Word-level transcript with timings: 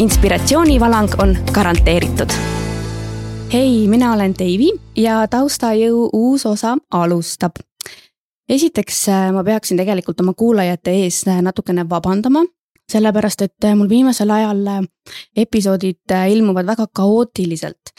Inspiratsioonivalang 0.00 1.08
on 1.18 1.36
garanteeritud. 1.52 2.30
hei, 3.52 3.88
mina 3.88 4.12
olen 4.12 4.32
Deivi 4.38 4.70
ja 4.96 5.26
taustajõu 5.28 6.08
uus 6.12 6.46
osa 6.46 6.76
alustab. 6.90 7.52
esiteks 8.48 9.08
äh, 9.08 9.32
ma 9.32 9.44
peaksin 9.44 9.76
tegelikult 9.76 10.20
oma 10.20 10.32
kuulajate 10.32 10.90
ees 11.02 11.20
äh, 11.28 11.42
natukene 11.42 11.84
vabandama 11.88 12.46
sellepärast, 12.92 13.42
et 13.42 13.64
äh, 13.64 13.76
mul 13.76 13.88
viimasel 13.88 14.30
ajal 14.30 14.64
episoodid 15.36 16.16
ilmuvad 16.32 16.66
väga 16.66 16.86
kaootiliselt 16.92 17.92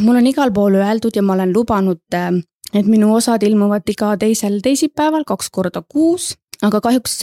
mul 0.00 0.22
on 0.22 0.26
igal 0.26 0.52
pool 0.54 0.78
öeldud 0.78 1.16
ja 1.16 1.22
ma 1.22 1.34
olen 1.34 1.52
lubanud, 1.52 2.02
et 2.74 2.86
minu 2.86 3.14
osad 3.14 3.42
ilmuvad 3.42 3.90
iga 3.90 4.16
teisel 4.16 4.60
teisipäeval 4.62 5.24
kaks 5.26 5.50
korda 5.50 5.82
kuus, 5.82 6.36
aga 6.62 6.80
kahjuks 6.80 7.20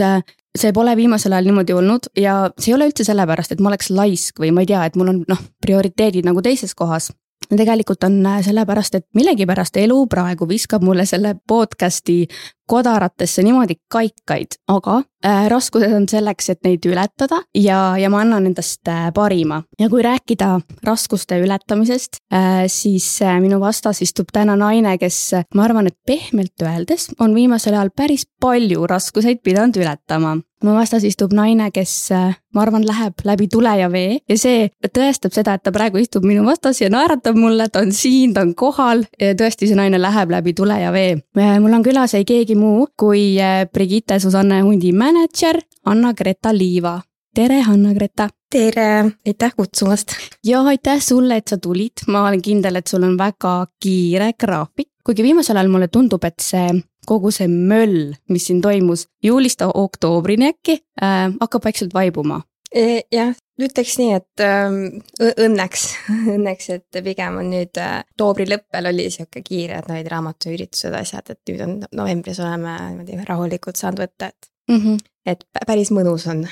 see 0.55 0.73
pole 0.73 0.95
viimasel 0.97 1.35
ajal 1.35 1.49
niimoodi 1.49 1.75
olnud 1.75 2.09
ja 2.19 2.37
see 2.57 2.71
ei 2.71 2.77
ole 2.77 2.89
üldse 2.89 3.05
sellepärast, 3.07 3.51
et 3.51 3.61
ma 3.61 3.71
oleks 3.71 3.91
laisk 3.93 4.39
või 4.41 4.53
ma 4.55 4.63
ei 4.63 4.71
tea, 4.71 4.85
et 4.87 4.97
mul 4.99 5.11
on 5.11 5.21
noh, 5.29 5.45
prioriteedid 5.61 6.27
nagu 6.27 6.43
teises 6.45 6.75
kohas. 6.77 7.11
Tegelikult 7.45 8.03
on 8.07 8.23
sellepärast, 8.41 8.95
et 8.95 9.05
millegipärast 9.13 9.77
elu 9.77 9.97
praegu 10.09 10.47
viskab 10.49 10.83
mulle 10.85 11.05
selle 11.05 11.35
podcast'i 11.47 12.23
kodaratesse 12.67 13.43
niimoodi 13.45 13.77
kaikaid, 13.91 14.57
aga 14.71 15.01
äh, 15.25 15.45
raskused 15.51 15.93
on 15.95 16.07
selleks, 16.09 16.49
et 16.53 16.61
neid 16.65 16.85
ületada 16.89 17.41
ja, 17.57 17.79
ja 17.99 18.09
ma 18.13 18.23
annan 18.25 18.49
endast 18.49 18.87
äh, 18.91 19.11
parima. 19.13 19.61
ja 19.79 19.89
kui 19.89 20.03
rääkida 20.05 20.59
raskuste 20.83 21.39
ületamisest 21.43 22.21
äh,, 22.33 22.65
siis 22.71 23.07
äh, 23.21 23.37
minu 23.41 23.59
vastas 23.59 24.01
istub 24.05 24.33
täna 24.33 24.57
naine, 24.59 24.97
kes 25.01 25.19
ma 25.55 25.67
arvan, 25.67 25.87
et 25.91 25.97
pehmelt 26.07 26.65
öeldes 26.65 27.11
on 27.19 27.35
viimasel 27.35 27.77
ajal 27.77 27.93
päris 27.95 28.27
palju 28.41 28.87
raskuseid 28.89 29.43
pidanud 29.43 29.77
ületama 29.77 30.37
mu 30.65 30.73
vastas 30.75 31.03
istub 31.05 31.33
naine, 31.35 31.67
kes 31.73 31.93
äh, 32.15 32.33
ma 32.55 32.63
arvan, 32.63 32.85
läheb 32.87 33.21
läbi 33.27 33.47
tule 33.51 33.71
ja 33.79 33.89
vee 33.91 34.19
ja 34.29 34.37
see 34.39 34.69
tõestab 34.87 35.35
seda, 35.35 35.55
et 35.55 35.63
ta 35.65 35.73
praegu 35.75 35.99
istub 36.01 36.25
minu 36.25 36.45
vastas 36.47 36.79
ja 36.81 36.89
naeratab 36.91 37.37
mulle, 37.39 37.67
ta 37.69 37.83
on 37.85 37.91
siin, 37.95 38.33
ta 38.35 38.45
on 38.45 38.55
kohal. 38.57 39.05
tõesti, 39.19 39.69
see 39.69 39.77
naine 39.77 39.99
läheb 40.01 40.31
läbi 40.31 40.55
tule 40.57 40.77
ja 40.81 40.91
vee. 40.95 41.17
Äh, 41.37 41.57
mul 41.63 41.75
on 41.77 41.85
külas 41.85 42.15
ei 42.17 42.25
keegi 42.27 42.54
keegi 42.55 42.59
muu 42.59 42.87
kui 42.97 43.37
äh, 43.39 43.67
Brigitte 43.71 44.19
Susanne 44.19 44.61
Hundi 44.61 44.91
mänedžer 44.91 45.59
Anna-Greta 45.85 46.53
Liiva. 46.53 47.01
tere, 47.35 47.61
Anna-Greta! 47.67 48.29
tere, 48.49 49.11
aitäh 49.27 49.51
kutsumast! 49.55 50.13
ja 50.43 50.61
aitäh 50.63 51.01
sulle, 51.01 51.37
et 51.37 51.47
sa 51.47 51.57
tulid, 51.57 52.05
ma 52.07 52.27
olen 52.27 52.41
kindel, 52.41 52.75
et 52.75 52.87
sul 52.87 53.03
on 53.03 53.17
väga 53.17 53.67
kiire 53.81 54.33
graafik, 54.39 54.89
kuigi 55.03 55.23
viimasel 55.23 55.57
ajal 55.57 55.69
mulle 55.69 55.87
tundub, 55.87 56.23
et 56.23 56.39
see 56.39 56.81
kogu 57.05 57.31
see 57.31 57.47
möll, 57.47 58.15
mis 58.29 58.47
siin 58.47 58.61
toimus 58.61 59.07
juulist 59.23 59.61
oktoobrini 59.61 60.53
äkki 60.53 60.79
äh,, 61.01 61.33
hakkab 61.41 61.65
vaikselt 61.65 61.93
vaibuma 61.93 62.41
e,. 62.71 63.01
jah, 63.11 63.35
ütleks 63.61 63.95
nii, 64.01 64.11
et 64.17 64.43
ähm, 64.43 64.79
õnneks, 65.21 65.87
õnneks, 66.35 66.69
et 66.75 67.01
pigem 67.05 67.39
on 67.41 67.51
nüüd 67.53 67.81
äh, 67.81 67.99
oktoobri 68.15 68.47
lõppel 68.49 68.91
oli 68.91 69.07
sihuke 69.13 69.43
kiire, 69.45 69.79
et 69.79 69.91
olid 69.91 70.11
raamatuüritused, 70.11 70.95
asjad, 70.97 71.31
et 71.35 71.51
nüüd 71.51 71.65
on 71.65 71.75
novembris 71.95 72.41
oleme 72.43 72.75
niimoodi 72.91 73.19
rahulikult 73.27 73.79
saanud 73.79 74.03
võtta, 74.05 74.31
et 74.31 74.49
mm. 74.71 74.81
-hmm. 74.81 75.03
et 75.33 75.45
päris 75.67 75.91
mõnus 75.95 76.27
on 76.31 76.45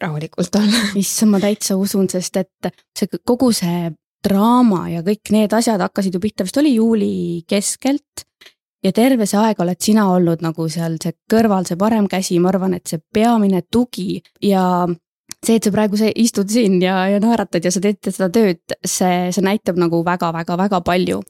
rahulikult 0.00 0.60
olla. 0.60 0.86
issand, 1.02 1.36
ma 1.36 1.42
täitsa 1.42 1.76
usun, 1.76 2.08
sest 2.12 2.36
et 2.36 2.72
see 2.98 3.20
kogu 3.24 3.52
see 3.56 3.90
draama 4.24 4.88
ja 4.92 5.04
kõik 5.04 5.32
need 5.32 5.52
asjad 5.56 5.80
hakkasid 5.80 6.14
ju 6.14 6.20
pihta, 6.20 6.44
vist 6.44 6.58
oli 6.60 6.74
juuli 6.74 7.44
keskelt 7.48 8.26
ja 8.84 8.92
terve 8.92 9.26
see 9.28 9.40
aeg 9.40 9.60
oled 9.60 9.80
sina 9.80 10.06
olnud 10.12 10.42
nagu 10.44 10.66
seal 10.72 10.98
see 11.02 11.16
kõrval, 11.30 11.66
see 11.68 11.78
parem 11.80 12.08
käsi, 12.08 12.38
ma 12.40 12.52
arvan, 12.52 12.74
et 12.76 12.86
see 12.86 13.00
peamine 13.12 13.62
tugi 13.72 14.20
ja 14.44 14.86
see, 15.46 15.56
et 15.56 15.64
sa 15.64 15.72
praegu 15.74 15.98
see 16.00 16.12
istud 16.22 16.50
siin 16.52 16.78
ja, 16.82 17.02
ja 17.10 17.20
naeratad 17.22 17.64
ja 17.64 17.72
sa 17.72 17.82
teed 17.82 18.00
seda 18.08 18.30
tööd, 18.32 18.60
see, 18.86 19.30
see 19.34 19.44
näitab 19.44 19.78
nagu 19.80 20.02
väga-väga-väga 20.06 20.82
palju. 20.86 21.22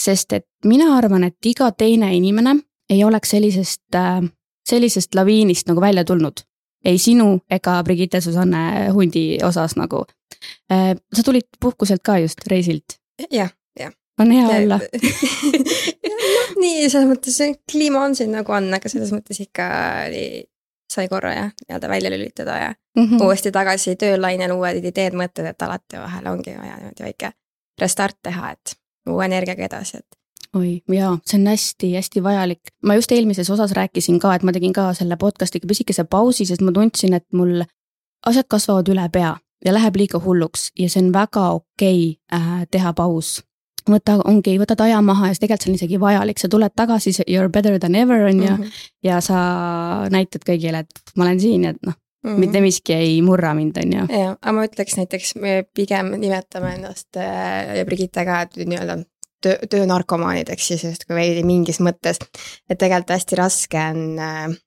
sest 0.00 0.32
et 0.32 0.46
mina 0.64 0.94
arvan, 0.96 1.24
et 1.24 1.46
iga 1.46 1.70
teine 1.76 2.14
inimene 2.16 2.54
ei 2.90 3.04
oleks 3.04 3.34
sellisest, 3.34 3.94
äh, 3.94 4.22
sellisest 4.68 5.14
laviinist 5.14 5.68
nagu 5.68 5.80
välja 5.80 6.04
tulnud. 6.04 6.44
ei 6.84 6.98
sinu 6.98 7.40
ega 7.50 7.82
Brigitte 7.84 8.20
Susanne 8.20 8.88
hundi 8.92 9.38
osas 9.44 9.76
nagu. 9.76 10.04
Äh, 10.72 10.96
sa 11.14 11.22
tulid 11.22 11.48
puhkuselt 11.60 12.02
ka 12.02 12.18
just 12.18 12.46
reisilt? 12.48 13.00
jah, 13.30 13.50
jah 13.78 13.92
on 14.20 14.30
hea 14.30 14.46
olla 14.62 14.78
noh, 16.22 16.56
nii 16.60 16.88
selles 16.88 17.08
mõttes 17.08 17.38
kliima 17.70 18.04
on 18.04 18.16
siin 18.16 18.32
nagu 18.34 18.52
on, 18.52 18.68
aga 18.76 18.88
selles 18.92 19.12
mõttes 19.14 19.40
ikka 19.40 19.68
sai 20.90 21.08
korra 21.08 21.34
jah, 21.34 21.50
nii-öelda 21.66 21.88
välja 21.88 22.10
lülitada 22.10 22.56
ja 22.58 22.74
mm 22.96 23.04
-hmm. 23.04 23.24
uuesti 23.24 23.52
tagasi 23.52 23.96
töölainel 23.96 24.52
uued 24.52 24.84
ideed, 24.84 25.14
mõtted, 25.14 25.46
et 25.46 25.62
alati 25.62 25.98
vahel 25.98 26.26
ongi 26.26 26.56
vaja 26.58 26.76
niimoodi 26.76 27.04
väike 27.04 27.32
restart 27.80 28.16
teha, 28.22 28.50
et 28.50 28.74
uue 29.08 29.24
energiaga 29.24 29.64
edasi, 29.64 29.96
et 29.96 30.20
oi 30.56 30.82
jaa, 30.92 31.18
see 31.26 31.40
on 31.40 31.46
hästi-hästi 31.46 32.22
vajalik. 32.22 32.60
ma 32.82 32.94
just 32.94 33.12
eelmises 33.12 33.50
osas 33.50 33.72
rääkisin 33.72 34.18
ka, 34.20 34.34
et 34.34 34.42
ma 34.42 34.52
tegin 34.52 34.72
ka 34.72 34.92
selle 34.94 35.16
podcast'iga 35.16 35.66
pisikese 35.68 36.04
pausi, 36.04 36.44
sest 36.44 36.60
ma 36.60 36.72
tundsin, 36.72 37.14
et 37.14 37.26
mul 37.32 37.62
asjad 38.26 38.48
kasvavad 38.48 38.88
üle 38.88 39.08
pea 39.12 39.36
ja 39.64 39.74
läheb 39.74 39.96
liiga 39.96 40.20
hulluks 40.24 40.70
ja 40.78 40.88
see 40.88 41.02
on 41.04 41.12
väga 41.12 41.48
okei 41.50 42.10
okay, 42.10 42.40
äh, 42.40 42.66
teha 42.70 42.92
paus 42.92 43.40
võta, 43.94 44.18
ongi, 44.24 44.56
võtad 44.60 44.80
aja 44.84 45.00
maha 45.04 45.30
ja 45.30 45.38
tegelikult 45.38 45.66
see 45.66 45.72
on 45.72 45.78
isegi 45.80 46.00
vajalik, 46.00 46.38
sa 46.40 46.50
tuled 46.52 46.74
tagasi, 46.76 47.14
you 47.26 47.40
are 47.40 47.50
better 47.52 47.78
than 47.78 47.94
ever 47.94 48.26
on 48.28 48.42
ju. 48.42 48.54
-hmm. 48.54 48.78
ja 49.02 49.20
sa 49.20 49.40
näitad 50.10 50.46
kõigile, 50.46 50.84
et 50.84 51.14
ma 51.16 51.24
olen 51.24 51.40
siin 51.40 51.64
ja 51.64 51.74
noh 51.86 51.94
mm, 52.24 52.30
-hmm. 52.30 52.38
mitte 52.38 52.60
miski 52.60 52.94
ei 52.94 53.22
murra 53.22 53.54
mind, 53.54 53.76
on 53.76 53.92
ju. 53.92 54.06
jah, 54.18 54.36
aga 54.42 54.52
ma 54.52 54.64
ütleks 54.64 54.96
näiteks, 54.96 55.34
me 55.34 55.64
pigem 55.74 56.12
nimetame 56.16 56.74
ennast 56.74 57.16
äh, 57.16 57.76
ja 57.76 57.84
Brigitte 57.84 58.24
ka, 58.24 58.40
et 58.40 58.56
nii-öelda 58.56 59.02
töö, 59.42 59.56
töönarkomaanideks 59.70 60.66
siis 60.66 60.84
justkui 60.84 61.16
veidi 61.16 61.44
mingis 61.44 61.80
mõttes. 61.80 62.18
et 62.68 62.78
tegelikult 62.78 63.16
hästi 63.16 63.36
raske 63.36 63.86
on 63.90 64.18
äh, 64.18 64.58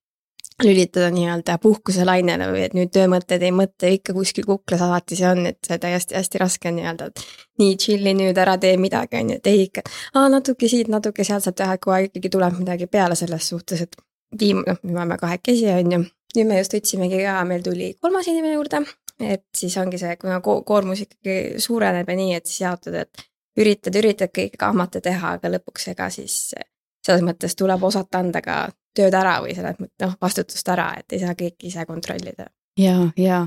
lülitada 0.63 1.09
nii-öelda 1.13 1.57
puhkuselainele 1.61 2.47
või 2.51 2.63
et 2.67 2.75
nüüd 2.77 2.91
töömõtted 2.93 3.41
ei 3.41 3.51
mõtle 3.55 3.89
ikka 3.95 4.13
kuskil 4.13 4.45
kuklas 4.45 4.83
alati 4.85 5.17
see 5.17 5.27
on, 5.29 5.45
et 5.49 5.57
see 5.65 5.79
täiesti 5.81 6.17
hästi 6.17 6.41
raske 6.41 6.69
on 6.69 6.77
nii-öelda, 6.77 7.09
et 7.09 7.23
nii 7.61 7.77
chill'i 7.81 8.13
nüüd 8.17 8.37
ära 8.37 8.57
tee 8.61 8.75
midagi, 8.77 9.21
on 9.21 9.33
ju, 9.33 9.39
et 9.41 9.49
ei 9.49 9.63
ikka, 9.65 9.85
aa 10.13 10.29
natuke 10.29 10.69
siit, 10.69 10.91
natuke 10.93 11.25
sealt 11.25 11.47
saab 11.47 11.57
teha, 11.57 11.77
kogu 11.81 11.95
aeg 11.95 12.11
ikkagi 12.11 12.33
tuleb 12.35 12.59
midagi 12.59 12.87
peale 12.91 13.17
selles 13.19 13.49
suhtes, 13.49 13.81
et 13.87 13.97
tiim, 14.37 14.61
noh, 14.67 14.77
me 14.83 14.99
oleme 14.99 15.17
kahekesi, 15.21 15.69
on 15.73 15.97
ju. 15.97 16.03
nüüd 16.37 16.49
me 16.49 16.59
just 16.61 16.73
võtsimegi 16.73 17.23
ka, 17.25 17.39
meil 17.49 17.65
tuli 17.65 17.91
kolmas 18.01 18.29
inimene 18.29 18.55
juurde, 18.55 18.83
et 19.21 19.45
siis 19.57 19.75
ongi 19.77 19.99
see, 20.01 20.15
kuna 20.21 20.39
ko 20.45 20.61
koormus 20.65 21.03
ikkagi 21.05 21.61
suureneb 21.61 22.09
ja 22.09 22.15
nii, 22.17 22.37
et 22.37 22.49
siis 22.49 22.63
jaotad, 22.65 22.95
et 23.05 23.25
üritad, 23.57 23.97
üritad 23.97 24.33
kõike 24.33 24.57
kahmata 24.59 25.01
teha, 25.01 25.35
aga 25.37 25.51
lõpuks 25.53 25.91
ega 25.93 26.09
siis 26.13 26.53
selles 27.05 27.25
mõttes 27.25 27.57
tuleb 27.59 27.83
osata 27.83 28.21
anda 28.23 28.41
ka 28.41 28.57
tööd 28.95 29.15
ära 29.17 29.39
või 29.43 29.55
selles 29.57 29.79
mõttes 29.79 30.05
noh, 30.05 30.15
vastutust 30.21 30.69
ära, 30.73 30.91
et 30.99 31.15
ei 31.15 31.23
saa 31.23 31.35
kõike 31.39 31.69
ise 31.69 31.85
kontrollida. 31.89 32.49
ja, 32.79 32.97
ja 33.17 33.45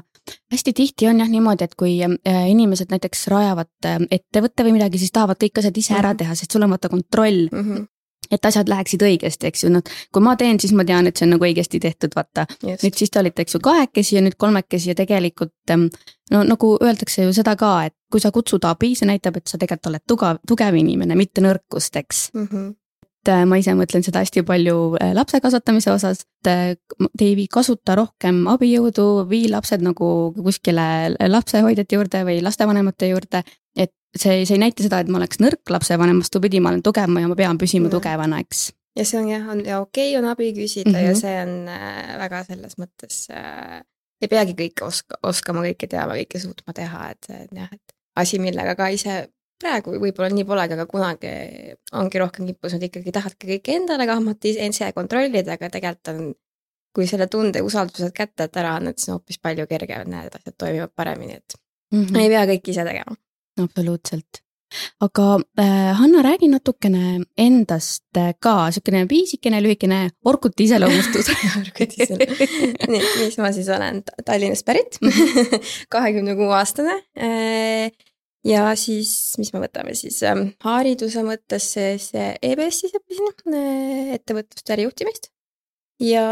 hästi 0.53 0.73
tihti 0.73 1.09
on 1.09 1.21
jah 1.23 1.29
niimoodi, 1.31 1.65
et 1.65 1.75
kui 1.79 1.99
äh, 2.03 2.47
inimesed 2.51 2.91
näiteks 2.91 3.26
rajavad 3.32 3.70
äh, 3.87 3.99
ettevõtte 4.11 4.67
või 4.67 4.79
midagi, 4.79 4.99
siis 5.03 5.15
tahavad 5.15 5.41
kõik 5.43 5.61
asjad 5.62 5.76
ise 5.76 5.94
ära 5.94 6.12
mhm. 6.15 6.23
teha, 6.23 6.38
sest 6.38 6.56
sul 6.56 6.67
on 6.67 6.75
vaata 6.75 6.93
kontroll 6.93 7.47
mm. 7.50 7.69
-hmm 7.69 7.93
et 8.31 8.47
asjad 8.49 8.69
läheksid 8.69 9.03
õigesti, 9.06 9.47
eks 9.47 9.65
ju, 9.65 9.69
noh, 9.70 9.82
kui 10.12 10.23
ma 10.25 10.32
teen, 10.37 10.59
siis 10.61 10.73
ma 10.75 10.85
tean, 10.85 11.06
et 11.06 11.19
see 11.19 11.26
on 11.29 11.37
nagu 11.37 11.47
õigesti 11.47 11.79
tehtud, 11.82 12.15
vaata. 12.17 12.47
nüüd 12.65 12.97
siis 12.99 13.12
te 13.12 13.20
olite, 13.20 13.44
eks 13.44 13.55
ju, 13.55 13.61
kahekesi 13.62 14.17
ja 14.17 14.23
nüüd 14.25 14.35
kolmekesi 14.38 14.91
ja 14.91 14.97
tegelikult 14.99 15.55
ähm, 15.70 15.87
no 16.35 16.43
nagu 16.47 16.73
öeldakse 16.82 17.23
ju 17.23 17.37
seda 17.37 17.56
ka, 17.56 17.85
et 17.87 17.94
kui 18.11 18.23
sa 18.23 18.32
kutsud 18.35 18.65
abi, 18.67 18.94
see 18.99 19.06
näitab, 19.06 19.38
et 19.38 19.47
sa 19.47 19.61
tegelikult 19.62 19.93
oled 19.93 20.05
tugev, 20.09 20.43
tugev 20.49 20.75
inimene, 20.75 21.15
mitte 21.19 21.44
nõrkust, 21.44 22.03
eks 22.03 22.31
mm. 22.35 22.49
-hmm 22.50 22.75
ma 23.49 23.58
ise 23.61 23.75
mõtlen 23.76 24.05
seda 24.06 24.23
hästi 24.23 24.43
palju 24.46 24.76
äh, 25.00 25.12
lapse 25.17 25.40
kasvatamise 25.43 25.93
osas, 25.93 26.25
et 26.44 26.50
äh, 26.50 27.08
Deivi, 27.19 27.46
kasuta 27.52 27.96
rohkem 27.99 28.44
abijõudu, 28.52 29.26
vii 29.31 29.50
lapsed 29.52 29.84
nagu 29.84 30.08
kuskile 30.37 31.17
lapsehoidjate 31.28 31.99
juurde 31.99 32.23
või 32.28 32.40
lastevanemate 32.44 33.11
juurde. 33.12 33.43
et 33.76 33.93
see, 34.17 34.44
see 34.46 34.56
ei 34.56 34.62
näita 34.62 34.87
seda, 34.87 35.00
et 35.00 35.11
ma 35.12 35.20
oleks 35.20 35.40
nõrk 35.43 35.70
lapsevanem, 35.70 36.23
vastupidi, 36.25 36.61
ma 36.61 36.73
olen 36.73 36.82
tugev 36.87 37.11
ja 37.20 37.28
ma 37.28 37.38
pean 37.38 37.58
püsima 37.58 37.90
ja. 37.90 37.96
tugevana, 37.96 38.40
eks. 38.44 38.70
ja 38.96 39.05
see 39.05 39.20
on 39.20 39.29
jah, 39.31 39.50
on 39.52 39.64
ja 39.67 39.81
okei 39.81 40.12
okay, 40.12 40.22
on 40.22 40.31
abi 40.31 40.52
küsida 40.56 40.90
mm 40.90 40.94
-hmm. 40.94 41.05
ja 41.05 41.12
mhm. 41.12 41.20
see 41.20 41.37
on 41.43 41.69
äh, 41.69 42.19
väga 42.22 42.44
selles 42.44 42.79
mõttes 42.79 43.26
äh, 43.31 43.82
ei 44.22 44.29
peagi 44.29 44.56
kõike 44.56 44.87
oska, 44.87 45.19
oskama 45.22 45.62
kõike 45.67 45.88
teama, 45.88 46.17
kõike 46.17 46.40
suutma 46.40 46.72
teha, 46.72 47.11
et 47.11 47.29
jah, 47.52 47.69
et 47.72 47.96
asi, 48.17 48.38
millega 48.40 48.75
ka 48.79 48.88
ise 48.88 49.29
praegu 49.61 49.97
võib-olla 50.00 50.31
nii 50.32 50.47
polegi, 50.49 50.76
aga 50.76 50.87
kunagi 50.91 51.31
ongi 51.97 52.23
rohkem 52.23 52.49
kippus, 52.50 52.76
et 52.76 52.88
ikkagi 52.88 53.14
tahadki 53.14 53.55
kõike 53.55 53.76
endale 53.81 54.06
kahmata, 54.08 54.50
ise 54.50 54.91
kontrollida, 54.97 55.56
aga 55.56 55.70
tegelikult 55.73 56.12
on 56.12 56.35
kui 56.97 57.08
selle 57.08 57.29
tunde 57.32 57.61
usaldused 57.64 58.14
kätte, 58.17 58.49
et 58.49 58.56
ära 58.56 58.76
annad, 58.79 58.97
siis 58.97 59.12
on 59.12 59.19
hoopis 59.19 59.41
palju 59.43 59.69
kergem, 59.69 60.08
need 60.12 60.32
asjad 60.38 60.56
toimivad 60.56 60.94
paremini, 60.97 61.38
et 61.43 61.61
mm 61.93 62.03
-hmm. 62.03 62.19
ei 62.23 62.32
pea 62.32 62.49
kõike 62.53 62.73
ise 62.73 62.85
tegema. 62.88 63.17
absoluutselt. 63.62 64.43
aga 65.00 65.38
äh, 65.61 65.93
Hanna, 65.99 66.23
räägi 66.23 66.49
natukene 66.49 67.20
endast 67.38 68.17
äh, 68.17 68.35
ka, 68.41 68.55
niisugune 68.67 69.06
pisikene 69.06 69.61
lühikene 69.62 70.00
orkuti 70.31 70.64
iseloomustus. 70.64 71.31
Nii, 72.88 73.03
mis 73.20 73.38
ma 73.38 73.53
siis 73.53 73.69
olen, 73.69 74.03
Tallinnast 74.25 74.67
pärit, 74.67 74.99
kahekümne 75.94 76.35
kuue 76.35 76.55
aastane 76.58 76.99
äh, 77.14 77.93
ja 78.46 78.66
siis, 78.78 79.10
mis 79.40 79.52
me 79.54 79.62
võtame 79.64 79.94
siis 79.98 80.20
ähm, 80.26 80.50
hariduse 80.64 81.25
mõttes 81.26 81.70
siis 81.76 82.10
EBS-is 82.16 82.94
õppisin 82.98 83.56
äh, 83.56 84.12
ettevõtlust 84.19 84.69
ja 84.69 84.76
ärijuhtimist. 84.76 85.31
Ja 86.02 86.26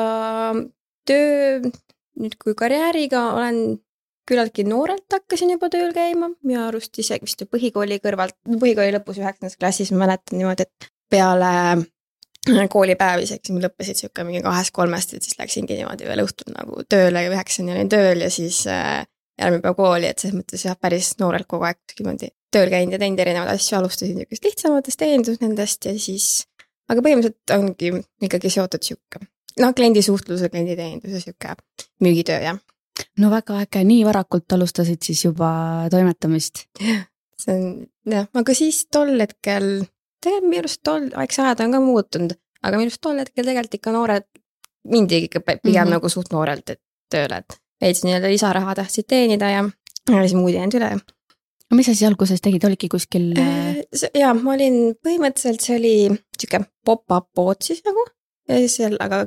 töö, 1.08 1.72
nüüd 2.20 2.36
kui 2.40 2.54
karjääriga 2.58 3.30
olen 3.38 3.80
küllaltki 4.28 4.64
noorelt 4.68 5.12
hakkasin 5.12 5.52
juba 5.54 5.68
tööl 5.72 5.92
käima, 5.96 6.30
minu 6.44 6.62
arust 6.66 6.96
isegi 7.00 7.26
vist 7.26 7.44
põhikooli 7.50 8.00
kõrvalt, 8.04 8.36
põhikooli 8.48 8.94
lõpus 8.96 9.20
üheksandas 9.20 9.58
klassis 9.60 9.92
ma 9.92 10.04
mäletan 10.04 10.40
niimoodi, 10.40 10.64
et 10.64 10.88
peale 11.12 11.50
äh, 11.74 12.68
koolipäevi, 12.72 13.26
siis 13.28 13.52
mul 13.52 13.66
lõppesid 13.66 14.00
sihuke 14.00 14.24
mingi 14.24 14.44
kahest-kolmest, 14.44 15.16
et 15.16 15.26
siis 15.26 15.38
läksingi 15.40 15.80
niimoodi 15.80 16.08
veel 16.08 16.24
õhtul 16.24 16.54
nagu 16.56 16.84
tööle 16.88 17.26
ja 17.26 17.32
üheksani 17.32 17.74
olin 17.76 17.92
tööl 17.92 18.24
ja 18.24 18.30
siis 18.32 18.62
äh, 18.70 19.04
järgmine 19.40 19.62
päev 19.64 19.76
kooli, 19.78 20.08
et 20.10 20.22
selles 20.22 20.36
mõttes 20.38 20.64
jah, 20.66 20.76
päris 20.80 21.14
noorelt 21.20 21.48
kogu 21.50 21.66
aeg 21.68 21.80
niimoodi 21.98 22.30
tööl 22.54 22.70
käinud 22.70 22.94
ja 22.94 23.00
teinud 23.02 23.22
erinevaid 23.24 23.54
asju, 23.56 23.78
alustasin 23.78 24.18
niisugust 24.18 24.48
lihtsamatest 24.48 25.00
teenindusnendest 25.00 25.88
ja 25.88 25.94
siis, 25.98 26.28
aga 26.90 27.02
põhimõtteliselt 27.04 27.54
ongi 27.56 27.90
ikkagi 28.28 28.52
seotud 28.54 28.86
sihuke 28.86 29.24
noh, 29.60 29.74
kliendisuhtluse, 29.74 30.50
klienditeeninduse 30.52 31.20
sihuke 31.20 31.56
müügitöö 32.04 32.40
jah. 32.42 32.60
no 33.18 33.30
väga 33.30 33.58
äge, 33.64 33.82
nii 33.86 34.04
varakult 34.06 34.52
alustasid 34.56 35.02
siis 35.02 35.24
juba 35.24 35.50
toimetamist? 35.90 36.66
see 37.44 37.56
on 37.56 37.66
jah, 38.10 38.30
aga 38.34 38.56
siis 38.56 38.84
tol 38.92 39.14
hetkel, 39.20 39.68
tegelikult 40.22 40.50
minu 40.50 40.64
arust 40.64 40.82
tol, 40.86 41.10
eks 41.24 41.42
ajad 41.42 41.66
on 41.66 41.76
ka 41.76 41.82
muutunud, 41.84 42.38
aga 42.62 42.80
minu 42.80 42.92
arust 42.92 43.02
tol 43.02 43.20
hetkel 43.22 43.50
tegelikult 43.50 43.80
ikka 43.80 43.98
noored, 43.98 44.30
mindi 44.90 45.24
ikka 45.26 45.40
pigem 45.40 45.60
mm 45.62 45.74
-hmm. 45.74 45.94
nagu 45.98 46.08
suht 46.08 46.32
noorelt 46.32 46.76
et 46.76 46.82
tööle, 47.10 47.42
et 47.42 47.60
veits 47.82 48.04
nii-öelda 48.04 48.30
lisaraha 48.32 48.74
tahtsid 48.74 49.08
teenida 49.08 49.50
ja, 49.50 49.64
ja 50.10 50.24
siis 50.24 50.36
muud 50.38 50.52
ei 50.52 50.60
jäänud 50.60 50.78
üle. 50.80 50.90
no 51.70 51.76
mis 51.78 51.86
sa 51.86 51.94
siis 51.94 52.08
alguses 52.08 52.42
tegid, 52.44 52.64
olidki 52.64 52.88
kuskil? 52.92 53.32
Äh, 53.40 53.84
jaa, 54.14 54.34
ma 54.34 54.54
olin, 54.54 54.94
põhimõtteliselt 55.04 55.64
see 55.64 55.78
oli 55.78 55.96
sihuke 56.38 56.64
pop-up 56.84 57.30
pood 57.34 57.62
siis 57.64 57.82
nagu 57.86 58.04
ja 58.48 58.58
siis 58.62 58.78
seal, 58.80 58.96
aga 59.00 59.26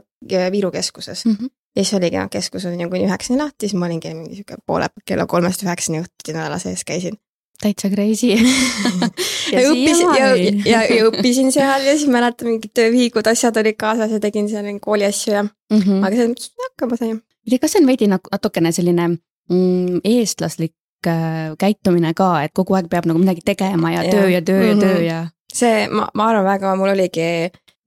Viru 0.52 0.72
keskuses 0.72 1.26
mm. 1.26 1.32
-hmm. 1.32 1.50
ja 1.76 1.84
siis 1.84 1.94
oligi, 1.94 2.18
noh, 2.18 2.30
keskus 2.30 2.66
on 2.66 2.82
ju 2.82 2.90
kuni 2.90 3.06
üheksani 3.06 3.40
lahti, 3.40 3.68
siis 3.68 3.74
ma 3.74 3.86
olingi 3.86 4.14
mingi 4.14 4.36
sihuke 4.36 4.58
poole 4.66 4.90
kella 5.06 5.26
kolmest 5.26 5.64
üheksani 5.64 6.02
õhtuti 6.04 6.36
nädala 6.36 6.60
sees 6.60 6.84
käisin. 6.86 7.18
täitsa 7.62 7.90
crazy 7.90 8.28
ja, 9.54 9.62
ja 9.62 9.70
õppisin 9.72 10.18
ja, 10.18 10.28
ja, 10.66 10.82
ja 10.96 11.06
õppisin 11.10 11.52
seal 11.52 11.86
ja 11.86 11.96
siis 11.98 12.10
mäletan 12.10 12.52
mingid 12.52 12.74
töövihikud, 12.74 13.28
asjad 13.28 13.58
olid 13.58 13.80
kaasas 13.80 14.12
ja 14.12 14.20
tegin 14.20 14.50
seal 14.50 14.68
kooli 14.82 15.06
asju 15.06 15.34
ja 15.34 15.44
mm, 15.44 15.80
-hmm. 15.80 16.06
aga 16.06 16.16
selles 16.16 16.30
mõttes 16.30 16.70
hakkama 16.70 17.02
sain. 17.02 17.22
Kas 17.62 17.76
see 17.76 17.84
on 17.84 17.88
veidi 17.88 18.10
natukene 18.12 18.74
selline 18.76 19.08
mm, 19.14 20.02
eestlaslik 20.04 20.76
äh, 21.08 21.56
käitumine 21.60 22.14
ka, 22.18 22.34
et 22.44 22.54
kogu 22.58 22.76
aeg 22.78 22.90
peab 22.92 23.08
nagu 23.10 23.22
midagi 23.22 23.46
tegema 23.46 23.94
ja, 23.96 24.04
ja. 24.04 24.12
töö 24.12 24.30
ja 24.30 24.42
töö 24.42 24.62
mm 24.62 24.70
-hmm. 24.70 24.84
ja 24.84 24.88
töö 24.88 25.02
ja? 25.06 25.20
see, 25.54 25.88
ma, 25.88 26.10
ma 26.14 26.30
arvan 26.32 26.46
väga, 26.46 26.76
mul 26.76 26.94
oligi 26.94 27.28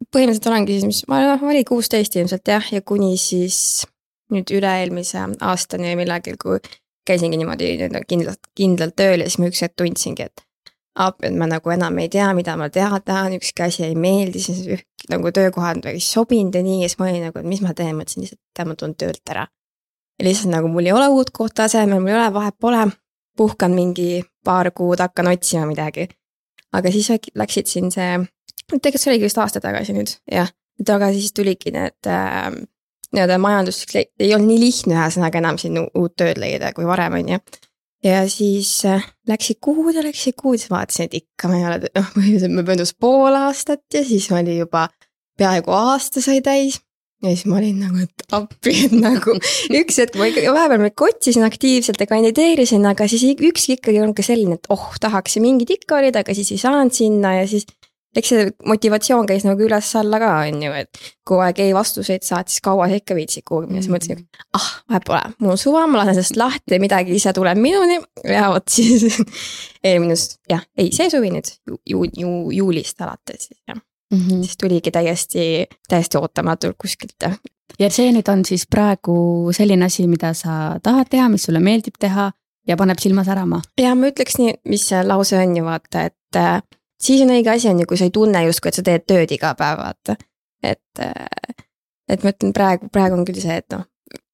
põhimõtteliselt 0.09 0.51
olengi 0.51 0.77
siis, 0.77 0.87
mis, 0.89 1.01
ma 1.09 1.21
noh, 1.25 1.43
oli 1.49 1.65
kuusteist 1.65 2.17
ilmselt 2.17 2.49
jah, 2.49 2.73
ja 2.73 2.83
kuni 2.83 3.17
siis 3.21 3.87
nüüd 4.33 4.51
üle-eelmise 4.55 5.27
aastani 5.41 5.97
millalgi, 5.99 6.37
kui 6.41 6.59
käisingi 7.07 7.37
niimoodi 7.41 7.75
nii-öelda 7.75 8.05
kindlalt, 8.09 8.51
kindlalt 8.57 8.97
tööl 8.97 9.21
ja 9.21 9.29
siis 9.29 9.41
ma 9.43 9.51
üks 9.51 9.63
hetk 9.65 9.77
tundsingi, 9.81 10.29
et 10.31 10.45
appi, 10.95 11.29
et 11.29 11.37
ma 11.39 11.47
nagu 11.47 11.71
enam 11.71 11.99
ei 12.03 12.09
tea, 12.13 12.29
mida 12.35 12.57
ma 12.59 12.69
teha 12.73 13.01
tahan, 13.05 13.37
ükski 13.39 13.63
asi 13.63 13.85
ei 13.87 13.95
meeldi, 13.95 14.43
siis 14.43 14.65
üht, 14.67 14.87
nagu 15.11 15.31
töökohad 15.35 15.87
ei 15.91 16.01
sobinud 16.03 16.55
ja 16.55 16.63
nii 16.67 16.83
ja 16.83 16.89
siis 16.89 16.99
ma 16.99 17.09
olin 17.09 17.29
nagu, 17.29 17.39
et 17.39 17.47
mis 17.47 17.63
ma 17.63 17.75
teen, 17.77 17.95
mõtlesin 17.99 18.27
lihtsalt, 18.27 18.41
et 18.59 18.67
ma 18.67 18.75
tulen 18.75 18.97
töölt 18.99 19.35
ära. 19.35 19.47
ja 20.19 20.27
lihtsalt 20.27 20.53
nagu 20.53 20.69
mul 20.69 20.87
ei 20.87 20.93
ole 20.93 21.09
uut 21.09 21.31
kohta 21.31 21.69
asemel, 21.71 22.01
mul 22.01 22.13
ei 22.13 22.19
ole, 22.19 22.33
vahet 22.35 22.59
pole, 22.61 22.83
puhkan 23.37 23.73
mingi 23.75 24.25
paar 24.45 24.71
kuud, 24.71 25.01
hakkan 25.01 25.31
otsima 25.31 25.67
midagi. 25.67 26.09
aga 26.73 26.91
siis 26.91 27.09
läksid 27.35 27.67
siin 27.67 27.91
see 27.91 28.19
tegelikult 28.79 29.03
see 29.03 29.13
oligi 29.13 29.27
vist 29.27 29.41
aasta 29.41 29.63
tagasi 29.63 29.95
nüüd, 29.97 30.13
jah. 30.31 30.51
aga 30.95 31.11
siis 31.15 31.33
tulidki 31.37 31.73
need 31.75 32.09
äh, 32.09 32.51
nii-öelda 33.15 33.39
majanduslik, 33.43 34.13
ei 34.21 34.35
olnud 34.35 34.53
nii 34.53 34.61
lihtne 34.63 34.97
ühesõnaga 34.99 35.41
enam 35.41 35.59
siin 35.59 35.79
uut 35.83 36.15
tööd 36.19 36.39
leida 36.41 36.73
kui 36.77 36.87
varem, 36.87 37.19
on 37.19 37.35
ju. 37.35 37.41
Ja 38.05 38.23
siis 38.29 38.85
äh, 38.89 39.05
läksid 39.29 39.61
kuud 39.61 39.95
ja 39.95 40.05
läksid 40.05 40.37
kuud, 40.41 40.61
siis 40.61 40.71
vaatasin, 40.73 41.09
et 41.09 41.19
ikka 41.23 41.51
ma 41.51 41.59
ei 41.59 41.67
ole, 41.69 41.81
noh, 41.99 42.13
põhimõtteliselt 42.15 42.57
ma 42.57 42.67
möödus 42.67 42.95
pool 42.97 43.41
aastat 43.45 43.85
ja 43.95 44.05
siis 44.07 44.31
oli 44.35 44.59
juba 44.61 44.89
peaaegu 45.41 45.75
aasta 45.77 46.23
sai 46.25 46.45
täis. 46.45 46.81
Ja 47.21 47.35
siis 47.35 47.45
ma 47.45 47.59
olin 47.59 47.83
nagu, 47.83 48.01
et 48.01 48.23
appi, 48.33 48.73
et 48.87 48.95
nagu 48.97 49.35
üks 49.83 49.99
hetk 50.01 50.15
ma 50.17 50.31
ikkagi 50.31 50.49
vahepeal 50.57 50.87
ikka 50.89 51.09
otsisin 51.11 51.45
aktiivselt 51.45 52.01
ja 52.01 52.07
kandideerisin, 52.09 52.87
aga 52.89 53.05
siis 53.13 53.27
ükski 53.35 53.77
ikkagi 53.77 54.01
olnud 54.01 54.17
ka 54.17 54.25
selline, 54.25 54.57
et 54.57 54.71
oh, 54.73 54.87
tahaks 55.03 55.37
ja 55.37 55.43
mingid 55.45 55.69
ikka 55.75 55.99
olid, 55.99 56.17
aga 56.17 56.33
siis 56.39 56.55
ei 56.57 56.63
saanud 56.63 56.97
sinna 56.97 57.35
ja 57.43 57.45
siis 57.51 57.69
eks 58.17 58.33
see 58.33 58.47
motivatsioon 58.67 59.29
käis 59.29 59.45
nagu 59.47 59.63
üles-alla 59.63 60.19
ka, 60.23 60.31
on 60.49 60.63
ju, 60.65 60.73
et 60.83 61.03
kogu 61.27 61.45
aeg 61.45 61.61
ei 61.63 61.75
vastuseid 61.77 62.25
saad, 62.27 62.49
siis 62.51 62.63
kaua 62.65 62.89
sa 62.91 62.99
ikka 62.99 63.15
viitsid 63.19 63.47
kuhugi 63.47 63.71
minna, 63.71 63.85
siis 63.85 63.93
mõtlesin, 63.93 64.25
et 64.25 64.49
ah, 64.59 64.71
vahet 64.91 65.07
pole, 65.07 65.21
mul 65.39 65.55
on 65.55 65.61
suva, 65.61 65.85
ma 65.87 66.01
lasen 66.01 66.19
sellest 66.19 66.41
lahti, 66.41 66.81
midagi 66.83 67.15
ise 67.19 67.35
tuleb 67.37 67.61
minuni 67.61 68.01
ja 68.27 68.49
vot 68.51 68.67
siis 68.73 69.21
eelmine, 69.87 70.19
jah, 70.51 70.65
ei, 70.79 70.91
see 70.97 71.11
suvi 71.13 71.31
nüüd 71.35 71.53
ju, 71.55 71.79
ju, 71.95 72.03
ju, 72.25 72.35
juulist 72.59 73.07
alates 73.07 73.47
siis 73.51 73.61
jah 73.71 73.79
mm. 74.11 74.19
-hmm. 74.19 74.43
siis 74.43 74.57
tuligi 74.57 74.91
täiesti, 74.91 75.67
täiesti 75.89 76.19
ootamatult 76.19 76.77
kuskilt. 76.79 77.31
ja 77.79 77.91
see 77.91 78.11
nüüd 78.13 78.33
on 78.33 78.45
siis 78.45 78.67
praegu 78.67 79.53
selline 79.53 79.85
asi, 79.85 80.07
mida 80.07 80.35
sa 80.35 80.81
tahad 80.83 81.07
teha, 81.11 81.29
mis 81.29 81.43
sulle 81.43 81.61
meeldib 81.61 81.95
teha 81.99 82.33
ja 82.67 82.77
paneb 82.77 82.99
silma 82.99 83.25
särama? 83.25 83.63
ja 83.81 83.95
ma 83.95 84.11
ütleks 84.11 84.39
nii, 84.39 84.55
mis 84.69 84.89
see 84.89 85.05
lause 85.07 85.39
on 85.39 85.57
ju 85.57 85.65
vaata, 85.65 86.11
et 86.11 86.67
siis 87.03 87.23
on 87.25 87.35
õige 87.35 87.53
asi, 87.53 87.69
on 87.69 87.81
ju, 87.83 87.89
kui 87.89 88.01
sa 88.01 88.09
ei 88.09 88.15
tunne 88.15 88.45
justkui, 88.47 88.71
et 88.71 88.81
sa 88.81 88.87
teed 88.87 89.07
tööd 89.09 89.33
iga 89.37 89.55
päev, 89.59 89.79
vaata. 89.81 90.17
et, 90.63 91.05
et 92.09 92.25
ma 92.25 92.35
ütlen 92.35 92.53
praegu, 92.57 92.91
praegu 92.93 93.17
on 93.17 93.25
küll 93.29 93.41
see, 93.41 93.57
et 93.63 93.73
noh, 93.73 93.87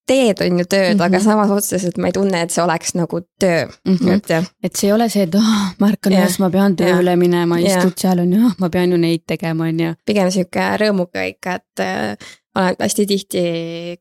teed 0.06 0.40
on 0.44 0.60
ju 0.60 0.64
tööd 0.64 0.94
mm, 0.94 0.98
-hmm. 0.98 1.04
aga 1.04 1.18
mhm. 1.18 1.24
samas 1.24 1.50
otseselt 1.50 1.98
ma 1.98 2.10
ei 2.10 2.14
tunne, 2.14 2.42
et 2.42 2.50
see 2.54 2.62
oleks 2.64 2.94
nagu 2.94 3.20
töö 3.40 3.66
mm, 3.66 3.94
-hmm. 3.94 4.12
et 4.14 4.30
jah. 4.30 4.44
et 4.62 4.76
see 4.76 4.88
ei 4.88 4.92
ole 4.92 5.08
see, 5.08 5.22
et 5.22 5.34
oh, 5.34 5.52
ma 5.78 5.90
ärkan 5.90 6.12
üles, 6.12 6.38
ma 6.38 6.50
pean 6.50 6.76
tööle 6.76 7.10
ja. 7.10 7.16
minema, 7.16 7.58
istud 7.58 7.94
ja. 7.96 8.00
seal 8.04 8.22
on 8.22 8.32
ju, 8.32 8.46
oh, 8.46 8.54
ma 8.58 8.70
pean 8.70 8.92
ju 8.92 8.98
neid 8.98 9.24
tegema, 9.26 9.64
on 9.64 9.80
ju. 9.80 9.94
pigem 10.06 10.30
sihuke 10.30 10.68
rõõmuga 10.82 11.26
ikka, 11.32 11.54
et 11.54 12.28
olen 12.56 12.78
hästi 12.80 13.06
tihti, 13.06 13.42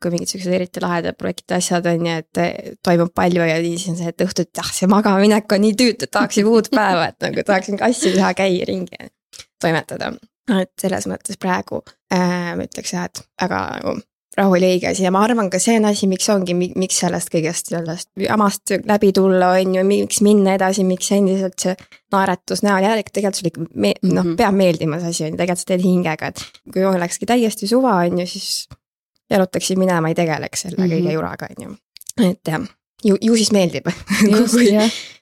kui 0.01 0.13
mingid 0.13 0.31
siuksed 0.31 0.53
eriti 0.55 0.83
lahedad 0.83 1.17
projektid, 1.19 1.55
asjad 1.57 1.87
on 1.91 2.07
ju, 2.07 2.15
et 2.23 2.41
eh, 2.41 2.71
toimub 2.85 3.11
palju 3.15 3.43
ja 3.43 3.57
siis 3.63 3.87
on 3.91 3.99
see, 3.99 4.13
et 4.13 4.25
õhtuti, 4.25 4.63
ah 4.63 4.71
see 4.77 4.89
magamaminek 4.91 5.57
on 5.57 5.63
nii 5.65 5.75
tüütu, 5.81 6.07
et 6.07 6.13
tahaksin 6.15 6.49
uut 6.49 6.71
päeva, 6.73 7.09
et 7.11 7.19
nagu 7.25 7.45
tahaksin 7.47 7.79
ka 7.81 7.91
asju 7.91 8.15
teha, 8.15 8.31
käia 8.37 8.69
ringi, 8.69 9.11
toimetada. 9.61 10.13
et 10.61 10.71
selles 10.81 11.07
mõttes 11.09 11.39
praegu 11.41 11.81
äh, 12.13 12.53
ma 12.55 12.67
ütleks 12.67 12.93
jah, 12.93 13.09
et 13.09 13.23
väga 13.41 13.63
nagu 13.79 13.97
rahu 14.37 14.55
oli 14.57 14.69
õige 14.75 14.89
asi 14.91 15.05
ja 15.05 15.11
ma 15.15 15.23
arvan 15.25 15.49
ka 15.49 15.59
see 15.61 15.77
on 15.79 15.87
asi, 15.89 16.07
miks 16.11 16.27
ongi, 16.33 16.55
miks 16.55 16.99
sellest 17.03 17.31
kõigest 17.33 17.71
sellest 17.71 18.09
jamast 18.19 18.75
läbi 18.87 19.11
tulla, 19.15 19.53
on 19.59 19.75
ju, 19.77 19.83
miks 19.87 20.21
minna 20.25 20.55
edasi, 20.59 20.85
miks 20.87 21.11
endiselt 21.15 21.59
see 21.61 21.75
naeratus 22.13 22.63
näol 22.65 22.87
järelikult 22.87 23.15
tegelikult 23.15 23.41
sulle 23.41 23.53
ikka 23.53 23.67
me-, 23.73 23.97
noh, 24.03 24.23
mhm. 24.23 24.37
peab 24.39 24.57
meeldima 24.59 25.01
see 25.01 25.13
asi, 25.13 25.27
on 25.27 25.33
ju, 25.33 25.41
tegelikult 25.41 25.63
sa 25.63 25.71
teed 25.73 25.85
hingega, 25.85 26.31
et 26.31 26.63
kui 26.73 26.87
olekski 26.87 27.29
täiesti 27.29 27.69
suva, 27.71 27.99
on 28.05 28.23
ju, 28.23 28.29
siis 28.35 28.49
jalutaksin 29.31 29.79
minema, 29.81 30.11
ei 30.11 30.17
tegeleks 30.17 30.67
selle 30.67 30.77
mm 30.77 30.89
-hmm. 30.89 30.97
kõige 30.97 31.13
juraga, 31.19 31.53
on 31.55 31.63
ju. 31.67 31.77
et 32.29 32.51
jah 32.51 32.67
ju, 33.03 33.17
ju 33.21 33.35
siis 33.35 33.51
meeldib. 33.51 33.89
kui, 34.53 34.69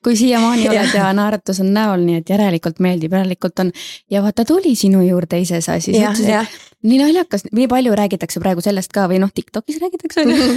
kui 0.03 0.17
siiamaani 0.17 0.69
oled 0.69 0.93
ja 0.97 1.13
naeratus 1.15 1.61
on 1.63 1.73
näol, 1.73 2.03
nii 2.05 2.21
et 2.21 2.29
järelikult 2.29 2.79
meeldib, 2.83 3.13
järelikult 3.15 3.59
on 3.63 3.71
ja 4.11 4.21
vaata, 4.23 4.45
tuli 4.45 4.75
sinu 4.75 5.01
juurde 5.05 5.39
ise 5.39 5.61
see 5.61 5.79
asi, 5.79 5.95
sa 5.97 6.11
ütlesid, 6.11 6.29
et 6.43 6.87
nii 6.89 6.99
naljakas, 6.99 7.45
nii 7.51 7.67
palju 7.71 7.95
räägitakse 7.95 8.41
praegu 8.43 8.63
sellest 8.63 8.91
ka 8.93 9.05
või 9.11 9.19
noh, 9.23 9.31
Tiktokis 9.33 9.79
räägitakse 9.81 10.23
on 10.23 10.33
ju. 10.33 10.47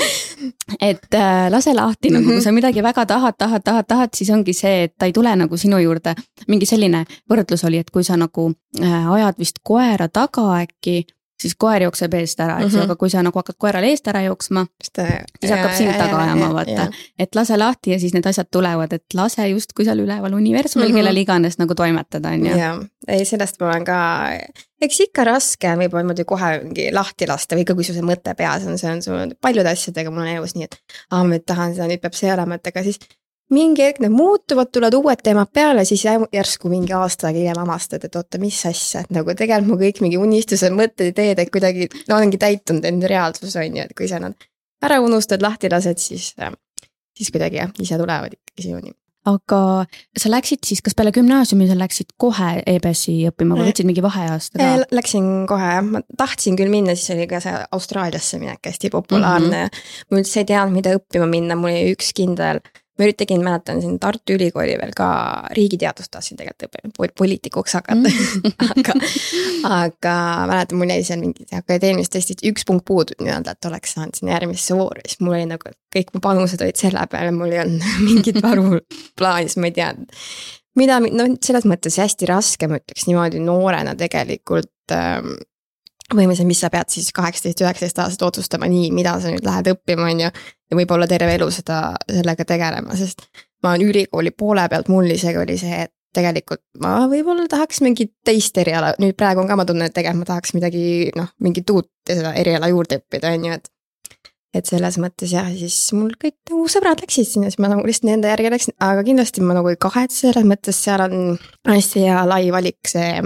et 0.90 1.18
äh, 1.18 1.46
lase 1.50 1.74
lahti 1.74 2.10
nagu 2.10 2.24
mm, 2.24 2.30
-hmm. 2.30 2.34
kui 2.34 2.42
sa 2.44 2.52
midagi 2.52 2.82
väga 2.82 3.06
tahad, 3.06 3.34
tahad, 3.38 3.62
tahad, 3.64 3.86
tahad, 3.88 4.14
siis 4.14 4.30
ongi 4.30 4.54
see, 4.54 4.84
et 4.84 4.94
ta 4.98 5.06
ei 5.06 5.12
tule 5.12 5.34
nagu 5.36 5.56
sinu 5.56 5.78
juurde. 5.78 6.14
mingi 6.48 6.66
selline 6.66 7.04
võrdlus 7.30 7.66
oli, 7.66 7.78
et 7.78 7.90
kui 7.90 8.04
sa 8.04 8.16
nagu 8.16 8.52
äh, 8.82 9.12
ajad 9.12 9.34
vist 9.38 9.58
koera 9.62 10.08
taga 10.08 10.62
äkki 10.62 11.04
siis 11.42 11.54
koer 11.58 11.86
jookseb 11.86 12.14
eest 12.18 12.40
ära, 12.40 12.58
eks 12.60 12.72
ju 12.72 12.78
mm 12.78 12.80
-hmm., 12.80 12.90
aga 12.90 12.96
kui 13.00 13.10
sa 13.10 13.22
nagu 13.26 13.38
hakkad 13.38 13.58
koerale 13.58 13.90
eest 13.92 14.08
ära 14.08 14.22
jooksma, 14.26 14.64
siis 14.82 15.52
hakkab 15.52 15.76
sind 15.76 15.94
taga 15.98 16.18
ajama, 16.24 16.50
vaata. 16.56 16.88
et 17.18 17.38
lase 17.38 17.58
lahti 17.58 17.94
ja 17.94 18.00
siis 18.00 18.14
need 18.14 18.26
asjad 18.30 18.50
tulevad, 18.50 18.92
et 18.92 19.16
lase 19.18 19.48
justkui 19.48 19.86
seal 19.88 20.02
üleval 20.04 20.34
universumil 20.38 20.88
mm 20.88 20.92
-hmm. 20.92 20.96
kellel 20.96 21.22
iganes 21.24 21.58
nagu 21.58 21.74
toimetada, 21.74 22.28
on 22.28 22.46
ju. 22.46 22.56
jah, 22.56 22.84
ei 23.08 23.24
sellest 23.24 23.60
ma 23.60 23.70
olen 23.70 23.84
ka, 23.84 23.98
eks 24.82 25.00
ikka 25.00 25.24
raske 25.24 25.72
on 25.72 25.78
võib-olla 25.78 26.02
niimoodi 26.02 26.24
kohe 26.24 26.52
mingi 26.64 26.90
lahti 26.92 27.26
lasta 27.26 27.56
või 27.56 27.66
ikka, 27.66 27.74
kui 27.74 27.84
sul 27.84 27.98
see 27.98 28.06
mõte 28.12 28.34
peas 28.38 28.66
on, 28.66 28.78
see 28.78 28.92
on 28.92 29.02
sul 29.02 29.34
paljude 29.40 29.68
asjadega 29.68 30.10
mul 30.10 30.26
on 30.26 30.36
elus 30.36 30.54
nii, 30.54 30.64
et 30.64 30.78
aa, 31.10 31.24
ma 31.24 31.34
nüüd 31.34 31.46
tahan 31.46 31.74
seda, 31.74 31.88
nüüd 31.90 32.00
peab 32.00 32.14
see 32.18 32.32
olema, 32.32 32.54
et 32.54 32.66
aga 32.66 32.82
siis 32.82 32.98
mingi 33.52 33.84
hetk 33.84 34.00
need 34.02 34.14
muutuvad, 34.14 34.70
tulevad 34.72 34.96
uued 34.98 35.22
teemad 35.24 35.50
peale, 35.54 35.84
siis 35.88 36.04
järsku 36.06 36.70
mingi 36.72 36.94
aasta 36.96 37.28
aega 37.28 37.42
hiljem 37.42 37.60
avastad, 37.64 38.06
et 38.06 38.16
oota, 38.18 38.40
mis 38.42 38.58
asja, 38.68 39.04
et 39.04 39.12
nagu 39.14 39.34
tegelikult 39.38 39.70
mu 39.72 39.78
kõik 39.80 40.00
mingi 40.04 40.20
unistused, 40.20 40.74
mõtted, 40.76 41.12
ideed, 41.12 41.42
et 41.42 41.52
kuidagi 41.52 41.90
no 42.08 42.18
ongi 42.18 42.40
täitunud 42.40 42.88
enda 42.88 43.12
reaalsus 43.12 43.56
on 43.60 43.78
ju, 43.78 43.86
et 43.86 43.94
kui 43.98 44.10
sa 44.10 44.22
nad 44.22 44.48
ära 44.82 44.98
unustad, 45.04 45.44
lahti 45.44 45.70
lased, 45.72 46.02
siis, 46.02 46.32
siis 47.16 47.30
kuidagi 47.34 47.62
jah, 47.62 47.70
ise 47.82 48.00
tulevad 48.00 48.34
ikkagi 48.34 48.68
sinuni 48.68 48.96
aga 49.28 49.86
sa 50.18 50.30
läksid 50.32 50.66
siis, 50.66 50.80
kas 50.82 50.96
peale 50.98 51.12
gümnaasiumi 51.14 51.68
sa 51.70 51.76
läksid 51.78 52.14
kohe 52.20 52.50
EBS-i 52.66 53.14
õppima 53.30 53.54
või 53.58 53.68
võtsid 53.70 53.86
mingi 53.86 54.02
vaheaasta 54.02 54.58
ka? 54.58 54.86
Läksin 54.94 55.28
kohe 55.50 55.68
jah, 55.76 55.84
ma 55.86 56.02
tahtsin 56.18 56.58
küll 56.58 56.72
minna, 56.72 56.96
siis 56.98 57.14
oli 57.14 57.28
ka 57.30 57.38
see 57.44 57.54
Austraaliasse 57.78 58.40
minek 58.42 58.66
hästi 58.66 58.90
populaarne 58.90 59.60
mm. 59.64 59.70
-hmm. 59.70 60.06
ma 60.10 60.22
üldse 60.22 60.42
ei 60.42 60.48
teadnud, 60.50 60.74
mida 60.80 60.96
õppima 60.98 61.28
minna, 61.30 61.58
mul 61.58 61.70
oli 61.70 61.94
üks 61.94 62.10
kindel 62.18 62.62
ma 63.02 63.12
tegin, 63.16 63.42
mäletan 63.44 63.82
siin 63.82 63.98
Tartu 64.02 64.36
Ülikooli 64.36 64.76
veel 64.80 64.94
ka 64.96 65.08
riigiteadust 65.56 66.12
tahtsin 66.14 66.38
tegelikult 66.40 67.14
poliitikuks 67.18 67.76
hakata 67.78 67.98
mm. 67.98 68.54
aga, 68.70 68.96
aga 69.68 70.14
mäletan, 70.50 70.80
mul 70.80 70.94
jäi 70.94 71.04
seal 71.06 71.20
mingid 71.22 71.52
akadeemilised 71.58 72.14
testid, 72.16 72.42
üks 72.48 72.66
punkt 72.68 72.86
puudu 72.88 73.18
nii-öelda, 73.20 73.56
et 73.56 73.70
oleks 73.70 73.96
saanud 73.96 74.18
sinna 74.18 74.36
järgmisse 74.36 74.76
vooru, 74.78 75.04
siis 75.06 75.20
mul 75.22 75.36
oli 75.36 75.46
nagu, 75.52 75.76
kõik 75.94 76.14
mu 76.14 76.24
panused 76.24 76.64
olid 76.64 76.80
selle 76.80 77.04
peale, 77.10 77.34
mul 77.36 77.52
ei 77.52 77.62
olnud 77.64 77.86
mingit 78.08 78.42
varu 78.44 78.82
plaanis, 79.18 79.58
ma 79.58 79.70
ei 79.70 79.76
teadnud. 79.78 80.20
mida, 80.78 80.98
noh, 81.04 81.32
selles 81.44 81.68
mõttes 81.68 82.00
hästi 82.00 82.28
raske, 82.30 82.68
ma 82.70 82.80
ütleks 82.80 83.08
niimoodi 83.10 83.42
noorena 83.44 83.96
tegelikult 83.98 84.94
ähm, 84.96 85.34
põhimõtteliselt, 86.16 86.48
mis 86.48 86.60
sa 86.64 86.70
pead 86.72 86.92
siis 86.92 87.08
kaheksateist, 87.16 87.62
üheksateist 87.64 87.98
aastaselt 88.02 88.26
otsustama 88.28 88.68
nii, 88.70 88.90
mida 88.94 89.16
sa 89.22 89.32
nüüd 89.32 89.46
lähed 89.46 89.72
õppima, 89.74 90.10
on 90.10 90.22
ju. 90.26 90.30
ja 90.72 90.78
võib-olla 90.78 91.08
terve 91.10 91.34
elu 91.38 91.48
seda, 91.54 91.80
sellega 92.10 92.46
tegelema, 92.48 92.96
sest 92.98 93.26
ma 93.62 93.74
olen 93.74 93.90
ülikooli 93.90 94.32
poole 94.36 94.64
pealt, 94.70 94.90
mul 94.92 95.10
isegi 95.14 95.40
oli 95.40 95.58
see, 95.60 95.84
et 95.86 95.94
tegelikult 96.12 96.62
ma 96.82 97.06
võib-olla 97.08 97.46
tahaks 97.48 97.80
mingit 97.84 98.12
teist 98.26 98.58
eriala, 98.60 98.92
nüüd 99.00 99.16
praegu 99.18 99.42
on 99.42 99.48
ka, 99.48 99.56
ma 99.56 99.66
tunnen, 99.68 99.88
et 99.88 99.94
tegelikult 99.96 100.26
ma 100.26 100.32
tahaks 100.34 100.56
midagi 100.56 100.84
noh, 101.16 101.30
mingit 101.44 101.70
uut 101.72 101.88
seda 102.08 102.34
eriala 102.38 102.68
juurde 102.72 103.00
õppida, 103.00 103.32
on 103.32 103.46
ju, 103.48 103.60
et. 103.60 103.70
et 104.52 104.68
selles 104.68 104.98
mõttes 105.00 105.32
jah, 105.32 105.48
siis 105.56 105.78
mul 105.96 106.12
kõik 106.20 106.36
nagu 106.50 106.66
sõbrad 106.68 107.00
läksid 107.00 107.30
sinna, 107.30 107.48
siis 107.48 107.62
ma 107.62 107.72
nagu 107.72 107.86
lihtsalt 107.88 108.10
nende 108.10 108.28
järgi 108.28 108.52
läksin, 108.52 108.76
aga 108.84 109.06
kindlasti 109.06 109.46
ma 109.46 109.56
nagu 109.56 109.72
ei 109.72 109.80
kahetse, 109.80 110.26
selles 110.26 110.48
mõttes 110.48 110.84
seal 110.84 111.06
on 111.06 111.16
hästi 111.70 112.04
hea 112.04 112.20
lai 112.28 112.44
valik 112.52 112.92
see 112.92 113.22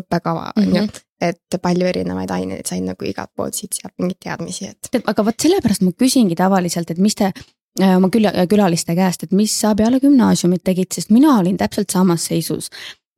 õppekava 0.00 0.52
on 0.56 0.76
ju 0.78 0.88
et 1.20 1.58
palju 1.62 1.86
erinevaid 1.86 2.30
aineid, 2.34 2.66
sain 2.68 2.84
nagu 2.88 3.06
igalt 3.06 3.32
poolt 3.36 3.58
siit-sealt 3.58 3.94
mingeid 4.00 4.20
teadmisi, 4.24 4.70
et. 4.70 5.02
aga 5.04 5.24
vot 5.26 5.46
sellepärast 5.46 5.84
ma 5.86 5.92
küsingi 5.92 6.38
tavaliselt, 6.38 6.90
et 6.90 7.02
mis 7.02 7.18
te 7.18 7.30
äh, 7.30 7.96
oma 7.96 8.10
küla, 8.12 8.32
külaliste 8.50 8.96
käest, 8.98 9.26
et 9.26 9.36
mis 9.36 9.52
sa 9.52 9.74
peale 9.78 10.00
gümnaasiumit 10.02 10.64
tegid, 10.64 10.92
sest 10.96 11.12
mina 11.14 11.36
olin 11.38 11.58
täpselt 11.60 11.92
samas 11.92 12.28
seisus. 12.30 12.70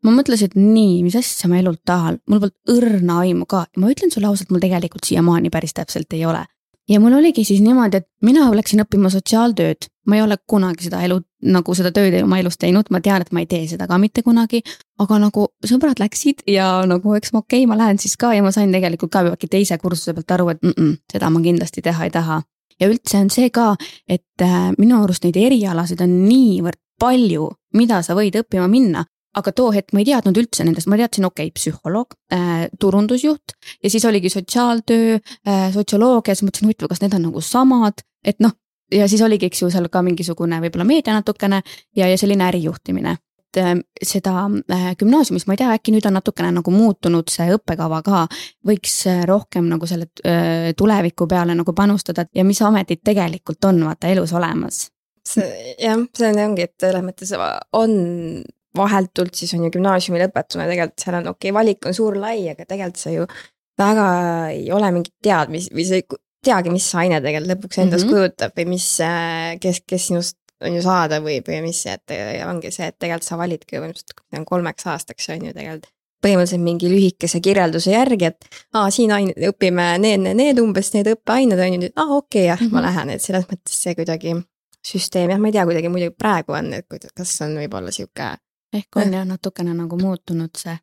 ma 0.02 0.11
mõtlesin, 0.11 0.50
et 0.50 0.59
nii, 0.59 1.02
mis 1.06 1.14
asja 1.16 1.49
ma 1.50 1.61
elult 1.61 1.85
tahan, 1.87 2.18
mul 2.26 2.42
polnud 2.42 2.75
õrna 2.75 3.21
aimu 3.23 3.47
ka 3.47 3.66
ma 3.78 3.92
ütlen 3.92 4.11
sulle 4.11 4.26
ausalt, 4.26 4.50
mul 4.50 4.64
tegelikult 4.64 5.06
siiamaani 5.06 5.50
päris 5.50 5.76
täpselt 5.78 6.12
ei 6.18 6.26
ole 6.26 6.42
ja 6.90 7.00
mul 7.00 7.14
oligi 7.18 7.44
siis 7.44 7.62
niimoodi, 7.62 8.02
et 8.02 8.09
mina 8.26 8.49
läksin 8.54 8.82
õppima 8.85 9.11
sotsiaaltööd, 9.12 9.88
ma 10.06 10.16
ei 10.16 10.23
ole 10.23 10.37
kunagi 10.47 10.88
seda 10.88 11.02
elu, 11.06 11.18
nagu 11.54 11.75
seda 11.78 11.92
tööd 11.94 12.16
oma 12.23 12.38
elus 12.42 12.59
teinud, 12.61 12.88
ma 12.90 13.00
tean, 13.04 13.23
et 13.23 13.32
ma 13.35 13.42
ei 13.42 13.49
tee 13.50 13.66
seda 13.71 13.87
ka 13.90 13.99
mitte 14.02 14.23
kunagi. 14.26 14.62
aga 15.02 15.18
nagu 15.18 15.49
sõbrad 15.66 15.99
läksid 15.99 16.44
ja 16.47 16.85
nagu 16.87 17.14
eks 17.18 17.32
ma 17.32 17.42
okei 17.42 17.62
okay,, 17.62 17.68
ma 17.71 17.78
lähen 17.78 17.99
siis 17.99 18.16
ka 18.16 18.35
ja 18.35 18.42
ma 18.42 18.52
sain 18.54 18.73
tegelikult 18.73 19.11
ka 19.11 19.25
äkki 19.32 19.49
teise 19.50 19.78
kursuse 19.78 20.14
pealt 20.14 20.30
aru, 20.30 20.49
et 20.49 20.62
mm 20.62 20.75
-mm, 20.76 20.97
seda 21.12 21.30
ma 21.30 21.40
kindlasti 21.40 21.82
teha 21.82 22.04
ei 22.04 22.11
taha. 22.11 22.42
ja 22.80 22.88
üldse 22.88 23.18
on 23.18 23.30
see 23.30 23.50
ka, 23.50 23.76
et 24.09 24.42
äh, 24.42 24.73
minu 24.78 25.02
arust 25.02 25.25
neid 25.25 25.37
erialasid 25.37 26.00
on 26.00 26.28
niivõrd 26.28 26.80
palju, 26.99 27.50
mida 27.75 28.02
sa 28.02 28.14
võid 28.14 28.37
õppima 28.38 28.68
minna, 28.68 29.04
aga 29.38 29.52
too 29.56 29.73
hetk 29.73 29.94
ma 29.94 30.02
ei 30.02 30.09
teadnud 30.09 30.38
üldse 30.42 30.64
nendest, 30.66 30.88
ma 30.90 30.99
teadsin, 31.00 31.26
okei 31.28 31.49
okay,, 31.49 31.56
psühholoog 31.56 32.16
äh,, 32.35 32.66
turundusjuht 32.80 33.56
ja 33.82 33.90
siis 33.90 34.04
oligi 34.09 34.32
sotsiaaltöö 34.32 35.18
äh,, 35.18 35.68
sotsioloogia, 35.75 36.37
siis 36.37 36.47
mõtlesin, 36.49 36.68
huvitav, 36.68 36.90
kas 36.92 37.02
need 37.04 37.16
on 37.18 37.28
nagu 37.30 37.44
samad, 37.44 38.04
et 38.25 38.42
noh. 38.44 38.56
Ja 38.93 39.09
siis 39.09 39.23
oligi, 39.23 39.51
eks 39.51 39.65
ju, 39.65 39.71
seal 39.73 39.89
ka 39.93 40.03
mingisugune 40.05 40.61
võib-olla 40.63 40.87
meedia 40.89 41.17
natukene 41.17 41.63
ja, 41.97 42.09
ja 42.09 42.17
selline 42.19 42.49
ärijuhtimine. 42.51 43.17
et 43.53 43.61
äh, 43.61 43.75
seda 44.03 44.47
äh, 44.73 44.87
gümnaasiumis, 44.97 45.47
ma 45.47 45.57
ei 45.57 45.61
tea, 45.61 45.75
äkki 45.77 45.93
nüüd 45.93 46.07
on 46.09 46.17
natukene 46.17 46.53
nagu 46.55 46.73
muutunud 46.73 47.29
see 47.29 47.51
õppekava 47.57 48.03
ka. 48.07 48.27
võiks 48.67 49.03
äh, 49.11 49.25
rohkem 49.29 49.69
nagu 49.69 49.87
selle 49.87 50.09
äh, 50.25 50.73
tuleviku 50.77 51.29
peale 51.29 51.55
nagu 51.59 51.73
panustada 51.77 52.27
ja 52.35 52.45
mis 52.45 52.63
ametid 52.63 53.05
tegelikult 53.05 53.65
on 53.65 53.85
vaata 53.85 54.09
elus 54.13 54.33
olemas 54.33 54.87
see 55.27 55.77
jah, 55.79 56.01
see 56.17 56.33
ongi, 56.33 56.67
et 56.67 56.75
selles 56.81 57.05
mõttes 57.05 57.33
on 57.79 57.93
vahetult 58.77 59.37
siis 59.37 59.53
on 59.55 59.67
ju 59.67 59.73
gümnaasiumi 59.75 60.21
lõpetanud, 60.23 60.71
tegelikult 60.71 61.05
seal 61.05 61.19
on 61.21 61.33
okei 61.35 61.51
okay,, 61.51 61.57
valik 61.59 61.89
on 61.89 61.97
suur, 61.97 62.17
lai, 62.19 62.39
aga 62.51 62.65
tegelikult 62.65 63.03
sa 63.03 63.13
ju 63.13 63.27
väga 63.79 64.07
ei 64.53 64.67
ole 64.73 64.91
mingit 64.95 65.15
teadmist 65.25 65.73
või 65.75 65.87
sa 65.89 65.99
ei 66.01 66.07
teagi, 66.45 66.71
mis 66.75 66.87
aine 66.99 67.21
tegelikult 67.23 67.51
lõpuks 67.53 67.83
endast 67.85 68.05
mm 68.05 68.11
-hmm. 68.11 68.19
kujutab 68.19 68.59
või 68.59 68.69
mis, 68.75 68.87
äh, 69.01 69.57
kes, 69.63 69.83
kes 69.87 70.07
sinust 70.11 70.39
on 70.63 70.77
ju 70.77 70.83
saada 70.83 71.19
võib 71.23 71.49
või 71.49 71.63
mis, 71.63 71.81
et 71.87 72.15
ongi 72.47 72.71
see, 72.71 72.87
et 72.87 72.99
tegelikult 72.99 73.27
sa 73.27 73.39
validki 73.39 73.77
põhimõtteliselt, 73.77 74.23
on 74.39 74.45
kolmeks 74.47 74.87
aastaks 74.87 75.29
on 75.35 75.49
ju 75.49 75.53
tegelikult 75.57 75.91
põhimõtteliselt 76.23 76.63
mingi 76.63 76.91
lühikese 76.91 77.41
kirjelduse 77.43 77.91
järgi, 77.91 78.31
et 78.31 78.45
aa, 78.79 78.91
siin 78.95 79.11
aine, 79.13 79.35
õpime 79.49 79.89
need, 79.99 80.21
need, 80.23 80.39
need 80.39 80.61
umbes 80.63 80.93
need 80.95 81.11
õppeained 81.17 81.59
on 81.59 81.83
ju, 81.83 81.91
aa 81.97 82.07
okei 82.07 82.45
okay, 82.45 82.47
jah 82.47 82.61
mm, 82.61 82.67
-hmm. 82.67 82.73
ma 82.73 82.81
mhm. 82.81 82.87
lähen, 82.87 83.11
et 83.11 83.23
selles 83.23 83.49
mõttes 83.51 83.83
see 83.87 83.95
kuidagi 83.99 84.37
süsteem, 84.87 85.31
jah, 85.31 85.41
ma 85.41 85.51
ei 85.51 85.53
tea, 85.53 85.67
kuidagi 85.67 85.89
muidugi 85.89 86.15
praegu 86.19 86.55
on, 86.59 86.73
et 86.79 87.11
kas 87.15 87.41
on 87.43 87.59
võib-olla 87.59 87.91
sihuke 87.91 88.35
ehk 88.73 88.97
on 88.97 89.15
jah 89.15 89.27
natukene 89.29 89.75
nagu 89.77 89.99
muutunud 90.01 90.57
see 90.59 90.77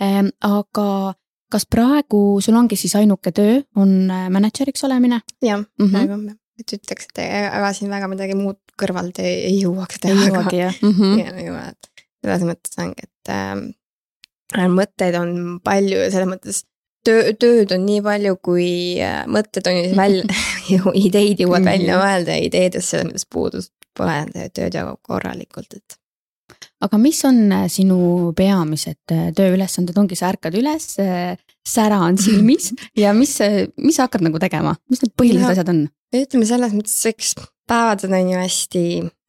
ehm,. 0.00 0.28
aga 0.40 1.14
kas 1.52 1.66
praegu 1.70 2.40
sul 2.44 2.56
ongi 2.58 2.78
siis 2.78 2.94
ainuke 2.98 3.32
töö, 3.34 3.60
on 3.76 4.10
äh, 4.10 4.26
mänedžeriks 4.32 4.84
olemine? 4.88 5.20
jah 5.42 5.60
mm, 5.60 5.66
-hmm. 5.78 5.92
praegu 5.92 6.18
jah, 6.28 6.36
et 6.60 6.76
ütleks, 6.78 7.08
et 7.10 7.24
ega 7.24 7.72
siin 7.76 7.90
väga 7.90 8.08
midagi 8.10 8.36
muud 8.38 8.60
kõrvalt 8.80 9.18
ei, 9.22 9.40
ei 9.50 9.56
jõuaks 9.62 10.02
teha. 10.02 10.14
ei 10.14 10.28
jõuagi 10.28 10.60
jah 10.60 10.82
mm 10.82 10.92
-hmm. 10.92 11.18
ja, 11.22 11.34
ei 11.36 11.48
jõua, 11.48 11.64
et 11.72 12.06
selles 12.24 12.46
mõttes 12.50 12.78
ongi, 12.84 13.08
et 13.08 13.34
äh, 13.34 14.68
mõtteid 14.68 15.18
on 15.20 15.34
palju 15.64 15.98
ja 15.98 16.10
selles 16.10 16.30
mõttes 16.30 16.62
töö, 17.04 17.32
tööd 17.40 17.72
on 17.76 17.84
nii 17.86 18.02
palju, 18.04 18.36
kui 18.42 18.68
äh, 19.02 19.24
mõtted 19.26 19.68
on 19.70 19.96
välja 19.96 20.24
ideid 21.06 21.42
jõuad 21.44 21.66
välja 21.66 21.98
mõelda 22.00 22.38
ja 22.38 22.48
ideedest 22.48 22.94
selles 22.94 23.10
mõttes 23.10 23.28
puudust 23.30 23.72
pole, 23.94 24.48
tööd 24.54 24.74
jagub 24.74 24.98
korralikult, 25.06 25.76
et 25.76 25.98
aga 26.84 27.00
mis 27.00 27.20
on 27.28 27.40
äh, 27.54 27.64
sinu 27.72 28.32
peamised 28.36 29.14
äh, 29.14 29.30
tööülesanded, 29.36 29.96
ongi 30.00 30.18
sa 30.18 30.30
ärkad 30.32 30.56
üles, 30.58 30.92
äh, 31.02 31.34
sära 31.64 32.02
on 32.04 32.18
silmis 32.24 32.72
ja 32.98 33.14
mis, 33.16 33.38
mis 33.80 33.98
sa 33.98 34.08
hakkad 34.08 34.26
nagu 34.26 34.40
tegema, 34.42 34.76
mis 34.92 35.04
need 35.04 35.16
põhilised 35.18 35.48
ja, 35.48 35.56
asjad 35.56 35.72
on? 35.74 35.82
ütleme 36.14 36.46
selles 36.46 36.76
mõttes, 36.76 37.00
eks 37.10 37.34
päevad 37.68 38.04
on 38.06 38.30
ju 38.30 38.38
hästi 38.38 38.84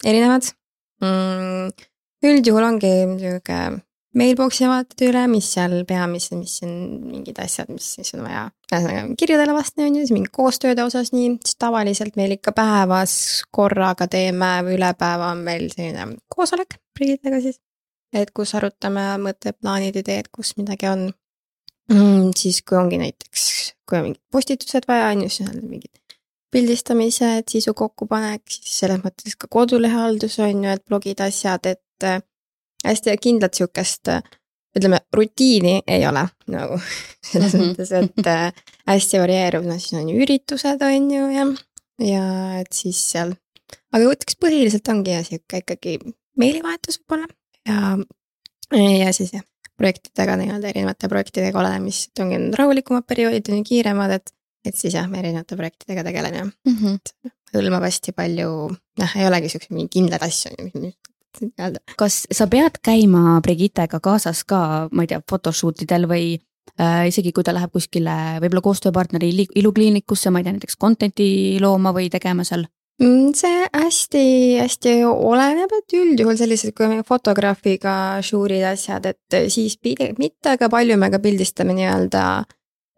erinevad 0.06 0.52
mm,. 1.02 1.74
üldjuhul 2.30 2.68
ongi 2.68 2.94
sihuke 3.24 3.60
mailbox'i 4.16 4.68
vaatad 4.70 5.02
üle, 5.10 5.26
mis 5.32 5.48
seal 5.56 5.82
peamised, 5.88 6.38
mis 6.40 6.60
on 6.64 6.76
mingid 7.10 7.40
asjad, 7.44 7.72
mis 7.74 7.88
siis 7.98 8.14
on 8.16 8.24
vaja. 8.24 8.46
ühesõnaga 8.70 9.18
kirjadele 9.20 9.58
vastane 9.58 9.90
on 9.90 9.98
ju, 9.98 10.06
siis 10.06 10.16
mingi 10.16 10.32
koostööde 10.36 10.86
osas 10.86 11.12
nii, 11.16 11.36
siis 11.44 11.60
tavaliselt 11.60 12.16
meil 12.20 12.38
ikka 12.38 12.54
päevas 12.56 13.18
korraga 13.56 14.08
teeme 14.12 14.58
üle 14.72 14.94
päeva 15.00 15.34
on 15.34 15.44
meil 15.48 15.68
selline 15.74 16.14
koosolek 16.32 16.80
Priidega 16.96 17.42
siis. 17.44 17.60
et 18.16 18.32
kus 18.32 18.54
arutame 18.56 19.04
mõtteplaanid, 19.20 19.98
ideed, 20.00 20.30
kus 20.32 20.54
midagi 20.58 20.88
on 20.88 21.10
mm,. 21.92 22.32
siis 22.38 22.62
kui 22.64 22.78
ongi 22.80 23.00
näiteks, 23.02 23.44
kui 23.88 24.00
on 24.00 24.08
mingid 24.10 24.22
postitused 24.32 24.88
vaja, 24.88 25.12
on 25.12 25.25
ju, 25.25 25.30
siis 25.30 25.50
on 25.50 25.60
mingid 25.70 25.92
pildistamised, 26.56 27.50
sisu 27.52 27.74
kokkupanek, 27.75 28.46
siis 28.48 28.80
selles 28.86 29.02
mõttes 29.04 29.36
ka 29.36 29.50
kodulehehaldus 29.52 30.40
on 30.46 30.64
ju, 30.64 30.72
et 30.72 30.86
blogid, 30.88 31.20
asjad, 31.25 31.68
et 31.68 32.10
hästi 32.86 33.18
kindlat 33.20 33.58
sihukest 33.58 34.14
ütleme, 34.75 35.00
rutiini 35.16 35.80
ei 35.88 36.04
ole 36.08 36.25
nagu 36.52 36.80
selles 37.30 37.54
mm 37.54 37.60
-hmm. 37.60 37.72
mõttes, 37.72 37.92
et 37.92 38.28
äh, 38.28 38.54
hästi 38.88 39.20
varieeruv, 39.20 39.66
no 39.66 39.80
siis 39.80 39.94
on 40.02 40.10
ju 40.10 40.22
üritused, 40.24 40.82
on 40.82 41.12
ju, 41.12 41.30
jah. 41.32 41.56
ja 42.00 42.25
et 42.60 42.72
siis 42.74 43.00
seal, 43.12 43.34
aga 43.92 44.04
ütleks 44.04 44.40
põhiliselt 44.40 44.88
ongi 44.92 45.12
jah, 45.12 45.25
sihuke 45.25 45.64
ikkagi 45.64 46.00
meilivahetus 46.39 47.00
võib-olla 47.01 47.27
ja, 47.68 47.98
ja 49.06 49.13
siis 49.15 49.34
jah, 49.36 49.44
projektidega 49.77 50.38
nii-öelda 50.39 50.72
erinevate 50.72 51.10
projektidega 51.12 51.60
olen, 51.60 51.84
mis 51.86 52.06
ongi 52.20 52.39
need 52.39 52.58
rahulikumad 52.60 53.08
perioodid 53.08 53.51
ju 53.51 53.62
kiiremad, 53.68 54.15
et, 54.20 54.34
et 54.68 54.77
siis 54.77 54.96
jah, 54.96 55.10
erinevate 55.10 55.58
projektidega 55.60 56.06
tegelen 56.08 56.39
ja 56.39 56.46
mm 56.46 56.77
-hmm. 56.77 57.32
hõlmab 57.56 57.88
hästi 57.88 58.15
palju, 58.15 58.50
noh, 59.01 59.18
ei 59.20 59.27
olegi 59.27 59.51
siukseid 59.51 59.75
mingeid 59.75 59.94
kindlaid 59.98 60.27
asju, 60.27 60.51
nii-öelda. 60.75 61.84
kas 62.00 62.25
sa 62.32 62.48
pead 62.48 62.80
käima 62.84 63.39
Brigittega 63.42 64.00
kaasas 64.00 64.44
ka, 64.44 64.89
ma 64.92 65.04
ei 65.04 65.12
tea, 65.12 65.22
photoshoot 65.30 65.82
idel 65.82 66.08
või 66.08 66.38
äh, 66.80 67.08
isegi 67.08 67.32
kui 67.32 67.44
ta 67.44 67.54
läheb 67.54 67.72
kuskile 67.72 68.39
võib-olla 68.44 68.62
koostööpartneri 68.62 69.32
ilukliinikusse, 69.56 70.32
ma 70.32 70.39
ei 70.39 70.48
tea, 70.48 70.56
näiteks 70.56 70.80
content'i 70.80 71.60
looma 71.62 71.94
või 71.94 72.10
tegema 72.10 72.44
seal? 72.44 72.68
Mm, 72.96 73.34
see 73.36 73.64
hästi-hästi 73.75 74.92
oleneb, 75.04 75.72
et 75.75 75.96
üldjuhul 76.00 76.38
sellised, 76.40 76.72
kui 76.78 76.88
me 76.88 77.02
fotograafiga 77.04 78.22
žuurid 78.24 78.64
asjad, 78.70 79.10
et 79.10 79.38
siis 79.52 79.75
mitte, 79.84 80.54
aga 80.54 80.70
palju 80.72 80.96
me 80.98 81.10
ka 81.12 81.20
pildistame 81.20 81.75
nii-öelda 81.75 82.22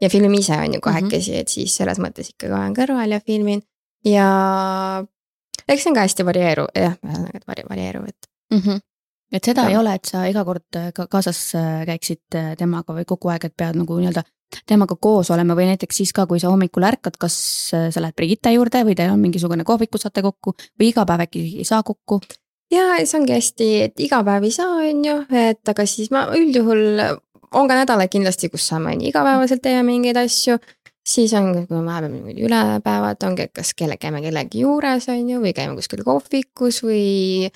ja 0.02 0.10
filmime 0.14 0.38
ise 0.38 0.54
on 0.54 0.78
ju 0.78 0.82
kahekesi 0.82 1.32
mm, 1.32 1.36
-hmm. 1.36 1.42
et 1.42 1.48
siis 1.48 1.78
selles 1.78 1.98
mõttes 1.98 2.30
ikkagi 2.30 2.54
olen 2.54 2.76
kõrval 2.78 3.12
ja 3.12 3.20
filmin 3.26 3.62
ja 4.06 4.28
eks 5.68 5.84
see 5.84 5.90
on 5.90 5.96
ka 5.96 6.06
hästi 6.06 6.26
varieeruv, 6.26 6.70
jah, 6.76 6.94
ühesõnaga, 7.02 7.42
et 7.42 7.70
varieeruv, 7.70 8.06
et 8.08 8.30
mm. 8.54 8.60
-hmm. 8.60 8.80
et 9.32 9.44
seda 9.44 9.66
ja. 9.66 9.70
ei 9.70 9.78
ole, 9.78 9.94
et 9.96 10.06
sa 10.06 10.26
iga 10.30 10.46
kord 10.46 10.82
ka 10.94 11.08
kaasas 11.08 11.42
käiksid 11.90 12.38
temaga 12.58 12.94
või 12.94 13.06
kogu 13.06 13.34
aeg, 13.34 13.50
et 13.50 13.58
pead 13.58 13.82
nagu 13.82 13.98
nii-öelda 13.98 14.24
temaga 14.68 14.96
koos 14.96 15.32
olema 15.34 15.56
või 15.58 15.70
näiteks 15.72 16.02
siis 16.02 16.14
ka, 16.16 16.26
kui 16.30 16.40
sa 16.40 16.52
hommikul 16.54 16.86
ärkad, 16.88 17.20
kas 17.20 17.38
äh, 17.76 17.88
sa 17.94 18.04
lähed 18.04 18.16
Brigitte 18.18 18.54
juurde 18.56 18.84
või 18.88 18.98
teil 18.98 19.14
on 19.14 19.24
mingisugune 19.24 19.68
kohvik, 19.68 19.92
kus 19.94 20.08
saate 20.08 20.24
kokku 20.26 20.56
või 20.80 20.92
iga 20.92 21.06
päev 21.08 21.28
äkki 21.28 21.44
ei 21.62 21.68
saa 21.68 21.84
kokku? 21.84 22.22
ja 22.72 22.98
see 23.04 23.20
ongi 23.22 23.36
hästi, 23.36 23.70
et 23.88 24.04
iga 24.04 24.22
päev 24.28 24.48
ei 24.48 24.54
saa, 24.56 24.82
on 24.90 25.06
ju, 25.06 25.20
et 25.32 25.72
aga 25.72 25.86
siis 25.88 26.12
ma 26.12 26.28
üldjuhul 26.36 27.00
on 27.56 27.70
ka 27.70 27.78
nädalaid 27.80 28.12
kindlasti, 28.12 28.50
kus 28.52 28.66
saame 28.68 28.96
on 28.96 29.04
ju 29.04 29.12
igapäevaselt 29.12 29.64
teeme 29.64 29.86
mingeid 29.88 30.20
asju. 30.20 30.58
siis 31.08 31.32
on, 31.40 31.54
vahepeal 31.70 32.12
mingid 32.12 32.42
ületäevad, 32.44 33.22
ongi, 33.24 33.46
et 33.48 33.54
kas 33.56 33.72
kelle, 33.74 33.96
käime 33.96 34.20
kellegi 34.22 34.66
juures, 34.66 35.08
on 35.08 35.30
ju, 35.30 35.40
või 35.40 35.54
käime 35.56 35.78
kuskil 35.78 36.04
kohvikus 36.04 36.82
või 36.84 37.48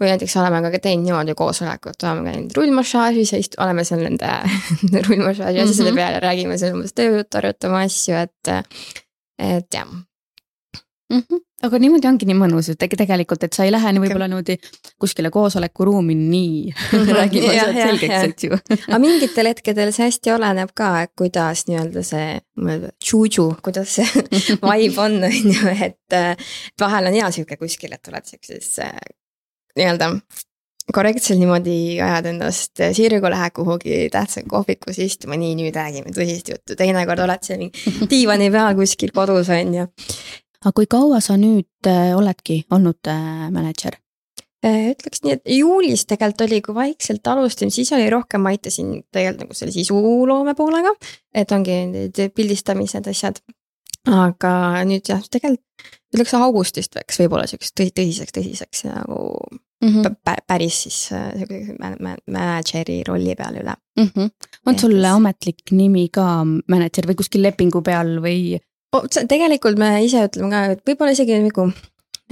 või 0.00 0.10
näiteks 0.10 0.36
oleme 0.40 0.62
ka 0.64 0.80
teinud 0.82 1.06
niimoodi 1.06 1.36
koosolekut, 1.38 2.02
oleme 2.02 2.32
käinud 2.32 2.56
rullmassaažis 2.56 3.34
ja 3.34 3.42
istu-, 3.42 3.60
oleme 3.62 3.84
seal 3.86 4.02
nende 4.06 4.32
rullmassaaži 5.08 5.62
asjade 5.62 5.90
mm 5.90 5.92
-hmm. 5.92 6.02
peal 6.02 6.18
ja 6.18 6.24
räägime 6.28 6.58
seal 6.58 6.74
umbes 6.74 6.96
tööjuttu, 6.98 7.38
arutame 7.38 7.84
asju, 7.84 8.18
et, 8.26 8.74
et 9.38 9.74
jah 9.74 9.86
mm. 11.12 11.18
-hmm. 11.20 11.40
aga 11.62 11.78
niimoodi 11.78 12.08
ongi 12.08 12.26
nii 12.26 12.36
mõnus, 12.38 12.70
et 12.72 12.78
tegelikult, 12.78 13.44
et 13.46 13.52
sa 13.52 13.64
ei 13.64 13.72
lähe 13.72 13.92
nii 13.92 14.02
võib-olla 14.02 14.28
niimoodi 14.28 14.58
kuskile 14.98 15.30
koosolekuruumi 15.30 16.14
nii 16.18 16.74
räägime 17.18 17.54
asjad 17.54 17.80
selgeks, 17.80 18.28
eks 18.28 18.44
ju. 18.44 18.60
aga 18.88 18.98
mingitel 18.98 19.50
hetkedel 19.52 19.92
see 19.94 20.08
hästi 20.10 20.34
oleneb 20.34 20.74
ka, 20.74 20.92
et 21.06 21.14
kuidas 21.18 21.66
nii-öelda 21.70 22.02
see 22.02 22.40
tšuudžu, 22.98 23.50
kuidas 23.62 23.98
see 24.00 24.24
vibe 24.68 25.00
on, 25.06 25.20
on 25.30 25.52
ju, 25.58 25.76
et 25.88 26.22
vahel 26.80 27.12
on 27.12 27.20
hea 27.22 27.30
sihuke 27.30 27.60
kuskil, 27.60 27.94
et 27.94 28.12
oled 28.12 28.34
siukses 28.34 28.74
nii-öelda 29.78 30.10
korrektselt 30.92 31.40
niimoodi 31.40 32.00
ajad 32.02 32.28
endast 32.28 32.82
sirgu, 32.96 33.30
lähed 33.32 33.54
kuhugi 33.56 34.04
tähtsam 34.12 34.48
kohvikusse 34.50 35.06
istuma, 35.08 35.38
nii 35.40 35.56
nüüd 35.58 35.76
räägime 35.78 36.12
tõsist 36.14 36.50
juttu, 36.52 36.76
teinekord 36.78 37.24
oled 37.24 37.44
seal 37.46 37.60
mingi 37.62 37.94
diivani 38.12 38.50
peal 38.52 38.76
kuskil 38.78 39.14
kodus 39.16 39.50
on 39.54 39.74
ju. 39.78 39.86
aga 40.64 40.74
kui 40.76 40.88
kaua 40.90 41.20
sa 41.24 41.38
nüüd 41.40 41.90
äh, 41.90 42.12
oledki 42.16 42.64
olnud 42.74 43.10
äh, 43.10 43.48
mänedžer? 43.54 43.98
Äh, 44.64 44.92
ütleks 44.92 45.24
nii, 45.24 45.38
et 45.38 45.50
juulis 45.56 46.06
tegelikult 46.08 46.46
oli, 46.46 46.60
kui 46.64 46.76
vaikselt 46.76 47.32
alustasin, 47.32 47.72
siis 47.72 47.92
oli 47.96 48.06
rohkem, 48.12 48.44
ma 48.44 48.54
aitasin 48.54 48.94
tegelikult 49.12 49.44
nagu 49.44 49.58
selle 49.58 49.74
sisuloome 49.74 50.56
poolega. 50.56 50.94
et 51.34 51.52
ongi 51.52 51.80
need 51.90 52.24
pildistamised, 52.36 53.08
asjad. 53.12 53.40
aga 54.04 54.54
nüüd 54.88 55.08
jah, 55.08 55.24
tegelikult 55.32 55.64
ütleks 56.14 56.34
augustist 56.38 56.94
läks 56.94 57.18
võib-olla 57.18 57.48
siukseks 57.50 57.72
tõsiseks, 57.96 58.34
tõsiseks 58.36 58.84
nagu 58.86 59.32
mm 59.82 59.88
-hmm. 59.88 60.36
päris 60.46 60.82
siis 60.82 61.12
äh, 61.12 61.32
mänedžeri 62.26 63.02
rolli 63.08 63.34
peal 63.34 63.58
üle 63.62 63.74
mm. 63.96 64.08
-hmm. 64.08 64.30
on 64.66 64.78
sul 64.78 64.92
siis... 64.92 65.04
ametlik 65.04 65.72
nimi 65.72 66.08
ka 66.08 66.44
mänedžer 66.44 67.08
või 67.08 67.18
kuskil 67.20 67.42
lepingu 67.42 67.82
peal 67.82 68.18
või? 68.20 68.60
tegelikult 69.28 69.78
me 69.78 70.04
ise 70.04 70.24
ütleme 70.28 70.50
ka, 70.50 70.64
et 70.72 70.82
võib-olla 70.86 71.12
isegi 71.12 71.38
nagu 71.38 71.72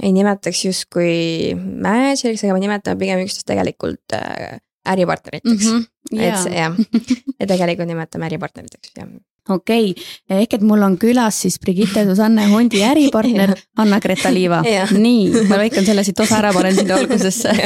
ei 0.03 0.11
nimetaks 0.11 0.65
justkui 0.65 1.53
mänedžeriks, 1.55 2.43
aga 2.43 2.53
me 2.53 2.59
nimetame 2.59 2.99
pigem 2.99 3.19
üksteist 3.25 3.47
tegelikult 3.47 4.15
äh, 4.17 4.59
äripartneriteks 4.85 5.65
mm. 5.65 5.79
-hmm. 5.79 5.89
Yeah. 6.13 6.45
et 6.45 6.53
jah, 6.53 6.75
ja 7.39 7.47
tegelikult 7.47 7.87
nimetame 7.87 8.25
äripartneriteks 8.25 8.91
jah 8.97 9.07
okei 9.49 9.91
okay., 9.91 10.39
ehk 10.39 10.57
et 10.59 10.65
mul 10.65 10.81
on 10.85 10.97
külas 10.97 11.43
siis 11.45 11.59
Brigitte 11.59 12.05
Susanne 12.07 12.47
Hundi 12.51 12.83
äripartner 12.87 13.55
Anna-Greta 13.81 14.33
Liiva. 14.33 14.63
nii, 14.63 15.47
ma 15.49 15.61
lõikan 15.61 15.85
selle 15.85 16.03
siit 16.03 16.19
osa 16.19 16.41
ära, 16.41 16.53
panen 16.55 16.75
sinna 16.75 16.99
algusesse 17.01 17.55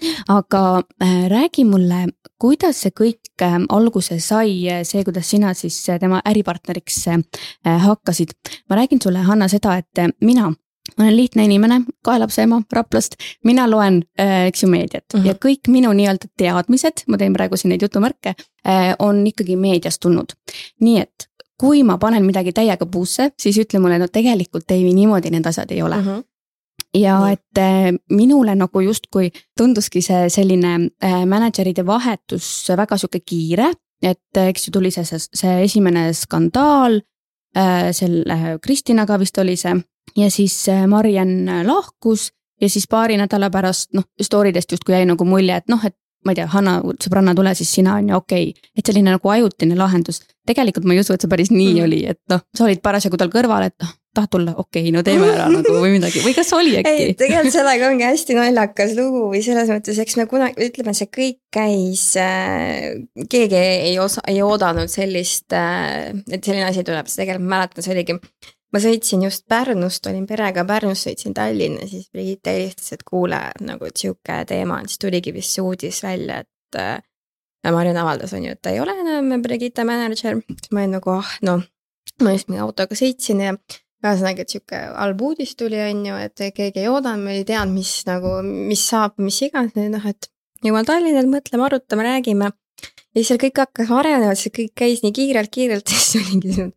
aga 0.38 0.82
äh, 1.02 1.28
räägi 1.28 1.64
mulle, 1.64 2.06
kuidas 2.40 2.82
see 2.84 2.94
kõik 2.94 3.42
äh, 3.42 3.58
alguse 3.74 4.18
sai, 4.22 4.82
see, 4.86 5.04
kuidas 5.06 5.30
sina 5.30 5.54
siis 5.58 5.78
äh, 5.88 5.98
tema 6.00 6.22
äripartneriks 6.28 7.04
hakkasid. 7.64 8.34
ma 8.70 8.76
räägin 8.76 9.02
sulle, 9.02 9.18
Hanna, 9.26 9.48
seda, 9.48 9.76
et 9.78 10.14
mina 10.20 10.52
ma 10.96 11.04
olen 11.04 11.16
lihtne 11.16 11.44
inimene, 11.44 11.80
kahe 12.04 12.18
lapse 12.18 12.42
ema 12.42 12.60
Raplast, 12.72 13.16
mina 13.44 13.66
loen 13.70 14.02
äh,, 14.20 14.46
eks 14.46 14.62
ju, 14.62 14.68
meediat 14.68 15.04
mm 15.14 15.20
-hmm. 15.20 15.26
ja 15.26 15.34
kõik 15.34 15.68
minu 15.68 15.92
nii-öelda 15.92 16.30
teadmised, 16.36 17.04
ma 17.06 17.18
teen 17.18 17.32
praegu 17.32 17.56
siin 17.56 17.74
neid 17.74 17.82
jutumärke 17.82 18.34
äh,, 18.68 18.94
on 18.98 19.26
ikkagi 19.26 19.56
meediast 19.56 20.00
tulnud. 20.00 20.32
nii 20.80 21.00
et 21.00 21.28
kui 21.58 21.82
ma 21.82 21.98
panen 21.98 22.24
midagi 22.24 22.52
täiega 22.52 22.86
puusse, 22.86 23.32
siis 23.38 23.58
ütle 23.58 23.80
mulle, 23.82 23.98
no 23.98 24.08
tegelikult 24.08 24.70
ei, 24.70 24.92
niimoodi 24.94 25.30
need 25.30 25.46
asjad 25.46 25.70
ei 25.70 25.82
ole 25.82 25.96
mm. 25.96 26.02
-hmm 26.06 26.24
ja 26.94 27.18
et 27.32 27.58
äh, 27.58 27.92
minule 28.10 28.54
nagu 28.54 28.80
justkui 28.80 29.30
tunduski 29.58 30.02
see 30.02 30.28
selline 30.32 30.90
äh, 31.04 31.24
mänedžeride 31.26 31.86
vahetus 31.86 32.68
väga 32.76 32.96
sihuke 32.96 33.20
kiire, 33.20 33.72
et 34.02 34.36
äh, 34.36 34.48
eks 34.48 34.68
ju 34.68 34.72
tuli 34.72 34.90
see, 34.90 35.04
see, 35.04 35.62
esimene 35.64 36.12
skandaal 36.12 37.00
selle 37.92 38.58
Kristinaga 38.62 39.16
vist 39.18 39.38
oli 39.40 39.56
see 39.56 39.72
ja 40.16 40.30
siis 40.30 40.68
äh, 40.68 40.86
Mariann 40.86 41.48
äh, 41.48 41.64
lahkus 41.66 42.30
ja 42.60 42.68
siis 42.68 42.88
paari 42.90 43.16
nädala 43.16 43.50
pärast 43.50 43.92
noh, 43.94 44.08
story 44.22 44.54
dest 44.54 44.72
justkui 44.72 44.96
jäi 44.96 45.06
nagu 45.08 45.24
mulje, 45.24 45.56
et 45.56 45.68
noh, 45.68 45.84
et 45.84 45.96
ma 46.26 46.34
ei 46.34 46.40
tea, 46.40 46.48
Hanna, 46.50 46.80
sõbranna, 47.02 47.34
tule 47.36 47.52
siis 47.56 47.70
sina 47.78 47.94
on 48.00 48.10
ju 48.10 48.18
okei 48.18 48.50
okay., 48.50 48.72
et 48.76 48.88
selline 48.88 49.14
nagu 49.14 49.30
ajutine 49.30 49.78
lahendus. 49.78 50.24
tegelikult 50.48 50.86
ma 50.88 50.96
ei 50.96 51.02
usu, 51.02 51.14
et 51.14 51.22
see 51.22 51.30
päris 51.30 51.50
nii 51.52 51.74
mm. 51.74 51.84
oli, 51.84 52.02
et 52.08 52.18
noh, 52.32 52.42
sa 52.56 52.64
olid 52.64 52.80
parasjagu 52.82 53.20
tal 53.20 53.30
kõrval, 53.32 53.68
et 53.68 53.76
noh, 53.84 53.92
tahad 54.16 54.32
tulla, 54.32 54.54
okei 54.56 54.88
okay,, 54.88 54.92
no 54.96 55.04
teeme 55.06 55.28
ära 55.30 55.46
nagu 55.52 55.74
või 55.76 55.92
midagi 55.94 56.22
või 56.24 56.34
kas 56.34 56.50
oli 56.56 56.74
äkki? 56.80 56.90
ei, 56.90 57.14
tegelikult 57.20 57.54
sellega 57.54 57.90
ongi 57.92 58.06
hästi 58.08 58.36
naljakas 58.38 58.96
lugu 58.98 59.28
või 59.34 59.44
selles 59.46 59.70
mõttes, 59.70 60.00
eks 60.02 60.18
me 60.18 60.26
kunagi, 60.30 60.58
ütleme, 60.68 60.96
see 60.96 61.10
kõik 61.12 61.40
käis 61.54 62.04
äh,, 62.18 62.98
keegi 63.30 63.62
ei 63.92 63.94
osa, 64.02 64.24
ei 64.26 64.42
oodanud 64.42 64.90
sellist 64.90 65.54
äh,, 65.54 66.10
et 66.32 66.42
selline 66.42 66.66
asi 66.66 66.82
tuleb, 66.88 67.12
tegelikult 67.12 67.46
ma 67.46 67.60
mäletan, 67.60 67.86
see 67.86 67.94
oligi 67.94 68.18
ma 68.72 68.82
sõitsin 68.82 69.24
just 69.24 69.46
Pärnust, 69.48 70.06
olin 70.10 70.26
perega 70.28 70.64
Pärnust, 70.68 71.08
sõitsin 71.08 71.34
Tallinna, 71.36 71.88
siis 71.88 72.08
Brigitte 72.12 72.54
helistas, 72.56 72.92
et 72.96 73.04
kuule, 73.06 73.40
nagu 73.64 73.88
et 73.88 73.96
sihuke 73.96 74.42
teema 74.48 74.80
on, 74.82 74.88
siis 74.90 75.00
tuligi 75.02 75.32
vist 75.34 75.56
see 75.56 75.64
uudis 75.64 76.02
välja, 76.04 76.42
et 76.44 76.80
äh,. 76.80 76.98
Mariann 77.68 77.98
avaldas, 78.00 78.30
on 78.32 78.44
ju, 78.46 78.52
et 78.54 78.60
ta 78.62 78.70
ei 78.70 78.78
ole 78.80 78.94
enam 79.02 79.42
Brigitte 79.42 79.84
mänedžer, 79.84 80.38
siis 80.46 80.70
ma 80.72 80.84
olin 80.84 80.94
nagu 80.96 81.10
ah 81.12 81.32
noh, 81.44 81.64
ma 82.22 82.32
just 82.32 82.48
mingi 82.48 82.62
autoga 82.64 82.96
sõitsin 82.96 83.42
ja 83.42 83.56
ühesõnaga, 83.98 84.44
et 84.44 84.54
sihuke 84.54 84.78
halb 84.94 85.24
uudis 85.26 85.56
tuli, 85.58 85.80
on 85.82 86.04
ju, 86.06 86.20
et 86.22 86.44
keegi 86.54 86.84
ei 86.84 86.88
oodanud, 86.88 87.28
ei 87.34 87.44
teadnud, 87.48 87.74
mis 87.74 87.92
nagu, 88.08 88.38
mis 88.46 88.84
saab, 88.88 89.18
mis 89.20 89.42
iganes, 89.44 89.74
noh, 89.74 90.06
et 90.08 90.30
jõuan 90.64 90.86
Tallinna, 90.88 91.26
mõtleme, 91.28 91.66
arutame, 91.66 92.06
räägime 92.06 92.52
ja 93.18 93.24
siis 93.24 93.32
seal 93.32 93.40
kõik 93.42 93.58
hakkas 93.58 93.90
arenema, 93.98 94.34
see 94.38 94.52
kõik 94.54 94.72
käis 94.78 95.02
nii 95.02 95.14
kiirelt-kiirelt, 95.16 95.90
siis 95.90 96.22
oligi, 96.22 96.68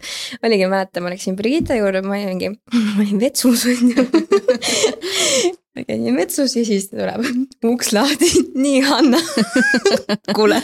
oligi, 0.41 0.69
mäletan, 0.71 1.05
ma 1.05 1.13
läksin 1.13 1.37
Brigitte 1.37 1.77
juurde, 1.77 2.01
ma 2.05 2.17
olingi, 2.17 2.49
ma 2.95 3.03
olin 3.03 3.21
vetsus 3.21 3.67
on 3.69 3.95
ju. 3.95 4.05
Ma 5.71 5.85
käin 5.87 6.03
vetsus 6.17 6.51
ja 6.57 6.65
siis 6.67 6.89
tuleb 6.89 7.21
uks 7.63 7.93
lahti, 7.95 8.27
nii 8.59 8.81
Hanna. 8.83 9.21
Kuule, 10.35 10.57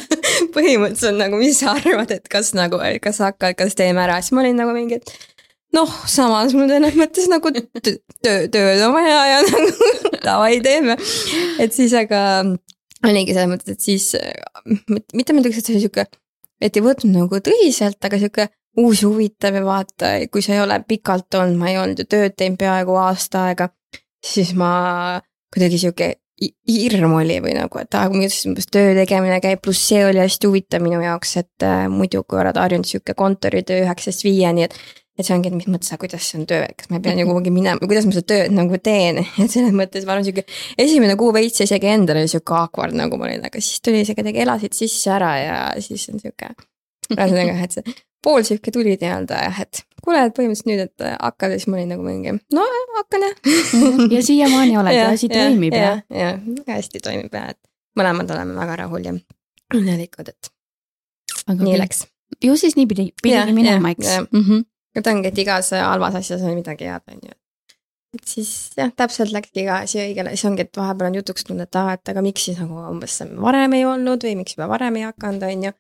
põhimõtteliselt 0.51 1.15
nagu, 1.21 1.39
mis 1.39 1.61
sa 1.61 1.77
arvad, 1.77 2.11
et 2.11 2.27
kas 2.27 2.49
nagu, 2.57 2.81
kas 2.99 3.21
hakkad, 3.23 3.55
kas 3.55 3.79
teeme 3.79 4.03
ära, 4.03 4.17
siis 4.19 4.35
ma 4.35 4.43
olin 4.43 4.59
nagu 4.59 4.75
mingi, 4.75 4.99
et 4.99 5.13
noh, 5.77 5.93
samas 6.11 6.51
mul 6.57 6.67
selles 6.67 6.99
mõttes 6.99 7.31
nagu 7.31 7.53
töö, 7.55 7.95
tööd 8.51 8.83
on 8.83 8.97
vaja 8.97 9.21
ja 9.31 9.39
nagu 9.47 10.11
davai, 10.27 10.57
teeme. 10.67 10.99
et 11.63 11.71
siis 11.71 11.95
aga 11.95 12.43
oligi 13.11 13.35
selles 13.35 13.51
mõttes, 13.51 13.77
et 13.77 13.83
siis 13.83 14.11
mitte 15.15 15.33
ma 15.33 15.43
ütleks, 15.43 15.59
et 15.59 15.69
see 15.69 15.75
oli 15.77 15.83
sihuke, 15.85 16.07
et 16.61 16.77
ei 16.77 16.85
võtnud 16.85 17.15
nagu 17.15 17.41
tõsiselt, 17.43 17.99
aga 18.03 18.19
sihuke 18.21 18.49
uus 18.77 19.01
ja 19.01 19.09
huvitav 19.09 19.57
ja 19.57 19.63
vaata, 19.65 20.13
kui 20.31 20.43
sa 20.45 20.53
ei 20.55 20.61
ole 20.61 20.77
pikalt 20.87 21.33
olnud, 21.39 21.57
ma 21.59 21.71
ei 21.71 21.79
olnud 21.81 22.03
ju 22.03 22.07
tööd 22.09 22.37
teinud 22.37 22.59
peaaegu 22.61 22.97
aasta 23.01 23.47
aega, 23.49 23.71
siis 24.23 24.53
ma 24.57 24.71
kuidagi 25.53 25.81
sihuke 25.81 26.13
hirm 26.69 27.15
oli 27.17 27.39
või 27.41 27.55
nagu, 27.57 27.79
et 27.81 27.95
aa, 27.97 28.09
kuidas 28.13 28.37
umbes 28.45 28.69
töö 28.69 28.93
tegemine 28.97 29.39
käib, 29.41 29.61
pluss 29.63 29.87
see 29.89 30.03
oli 30.05 30.21
hästi 30.21 30.49
huvitav 30.49 30.83
minu 30.85 30.99
jaoks, 31.01 31.33
et 31.41 31.65
äh, 31.65 31.87
muidu 31.89 32.21
kui 32.29 32.37
oled 32.41 32.59
harjunud 32.61 32.85
sihuke 32.85 33.15
kontoritöö 33.17 33.81
üheksast 33.85 34.25
viieni, 34.27 34.67
et. 34.67 34.77
Et 35.17 35.25
see 35.25 35.35
ongi, 35.35 35.51
et 35.51 35.57
mis 35.57 35.67
mõttes, 35.71 35.91
kuidas 35.99 36.25
see 36.29 36.39
on 36.41 36.47
töö, 36.49 36.65
kas 36.77 36.89
ma 36.93 37.01
pean 37.03 37.19
ju 37.21 37.27
kuhugi 37.29 37.53
minema, 37.53 37.81
kuidas 37.83 38.07
ma 38.07 38.15
seda 38.15 38.27
tööd 38.33 38.55
nagu 38.55 38.79
teen, 38.83 39.21
et 39.43 39.53
selles 39.53 39.75
mõttes 39.75 40.07
ma 40.07 40.15
arvan, 40.15 40.27
sihuke. 40.27 40.45
esimene 40.79 41.17
kuu 41.19 41.33
veits 41.35 41.63
isegi 41.65 41.91
endal 41.91 42.21
oli 42.21 42.31
sihuke 42.31 42.57
awkward 42.57 42.97
nagu 42.97 43.19
ma 43.19 43.29
olin, 43.29 43.45
aga 43.49 43.61
siis 43.61 43.83
tuli 43.85 44.03
see 44.07 44.17
kuidagi 44.17 44.43
elasid 44.45 44.77
sisse 44.77 45.13
ära 45.13 45.31
ja 45.41 45.59
siis 45.83 46.09
on 46.13 46.21
sihuke. 46.23 46.53
ühesõnaga, 47.13 47.59
et 47.63 47.77
see 47.77 47.97
pool 48.23 48.43
sihuke 48.47 48.73
tuli 48.75 48.97
nii-öelda 48.97 49.45
jah, 49.45 49.61
et 49.63 49.83
kuule, 50.03 50.25
et 50.27 50.35
põhimõtteliselt 50.35 50.69
nüüd, 50.69 50.83
et 50.89 51.07
hakka, 51.21 51.49
siis 51.55 51.69
ma 51.71 51.79
olin 51.79 51.93
nagu 51.95 52.03
mingi, 52.05 52.35
no 52.55 52.65
hakkan 52.97 53.25
jah 53.29 53.39
ja 54.15 54.21
siiamaani 54.25 54.77
oled 54.81 54.97
ja 54.97 55.07
asi 55.13 55.31
toimib 55.31 55.77
ja? 55.77 55.95
ja, 56.11 56.19
ja 56.19 56.35
väga 56.41 56.77
hästi 56.81 57.01
toimib 57.05 57.33
ja, 57.33 57.47
et 57.55 57.61
mõlemad 57.97 58.29
oleme 58.35 58.57
väga 58.57 58.77
rahul 58.83 59.07
ja 59.07 59.15
õnnelikud, 59.73 60.29
et 60.33 60.51
Aga 61.47 61.63
nii 61.63 61.73
okay. 61.73 61.81
läks. 61.81 62.01
ju 62.43 62.55
siis 62.59 62.75
nii 62.77 62.87
pidi, 62.89 63.05
pidigi 63.23 63.53
minema, 63.55 63.93
eks. 63.95 64.09
Mm 64.31 64.43
-hmm. 64.43 64.65
Et 64.97 65.11
ongi, 65.11 65.31
et 65.31 65.43
igas 65.43 65.73
halvas 65.77 66.17
asjas 66.21 66.45
on 66.45 66.57
midagi 66.57 66.89
head, 66.89 67.05
on 67.13 67.23
ju. 67.29 67.35
et 68.17 68.29
siis 68.35 68.51
jah, 68.77 68.91
täpselt 68.97 69.33
läkski 69.35 69.65
iga 69.65 69.81
asi 69.85 70.01
õigele, 70.03 70.35
siis 70.35 70.47
ongi, 70.49 70.65
et 70.67 70.79
vahepeal 70.79 71.11
on 71.11 71.19
jutuks 71.19 71.47
tulnud, 71.47 71.67
et 71.67 71.79
aa, 71.81 71.97
et 71.97 72.13
aga 72.13 72.23
miks 72.25 72.47
siis 72.49 72.61
nagu 72.61 72.79
umbes 72.91 73.19
varem 73.43 73.77
ei 73.77 73.85
olnud 73.85 74.25
või 74.27 74.37
miks 74.41 74.57
juba 74.57 74.69
varem 74.71 74.99
ei 75.01 75.07
hakanud, 75.09 75.47
on 75.47 75.69
ju 75.69 75.73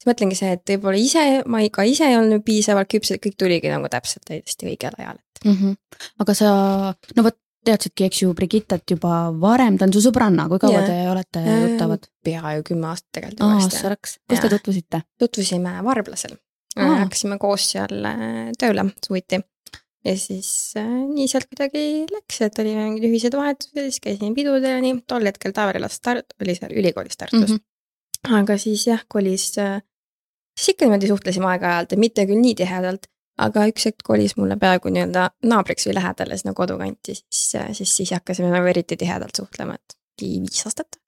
siis 0.00 0.08
mõtlengi 0.08 0.38
see, 0.38 0.54
et 0.56 0.74
võib-olla 0.74 1.00
ise, 1.00 1.26
ma 1.50 1.60
ka 1.72 1.84
ise 1.88 2.08
ei 2.08 2.16
olnud 2.16 2.44
piisavalt 2.46 2.88
küps, 2.90 3.12
et 3.12 3.22
kõik 3.24 3.36
tuligi 3.40 3.72
nagu 3.72 3.90
täpselt 3.92 4.24
täiesti 4.28 4.70
õigel 4.70 4.96
ajal, 4.96 5.20
et 5.20 5.44
mm. 5.44 5.56
-hmm. 5.60 6.04
aga 6.24 6.36
sa, 6.36 6.50
no 7.16 7.26
vot, 7.26 7.36
teadsidki, 7.64 8.06
eks 8.08 8.22
ju, 8.22 8.34
Brigittet 8.36 8.94
juba 8.94 9.30
varem, 9.40 9.76
ta 9.78 9.84
on 9.88 9.92
su 9.92 10.02
sõbranna, 10.04 10.46
kui 10.48 10.62
kaua 10.62 10.78
ja. 10.78 10.86
te 10.86 10.98
olete 11.12 11.42
tuttavad? 11.66 12.06
peaaegu 12.24 12.64
kümme 12.72 12.90
aastat 12.90 13.16
tegelikult 13.16 13.40
juba 13.40 13.58
vist. 13.58 13.74
aasta 13.74 13.92
läks, 13.92 14.16
kus 14.28 14.42
te 14.44 14.52
tutvusite? 14.54 15.02
tutvusime 15.20 15.74
Varblasel, 15.84 16.36
hakkasime 16.88 17.38
koos 17.42 17.70
seal 17.74 18.04
äh, 18.08 18.50
tööle 18.58 18.86
suviti 19.06 19.40
ja 20.04 20.16
siis 20.16 20.50
äh, 20.80 20.88
nii 20.88 21.28
sealt 21.28 21.48
kuidagi 21.50 22.06
läks, 22.10 22.40
et 22.46 22.58
oli 22.62 22.74
mingid 22.76 23.06
ühised 23.10 23.36
vahetused, 23.36 23.76
siis 23.76 24.00
käisime 24.04 24.34
pidudel 24.36 24.78
ja 24.78 24.80
nii, 24.84 25.02
tol 25.10 25.28
hetkel 25.28 25.54
Taavelas 25.56 25.98
Start 26.00 26.36
oli 26.40 26.56
seal 26.56 26.72
ülikoolis 26.72 27.20
Tartus 27.20 27.50
mm. 27.50 27.60
-hmm. 27.60 28.40
aga 28.40 28.58
siis 28.58 28.86
jah, 28.88 29.04
kolis 29.08 29.52
äh, 29.58 29.80
siis 30.58 30.74
ikka 30.74 30.86
niimoodi 30.86 31.10
suhtlesime 31.10 31.50
aeg-ajalt, 31.52 31.92
et 31.94 32.02
mitte 32.02 32.26
küll 32.28 32.40
nii 32.42 32.56
tihedalt, 32.58 33.08
aga 33.40 33.66
üks 33.70 33.86
hetk 33.88 34.04
kolis 34.06 34.36
mulle 34.40 34.56
peaaegu 34.60 34.92
nii-öelda 34.92 35.28
naabriks 35.52 35.88
või 35.88 35.96
lähedale 35.98 36.38
sinna 36.40 36.54
kodukanti, 36.56 37.16
siis, 37.20 37.42
siis, 37.78 37.96
siis 37.96 38.14
hakkasime 38.16 38.52
nagu 38.52 38.68
eriti 38.72 38.98
tihedalt 39.00 39.36
suhtlema, 39.36 39.76
et 39.80 39.96
viis 40.20 40.64
aastat. 40.68 41.00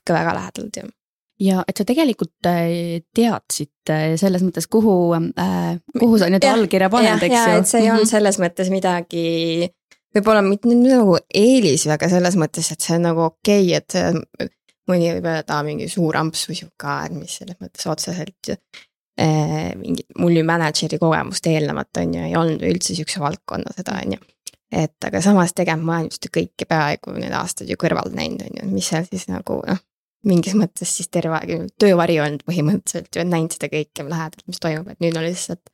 ikka 0.00 0.14
väga 0.14 0.34
lähedalt 0.34 0.80
jah. 0.82 0.94
Ja 1.42 1.62
et 1.68 1.78
sa 1.78 1.86
tegelikult 1.86 2.48
äh, 2.50 3.00
teadsid 3.14 3.92
äh, 3.94 4.12
selles 4.20 4.44
mõttes, 4.44 4.68
kuhu 4.70 4.94
äh,, 5.14 5.78
kuhu 5.98 6.20
sa 6.20 6.30
nüüd 6.32 6.46
allkirja 6.48 6.90
paned, 6.92 7.22
eks 7.28 7.38
ju. 7.38 7.58
et 7.60 7.70
see 7.70 7.82
ei 7.84 7.90
olnud 7.92 8.06
mhm. 8.06 8.12
selles 8.12 8.40
mõttes 8.42 8.72
midagi, 8.74 9.68
võib-olla 10.16 10.42
mitte 10.44 10.72
nagu 10.74 11.18
eelis, 11.30 11.86
aga 11.94 12.10
selles 12.10 12.38
mõttes, 12.40 12.72
et 12.74 12.84
see 12.84 12.98
on 12.98 13.08
nagu 13.10 13.26
okei 13.30 13.72
okay,, 13.76 13.82
et 14.48 14.54
mõni 14.88 15.10
võib 15.12 15.28
öelda, 15.28 15.62
mingi 15.66 15.88
suur 15.92 16.16
amps 16.18 16.46
või 16.48 16.58
sihuke, 16.58 16.94
et 17.06 17.16
mis 17.16 17.38
selles 17.40 17.58
mõttes 17.62 17.88
otseselt 17.90 18.52
äh, 18.54 19.74
mingit 19.78 20.08
mulli 20.18 20.42
mänedžeri 20.46 21.00
kogemust 21.00 21.46
eelnevat, 21.50 21.92
on 22.02 22.16
ju, 22.16 22.24
ei 22.30 22.36
olnud 22.38 22.64
üldse 22.66 22.96
sihukese 22.96 23.22
valdkonna 23.22 23.74
seda, 23.76 24.00
on 24.02 24.16
ju. 24.16 24.24
et 24.72 25.08
aga 25.08 25.22
samas 25.24 25.54
tegelikult 25.56 25.86
ma 25.88 26.00
olen 26.00 26.10
just 26.10 26.30
kõike 26.34 26.68
peaaegu 26.68 27.14
need 27.18 27.36
aastad 27.36 27.70
ju 27.70 27.78
kõrvalt 27.80 28.16
näinud, 28.16 28.44
on 28.48 28.60
ju, 28.62 28.70
mis 28.72 28.90
seal 28.90 29.06
siis 29.08 29.28
nagu 29.30 29.60
noh, 29.68 29.84
mingis 30.28 30.54
mõttes 30.58 30.92
siis 30.98 31.10
terve 31.12 31.38
aeg 31.40 31.72
töövari 31.80 32.20
olnud 32.22 32.44
põhimõtteliselt 32.48 33.10
ju, 33.14 33.24
et 33.24 33.32
näinud 33.32 33.56
seda 33.56 33.70
kõike 33.72 34.06
lähedalt, 34.08 34.46
mis 34.46 34.62
toimub, 34.62 34.92
et 34.92 35.02
nüüd 35.04 35.18
on 35.18 35.26
lihtsalt 35.26 35.72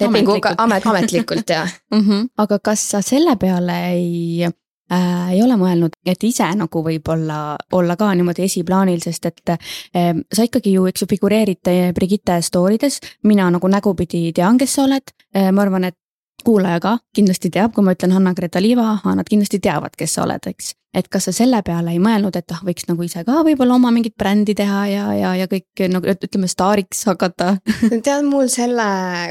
lepinguga 0.00 0.54
amet, 0.58 0.86
ametlikult 0.86 1.50
ja 1.50 1.66
mm. 1.66 2.00
-hmm. 2.00 2.26
aga 2.38 2.58
kas 2.58 2.90
sa 2.90 3.02
selle 3.02 3.36
peale 3.36 3.76
ei 3.92 4.44
äh, 4.44 5.32
ei 5.32 5.42
ole 5.42 5.56
mõelnud, 5.56 5.96
et 6.06 6.24
ise 6.24 6.48
nagu 6.56 6.84
võib-olla 6.84 7.56
olla 7.72 7.96
ka 7.96 8.14
niimoodi 8.14 8.44
esiplaanil, 8.48 9.00
sest 9.00 9.26
et 9.26 9.54
äh, 9.54 10.14
sa 10.32 10.42
ikkagi 10.42 10.72
ju, 10.72 10.86
eks 10.86 11.02
ju, 11.02 11.06
figureerid 11.10 11.94
Brigitte 11.94 12.40
story 12.42 12.78
des, 12.80 13.00
mina 13.22 13.50
nagu 13.50 13.68
nägupidi 13.68 14.32
tean, 14.32 14.58
kes 14.58 14.74
sa 14.74 14.84
oled 14.84 15.14
äh,, 15.36 15.52
ma 15.52 15.62
arvan, 15.62 15.84
et 15.84 15.96
kuulaja 16.44 16.80
ka 16.80 16.98
kindlasti 17.14 17.50
teab, 17.50 17.74
kui 17.74 17.84
ma 17.84 17.94
ütlen 17.94 18.14
Hanna-Greta 18.16 18.62
Liiva, 18.62 18.98
nad 19.04 19.28
kindlasti 19.28 19.60
teavad, 19.60 19.96
kes 19.98 20.14
sa 20.14 20.24
oled, 20.24 20.46
eks. 20.46 20.74
Et 20.94 21.08
kas 21.08 21.28
sa 21.28 21.34
selle 21.34 21.60
peale 21.66 21.94
ei 21.94 22.00
mõelnud, 22.02 22.34
et 22.36 22.54
ah, 22.54 22.62
võiks 22.66 22.88
nagu 22.88 23.04
ise 23.06 23.22
ka 23.26 23.42
võib-olla 23.46 23.76
oma 23.78 23.92
mingit 23.94 24.16
brändi 24.18 24.56
teha 24.58 24.84
ja, 24.90 25.04
ja, 25.14 25.34
ja 25.38 25.48
kõik 25.50 25.84
nagu 25.92 26.10
ütleme, 26.10 26.50
staariks 26.50 27.04
hakata 27.10 27.52
tead, 28.06 28.26
mul 28.26 28.50
selle 28.52 28.88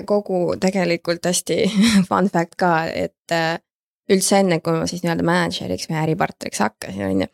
kogu 0.10 0.56
tegelikult 0.62 1.28
hästi 1.30 1.66
fun 2.10 2.32
fact 2.32 2.56
ka, 2.60 2.74
et 2.88 3.36
äh, 3.36 3.58
üldse 4.10 4.40
enne, 4.42 4.62
kui 4.64 4.78
ma 4.78 4.88
siis 4.90 5.04
nii-öelda 5.04 5.26
mänedžeriks 5.28 5.90
või 5.92 6.00
äripartneriks 6.04 6.64
hakkasin, 6.64 7.06
on 7.10 7.26
ju. 7.26 7.32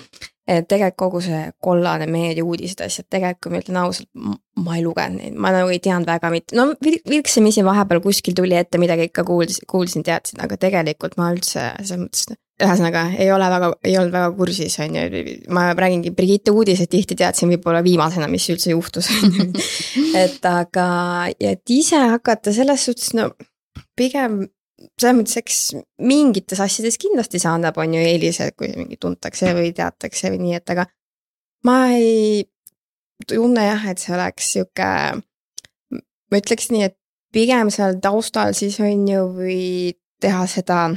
Et 0.48 0.68
tegelikult 0.70 1.00
kogu 1.00 1.22
see 1.26 1.42
kollane 1.64 2.06
meedia 2.12 2.46
uudised, 2.46 2.82
asjad, 2.86 3.08
tegelikult 3.10 3.44
kui 3.46 3.54
ma 3.54 3.62
ütlen 3.64 3.82
ausalt, 3.82 4.10
ma 4.66 4.78
ei 4.78 4.86
lugenud 4.86 5.22
neid, 5.22 5.38
ma 5.42 5.52
nagu 5.56 5.74
ei 5.74 5.82
teadnud 5.84 6.10
väga 6.10 6.32
mitte, 6.34 6.58
no 6.58 6.70
vilksamisi 6.82 7.66
vahepeal 7.66 8.04
kuskil 8.04 8.38
tuli 8.38 8.58
ette 8.58 8.82
midagi 8.82 9.10
ikka 9.10 9.26
kuulsin, 9.28 9.66
kuulsin, 9.70 10.06
teadsin, 10.06 10.42
aga 10.46 10.58
tegelikult 10.62 11.18
ma 11.22 11.32
üldse 11.34 11.72
selles 11.82 12.02
mõttes 12.02 12.36
ühesõnaga 12.62 13.02
ei 13.20 13.28
ole 13.36 13.48
väga, 13.52 13.72
ei 13.84 13.98
olnud 14.00 14.14
väga 14.16 14.30
kursis, 14.38 14.78
on 14.84 14.96
ju, 14.96 15.24
ma 15.52 15.66
räägingi 15.76 16.14
Brigitte 16.16 16.54
uudiseid 16.56 16.92
tihti 16.92 17.18
teadsin 17.20 17.52
võib-olla 17.52 17.82
viimasena, 17.84 18.30
mis 18.32 18.48
üldse 18.54 18.72
juhtus, 18.72 19.10
on 19.12 19.34
ju. 19.36 19.48
et 20.24 20.48
aga, 20.48 20.88
et 21.36 21.76
ise 21.76 22.00
hakata 22.14 22.54
selles 22.56 22.88
suhtes, 22.88 23.12
no 23.18 23.32
pigem 24.00 24.46
selles 25.00 25.18
mõttes, 25.18 25.38
eks 25.42 25.60
mingites 26.06 26.62
asjades 26.64 26.98
kindlasti 27.02 27.42
see 27.42 27.52
annab, 27.52 27.78
on 27.82 27.96
ju, 27.96 28.02
eelise, 28.02 28.52
kui 28.58 28.72
mingi 28.76 28.98
tuntakse 29.02 29.54
või 29.58 29.72
teatakse 29.76 30.32
või 30.34 30.42
nii, 30.44 30.60
et 30.60 30.76
aga 30.76 30.86
ma 31.68 31.80
ei 31.96 32.46
tunne 33.28 33.66
jah, 33.66 33.88
et 33.92 34.02
see 34.02 34.16
oleks 34.16 34.52
sihuke, 34.56 34.90
ma 35.96 36.42
ütleks 36.42 36.72
nii, 36.74 36.90
et 36.90 36.98
pigem 37.36 37.72
seal 37.74 38.00
taustal 38.04 38.56
siis 38.58 38.80
on 38.84 39.08
ju, 39.10 39.28
või 39.36 39.66
teha 40.24 40.46
seda, 40.50 40.88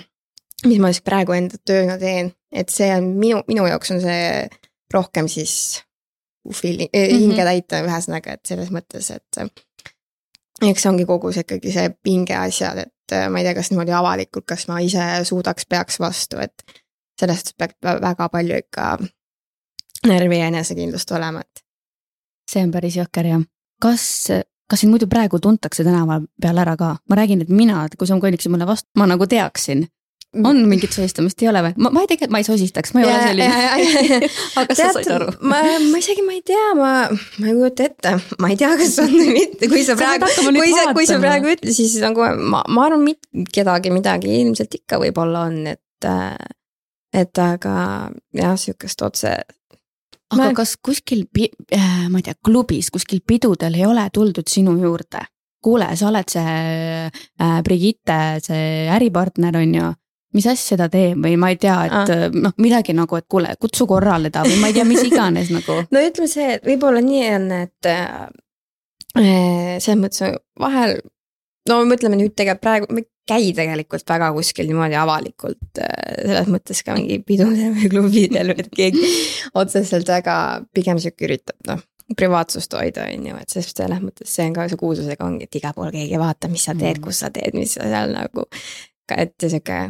mis 0.66 0.80
ma 0.82 0.92
siis 0.92 1.04
praegu 1.06 1.34
enda 1.36 1.60
tööna 1.66 1.98
teen, 2.00 2.32
et 2.52 2.70
see 2.72 2.90
on 2.94 3.12
minu, 3.18 3.42
minu 3.50 3.66
jaoks 3.68 3.94
on 3.94 4.02
see 4.02 4.48
rohkem 4.94 5.28
siis 5.28 5.82
feeling 6.54 6.90
mm, 6.94 7.00
-hmm. 7.02 7.24
hinge 7.24 7.44
täita, 7.44 7.82
ühesõnaga, 7.84 8.38
et 8.38 8.46
selles 8.46 8.70
mõttes, 8.72 9.10
et 9.10 9.42
eks 10.62 10.82
see 10.82 10.90
ongi 10.90 11.06
kogu 11.06 11.32
see 11.32 11.44
ikkagi 11.46 11.72
see 11.72 11.90
pinge 12.02 12.36
asjad, 12.36 12.84
et 12.86 12.94
ma 13.30 13.40
ei 13.40 13.46
tea, 13.46 13.54
kas 13.58 13.70
niimoodi 13.72 13.94
avalikult, 13.96 14.46
kas 14.48 14.66
ma 14.68 14.80
ise 14.84 15.04
suudaks, 15.28 15.66
peaks 15.68 16.00
vastu, 16.02 16.40
et 16.42 16.64
sellest 17.20 17.54
peab 17.58 18.02
väga 18.02 18.28
palju 18.32 18.58
ikka 18.62 18.90
närvi 20.06 20.38
ja 20.38 20.50
enesekindlust 20.52 21.10
olema, 21.16 21.42
et. 21.42 21.64
see 22.50 22.64
on 22.64 22.72
päris 22.72 22.96
jõhker 22.96 23.26
jah. 23.26 23.44
kas, 23.82 24.04
kas 24.70 24.84
sind 24.84 24.94
muidu 24.94 25.08
praegu 25.10 25.40
tuntakse 25.40 25.84
tänava 25.84 26.20
peal 26.40 26.64
ära 26.64 26.76
ka? 26.76 26.96
ma 27.08 27.20
räägin, 27.20 27.42
et 27.42 27.52
mina, 27.52 27.86
kui 27.98 28.06
sa 28.06 28.20
koliksid 28.20 28.52
mulle 28.52 28.66
vastu, 28.66 28.90
ma 28.98 29.06
nagu 29.10 29.26
teaksin 29.26 29.86
on 30.36 30.60
mingit 30.68 30.92
sosistamist, 30.92 31.40
ei 31.42 31.48
ole 31.48 31.62
või? 31.64 31.74
ma, 31.80 31.90
ma 31.94 32.02
ei 32.04 32.08
tegelikult, 32.10 32.34
ma 32.34 32.40
ei 32.42 32.46
sosistaks, 32.46 32.92
ma 32.94 33.00
ei 33.02 33.08
ja, 33.08 33.12
ole 33.14 33.28
selline. 33.30 34.30
aga 34.60 34.76
sa 34.76 34.88
said 34.96 35.10
aru? 35.14 35.28
ma, 35.40 35.60
ma 35.88 36.00
isegi, 36.00 36.24
ma 36.26 36.34
ei 36.36 36.42
tea, 36.46 36.64
ma, 36.76 36.90
ma 37.08 37.48
ei 37.48 37.54
kujuta 37.56 37.86
ette, 37.88 38.14
ma 38.42 38.50
ei 38.52 38.58
tea, 38.60 38.72
kas 38.80 38.98
on 39.04 39.14
või 39.14 39.28
mitte, 39.32 39.70
kui 39.72 39.84
sa 39.86 39.96
praegu, 39.98 40.28
kui 40.28 40.72
sa, 40.74 40.88
kui 40.96 41.08
sa 41.08 41.20
praegu 41.22 41.52
ütled, 41.54 41.72
siis 41.74 41.96
nagu 42.04 42.26
ma, 42.44 42.60
ma 42.68 42.88
arvan, 42.88 43.06
mitte 43.08 43.46
kedagi 43.54 43.92
midagi 43.94 44.34
ilmselt 44.42 44.76
ikka 44.80 45.00
võib-olla 45.00 45.46
on, 45.48 45.62
et, 45.72 46.10
et 47.16 47.42
aga 47.44 47.76
jah, 48.36 48.58
sihukest 48.60 49.06
otse. 49.08 49.32
aga 50.34 50.42
ma... 50.42 50.50
kas 50.60 50.76
kuskil, 50.76 51.24
äh, 51.72 52.04
ma 52.12 52.20
ei 52.20 52.28
tea, 52.28 52.36
klubis, 52.44 52.92
kuskil 52.92 53.24
pidudel 53.24 53.80
ei 53.80 53.88
ole 53.88 54.04
tuldud 54.12 54.48
sinu 54.50 54.76
juurde? 54.82 55.24
kuule, 55.64 55.88
sa 55.98 56.06
oled 56.06 56.28
see 56.30 56.52
äh, 57.08 57.56
Brigitte, 57.66 58.38
see 58.44 58.84
äripartner 58.94 59.56
on 59.58 59.72
ju 59.74 59.88
mis 60.38 60.46
asja 60.50 60.78
ta 60.80 60.88
teeb 60.92 61.20
või 61.24 61.36
ma 61.40 61.50
ei 61.52 61.58
tea, 61.60 61.76
et 61.88 62.14
ah. 62.14 62.24
noh, 62.32 62.54
midagi 62.62 62.94
nagu, 62.96 63.18
et 63.18 63.26
kuule, 63.30 63.52
kutsu 63.60 63.88
korrale 63.90 64.30
ta 64.34 64.44
või 64.46 64.58
ma 64.62 64.70
ei 64.70 64.76
tea, 64.76 64.86
mis 64.88 65.02
iganes 65.06 65.52
nagu. 65.54 65.82
no 65.94 66.02
ütleme 66.04 66.30
see, 66.30 66.56
et 66.56 66.66
võib-olla 66.66 67.02
nii 67.04 67.28
on, 67.34 67.46
et 67.64 67.90
äh, 67.92 68.26
selles 69.18 70.00
mõttes 70.00 70.38
vahel, 70.60 70.98
no 71.68 71.82
ütleme 71.84 72.20
nüüd 72.20 72.36
tegelikult 72.38 72.64
praegu, 72.64 72.90
me 72.94 73.04
ei 73.04 73.10
käi 73.28 73.52
tegelikult 73.56 74.08
väga 74.08 74.30
kuskil 74.32 74.70
niimoodi 74.70 74.96
avalikult 74.96 75.82
äh, 75.82 75.92
selles 76.22 76.48
mõttes 76.48 76.80
ka 76.86 76.96
mingi 76.96 77.20
pidudel 77.26 77.74
või 77.76 77.92
klubidel 77.92 78.54
või 78.54 78.64
et 78.64 78.72
keegi 78.72 79.12
otseselt 79.58 80.08
väga 80.08 80.38
pigem 80.74 81.00
sihuke 81.02 81.28
üritab 81.28 81.58
noh 81.68 81.84
privaatsust 82.16 82.72
hoida, 82.72 83.04
on 83.12 83.26
ju, 83.28 83.36
et 83.36 83.52
sest 83.52 83.76
selles 83.76 84.00
mõttes 84.00 84.30
see 84.32 84.46
on 84.48 84.54
ka 84.56 84.64
see 84.70 84.80
kuulsusega 84.80 85.26
ongi, 85.26 85.44
et 85.44 85.58
igal 85.60 85.74
pool 85.76 85.90
keegi 85.92 86.20
vaatab, 86.20 86.54
mis 86.54 86.64
sa 86.64 86.72
teed, 86.72 86.96
mm. 86.96 87.04
kus 87.04 87.20
sa 87.20 87.28
teed, 87.34 87.56
mis 87.58 87.74
sa 87.76 87.84
seal 87.84 88.14
nagu. 88.14 88.46
et 89.12 89.34
sihuke 89.40 89.80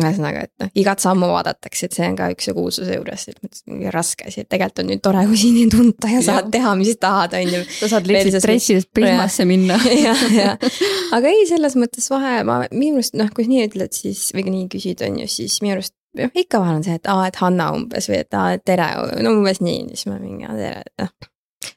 ühesõnaga, 0.00 0.44
et 0.46 0.52
noh, 0.62 0.70
igat 0.80 1.02
sammu 1.02 1.28
vaadatakse, 1.30 1.88
et 1.88 1.96
see 1.96 2.06
on 2.08 2.18
ka 2.18 2.28
üks 2.34 2.48
see 2.48 2.56
kuulsuse 2.56 2.98
juures, 2.98 3.26
et 3.30 3.60
mingi 3.70 3.92
raske 3.94 4.28
asi, 4.28 4.44
et 4.44 4.50
tegelikult 4.50 4.82
on 4.84 4.90
nüüd 4.90 5.02
tore, 5.04 5.24
kui 5.30 5.40
sind 5.40 5.60
ei 5.62 5.66
tunta 5.72 6.10
ja 6.12 6.22
saad 6.24 6.50
teha, 6.54 6.74
mis 6.80 6.94
tahad, 7.00 7.36
on 7.38 7.52
ju. 7.56 7.64
sa 7.80 7.90
saad 7.94 8.08
lihtsalt 8.10 8.44
stressidest 8.44 8.90
Prismasse 8.94 9.46
minna. 9.48 9.78
jah, 10.06 10.24
jah, 10.34 10.70
aga 11.16 11.32
ei, 11.32 11.44
selles 11.50 11.76
mõttes 11.80 12.08
vahe, 12.12 12.40
ma 12.48 12.62
minu 12.72 13.02
arust 13.02 13.18
noh, 13.18 13.30
kui 13.34 13.48
nii 13.50 13.68
ütled, 13.68 13.94
siis 13.96 14.28
või 14.36 14.48
nii 14.50 14.66
küsid, 14.72 15.04
on 15.06 15.20
ju, 15.22 15.28
siis 15.30 15.60
minu 15.64 15.78
arust 15.78 15.96
noh, 16.18 16.32
ikka 16.34 16.62
vahel 16.62 16.80
on 16.80 16.86
see, 16.86 16.96
et 16.98 17.10
aa, 17.10 17.28
et 17.28 17.38
Hanna 17.42 17.70
umbes 17.76 18.08
või 18.10 18.20
et 18.22 18.38
aa, 18.38 18.56
et 18.56 18.64
tere, 18.66 18.88
no 19.24 19.36
umbes 19.38 19.62
nii, 19.64 19.86
siis 19.94 20.08
ma 20.10 20.18
mingi 20.22 20.50
tere, 20.50 20.82
et 20.84 21.06
noh. 21.06 21.14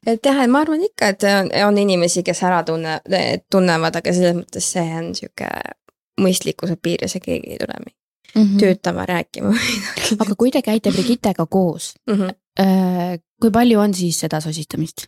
Et 0.08 0.19
jah, 0.23 0.39
et 0.43 0.51
ma 0.51 0.62
arvan 0.63 0.82
ikka, 0.84 1.13
et 1.13 1.23
on, 1.30 1.49
on 1.69 1.77
inimesi, 1.80 2.23
kes 2.27 2.41
ära 2.43 2.60
tunne, 2.67 2.99
tunnevad, 3.51 3.95
aga 3.99 4.13
selles 4.15 4.36
mõttes 4.36 4.67
see 4.75 4.84
on 4.99 5.13
sihuke 5.15 5.47
mõistlikkuse 6.21 6.77
piires 6.82 7.15
ja 7.15 7.21
keegi 7.23 7.56
ei 7.56 7.62
tule 7.62 7.77
mm 8.38 8.43
-hmm. 8.43 8.60
töötama, 8.60 9.06
rääkima 9.06 9.54
aga 10.23 10.36
kui 10.38 10.52
te 10.52 10.62
käite 10.62 10.91
Brigittega 10.91 11.45
koos 11.45 11.93
mm, 12.08 12.15
-hmm. 12.15 13.21
kui 13.41 13.52
palju 13.52 13.80
on 13.80 13.93
siis 13.93 14.19
seda 14.19 14.41
sosistamist 14.41 15.08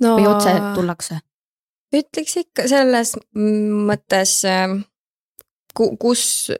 no,? 0.00 0.16
või 0.16 0.26
otse 0.28 0.54
tullakse? 0.74 1.20
ütleks 1.94 2.36
ikka 2.40 2.68
selles 2.68 3.14
mõttes, 3.38 4.42
äh, 4.48 4.74
kus, 5.74 6.50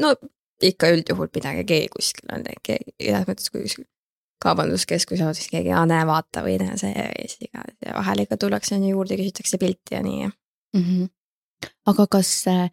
no 0.00 0.14
ikka 0.62 0.90
üldjuhul 0.94 1.30
midagi 1.34 1.64
keegi 1.68 1.92
kuskil 1.92 2.32
on, 2.32 2.46
selles 2.66 3.28
mõttes, 3.28 3.50
kui 3.50 3.64
kuskil 3.66 3.86
kaubanduskeskus 4.42 5.20
on 5.24 5.34
siis 5.34 5.48
keegi, 5.50 5.72
aa 5.74 5.84
näe, 5.88 6.06
vaata 6.06 6.42
või 6.44 6.58
näe 6.60 6.76
see 6.80 6.92
ja 6.92 7.06
siis 7.24 7.48
iga, 7.48 7.64
vahel 7.96 8.24
ikka 8.24 8.38
tullakse 8.40 8.76
on 8.76 8.84
ju 8.84 8.94
juurde, 8.94 9.18
küsitakse 9.18 9.58
pilti 9.58 9.96
ja 9.96 10.02
nii 10.04 10.26
mm. 10.26 10.82
-hmm. 10.82 11.08
aga 11.92 12.06
kas 12.18 12.32
äh, 12.52 12.68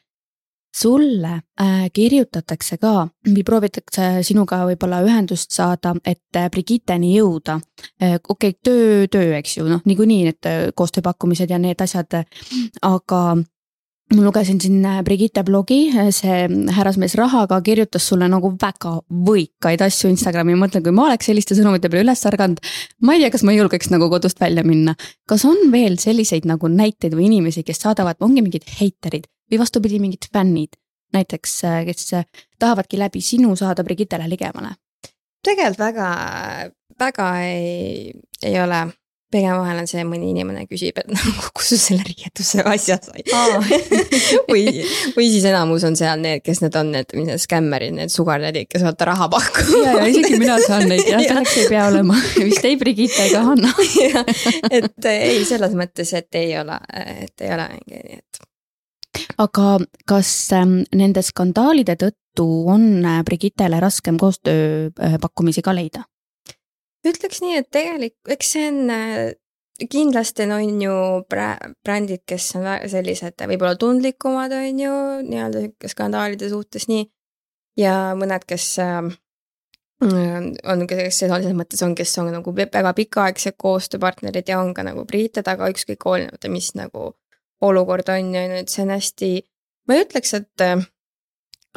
sulle 0.76 1.32
äh, 1.62 1.86
kirjutatakse 1.94 2.78
ka 2.82 3.08
või 3.28 3.46
proovitakse 3.46 4.24
sinuga 4.26 4.64
võib-olla 4.68 5.04
ühendust 5.06 5.54
saada, 5.54 5.94
et 6.06 6.40
äh, 6.40 6.50
Brigitteni 6.52 7.14
jõuda. 7.18 7.60
Äh, 8.02 8.18
okei 8.18 8.54
okay,, 8.54 8.60
töö, 8.64 9.08
töö, 9.12 9.34
eks 9.38 9.58
ju, 9.60 9.68
noh, 9.70 9.84
niikuinii 9.86 10.24
need 10.30 10.52
koostööpakkumised 10.76 11.54
ja 11.54 11.62
need 11.62 11.82
asjad, 11.84 12.24
aga 12.82 13.24
ma 14.14 14.22
lugesin 14.26 14.60
siin 14.62 14.84
Brigitte 15.06 15.44
blogi, 15.46 15.88
see 16.14 16.48
härrasmees 16.76 17.16
rahaga 17.18 17.60
kirjutas 17.66 18.08
sulle 18.10 18.28
nagu 18.30 18.52
väga 18.62 18.96
võikaid 19.30 19.82
asju 19.86 20.12
Instagrami, 20.12 20.56
ma 20.56 20.66
mõtlen, 20.66 20.84
kui 20.86 20.94
ma 20.96 21.08
oleks 21.08 21.30
selliste 21.30 21.58
sõnumite 21.58 21.90
peale 21.90 22.06
üles 22.08 22.26
ärganud. 22.30 22.62
ma 23.02 23.16
ei 23.16 23.24
tea, 23.24 23.32
kas 23.34 23.46
ma 23.48 23.56
julgeks 23.56 23.90
nagu 23.94 24.10
kodust 24.12 24.42
välja 24.42 24.66
minna. 24.66 24.96
kas 25.30 25.46
on 25.46 25.72
veel 25.72 25.98
selliseid 26.02 26.46
nagu 26.50 26.68
näiteid 26.68 27.16
või 27.16 27.30
inimesi, 27.30 27.64
kes 27.64 27.82
saadavad, 27.86 28.20
ongi 28.20 28.42
mingid 28.42 28.68
heiterid, 28.80 29.30
või 29.52 29.60
vastupidi, 29.62 30.00
mingid 30.04 30.30
fännid 30.34 30.80
näiteks, 31.14 31.60
kes 31.86 32.16
tahavadki 32.60 32.98
läbi 32.98 33.22
sinu 33.22 33.56
saada 33.60 33.84
Brigittele 33.86 34.26
ligemale? 34.30 34.76
tegelikult 35.44 35.80
väga, 35.80 36.10
väga 37.00 37.30
ei, 37.44 38.12
ei 38.44 38.60
ole. 38.62 38.86
pigem 39.34 39.56
vahel 39.58 39.80
on 39.82 39.88
see, 39.90 40.04
mõni 40.06 40.28
inimene 40.30 40.68
küsib, 40.70 41.00
et 41.02 41.08
nagu 41.16 41.48
kus 41.58 41.72
sa 41.72 41.78
selle 41.82 42.04
riietuse 42.06 42.62
asja 42.70 43.00
said 43.02 43.32
või, 44.52 44.84
või 45.16 45.26
siis 45.34 45.48
enamus 45.50 45.88
on 45.90 45.98
seal 45.98 46.22
need, 46.22 46.44
kes 46.46 46.62
need 46.62 46.78
on, 46.78 46.92
need, 46.94 47.16
mis 47.18 47.32
need 47.32 47.42
skämmerid, 47.42 47.96
need 47.98 48.14
sugardady'd, 48.14 48.70
kes 48.70 48.86
vaata 48.86 49.10
raha 49.10 49.32
pakuvad. 49.34 49.74
ja, 49.88 49.98
ja 49.98 50.06
isegi 50.14 50.38
mina 50.38 50.60
saan 50.62 50.86
neid 50.86 51.10
jah, 51.16 51.26
selleks 51.26 51.58
ei 51.64 51.68
pea 51.74 51.90
olema, 51.90 52.20
vist 52.38 52.70
ei 52.70 52.78
Brigitte 52.78 53.26
ega 53.26 53.42
Hanna 53.50 53.74
et 54.70 55.12
ei, 55.16 55.42
selles 55.50 55.74
mõttes, 55.82 56.14
et 56.14 56.42
ei 56.44 56.54
ole, 56.62 56.78
et 57.18 57.48
ei 57.48 57.56
ole 57.58 57.72
mingi, 57.74 58.04
nii 58.06 58.22
et 58.22 58.44
aga 59.42 59.78
kas 60.10 60.32
ähm, 60.56 60.82
nende 60.96 61.24
skandaalide 61.26 61.96
tõttu 62.00 62.48
on 62.72 63.06
äh, 63.06 63.22
Brigittele 63.26 63.80
raskem 63.84 64.20
koostööpakkumisi 64.22 65.64
äh, 65.64 65.66
ka 65.66 65.76
leida? 65.76 66.04
ütleks 67.04 67.42
nii, 67.44 67.58
et 67.60 67.68
tegelikult, 67.74 68.32
eks 68.32 68.52
see 68.56 68.68
on 68.70 68.92
äh, 68.94 69.34
kindlasti 69.90 70.46
on 70.48 70.82
ju 70.82 70.94
brändid, 71.30 72.24
kes 72.26 72.54
on 72.56 72.70
sellised 72.90 73.44
võib-olla 73.50 73.76
tundlikumad, 73.80 74.54
on 74.56 74.80
ju, 74.80 74.94
nii-öelda 75.28 75.90
skandaalide 75.92 76.50
suhtes 76.50 76.88
nii. 76.88 77.10
ja 77.78 78.14
mõned, 78.16 78.46
kes 78.48 78.78
ähm, 78.80 79.12
on, 80.04 80.86
kes 80.88 81.20
selles 81.24 81.56
mõttes 81.58 81.82
on, 81.84 81.96
kes 81.96 82.16
on 82.22 82.32
nagu 82.34 82.56
väga 82.56 82.94
pikaaegsed 82.94 83.58
koostööpartnerid 83.58 84.48
ja 84.48 84.62
on 84.62 84.74
ka 84.74 84.86
nagu 84.86 85.06
Briite 85.10 85.44
taga, 85.44 85.70
ükskõik 85.74 86.06
hoolimata, 86.06 86.50
mis 86.50 86.74
nagu 86.76 87.14
olukord 87.64 88.10
on 88.14 88.34
ju, 88.36 88.44
et 88.62 88.72
see 88.72 88.84
on 88.86 88.94
hästi, 88.96 89.32
ma 89.88 89.98
ei 89.98 90.06
ütleks, 90.06 90.36
et 90.40 90.66
äh, 90.66 90.86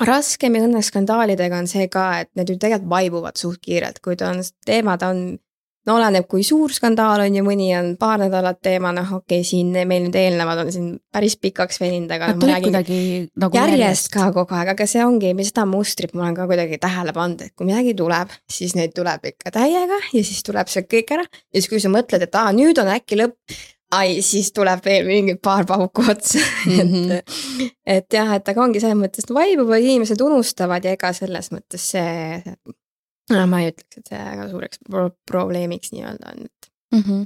raskem 0.06 0.58
ja 0.58 0.66
õnneskskandaalidega 0.66 1.62
on 1.62 1.70
see 1.70 1.88
ka, 1.92 2.06
et 2.24 2.32
need 2.38 2.52
ju 2.52 2.60
tegelikult 2.60 2.92
vaibuvad 2.92 3.40
suht 3.40 3.62
kiirelt, 3.64 4.02
kui 4.04 4.18
ta 4.18 4.32
on, 4.34 4.42
teemad 4.68 5.04
on 5.06 5.26
no 5.86 5.96
oleneb, 5.96 6.26
kui 6.30 6.44
suur 6.46 6.72
skandaal 6.74 7.22
on 7.24 7.36
ja 7.38 7.42
mõni 7.46 7.68
on 7.78 7.92
paar 8.00 8.18
nädalat 8.20 8.58
teema, 8.64 8.90
noh 8.94 9.12
okei 9.20 9.40
okay,, 9.40 9.46
siin 9.46 9.70
meil 9.88 10.06
nüüd 10.06 10.18
eelnevad 10.18 10.64
on 10.64 10.72
siin 10.74 10.88
päris 11.14 11.36
pikaks 11.40 11.80
veninud, 11.82 12.10
aga 12.16 12.32
no, 12.32 12.40
ma 12.42 12.50
räägin 12.50 13.28
nagu 13.38 13.60
järjest 13.60 14.10
ka 14.14 14.30
kogu 14.34 14.56
aeg, 14.58 14.72
aga 14.74 14.88
see 14.90 15.04
ongi, 15.06 15.32
seda 15.46 15.66
mustrit 15.70 16.14
ma 16.16 16.26
olen 16.26 16.38
ka 16.38 16.48
kuidagi 16.50 16.80
tähele 16.82 17.14
pannud, 17.16 17.46
et 17.46 17.54
kui 17.54 17.70
midagi 17.70 17.94
tuleb, 17.98 18.34
siis 18.50 18.74
neid 18.78 18.96
tuleb 18.96 19.30
ikka 19.32 19.54
täiega 19.54 20.00
ja 20.10 20.26
siis 20.26 20.42
tuleb 20.46 20.72
see 20.72 20.86
kõik 20.90 21.14
ära 21.18 21.26
ja 21.30 21.56
siis, 21.60 21.70
kui 21.70 21.82
sa 21.82 21.92
mõtled, 21.92 22.26
et 22.26 22.38
aa, 22.42 22.52
nüüd 22.56 22.82
on 22.82 22.90
äkki 22.96 23.22
lõpp, 23.22 23.58
ai, 23.94 24.22
siis 24.22 24.50
tuleb 24.54 24.82
veel 24.84 25.06
mingi 25.06 25.36
paar 25.42 25.66
pauku 25.66 26.04
otsa 26.10 26.38
mm, 26.38 26.80
-hmm. 26.80 27.12
et, 27.12 27.76
et 27.86 28.18
jah, 28.18 28.34
et 28.34 28.48
aga 28.48 28.62
ongi 28.62 28.80
selles 28.82 28.98
mõttes, 28.98 29.26
et 29.26 29.34
vaibuvad 29.34 29.84
inimesed 29.84 30.20
unustavad 30.20 30.84
ja 30.84 30.96
ega 30.96 31.12
selles 31.12 31.52
mõttes 31.54 31.86
see, 31.92 32.56
no 33.30 33.46
ma 33.46 33.62
ei 33.62 33.70
ütleks, 33.70 34.00
et 34.00 34.12
see 34.12 34.24
väga 34.24 34.50
suureks 34.50 34.82
pro 34.90 35.08
probleemiks 35.30 35.94
nii-öelda 35.94 36.34
on, 36.34 36.44
et 36.50 36.70
mm. 36.94 37.02
-hmm. 37.06 37.24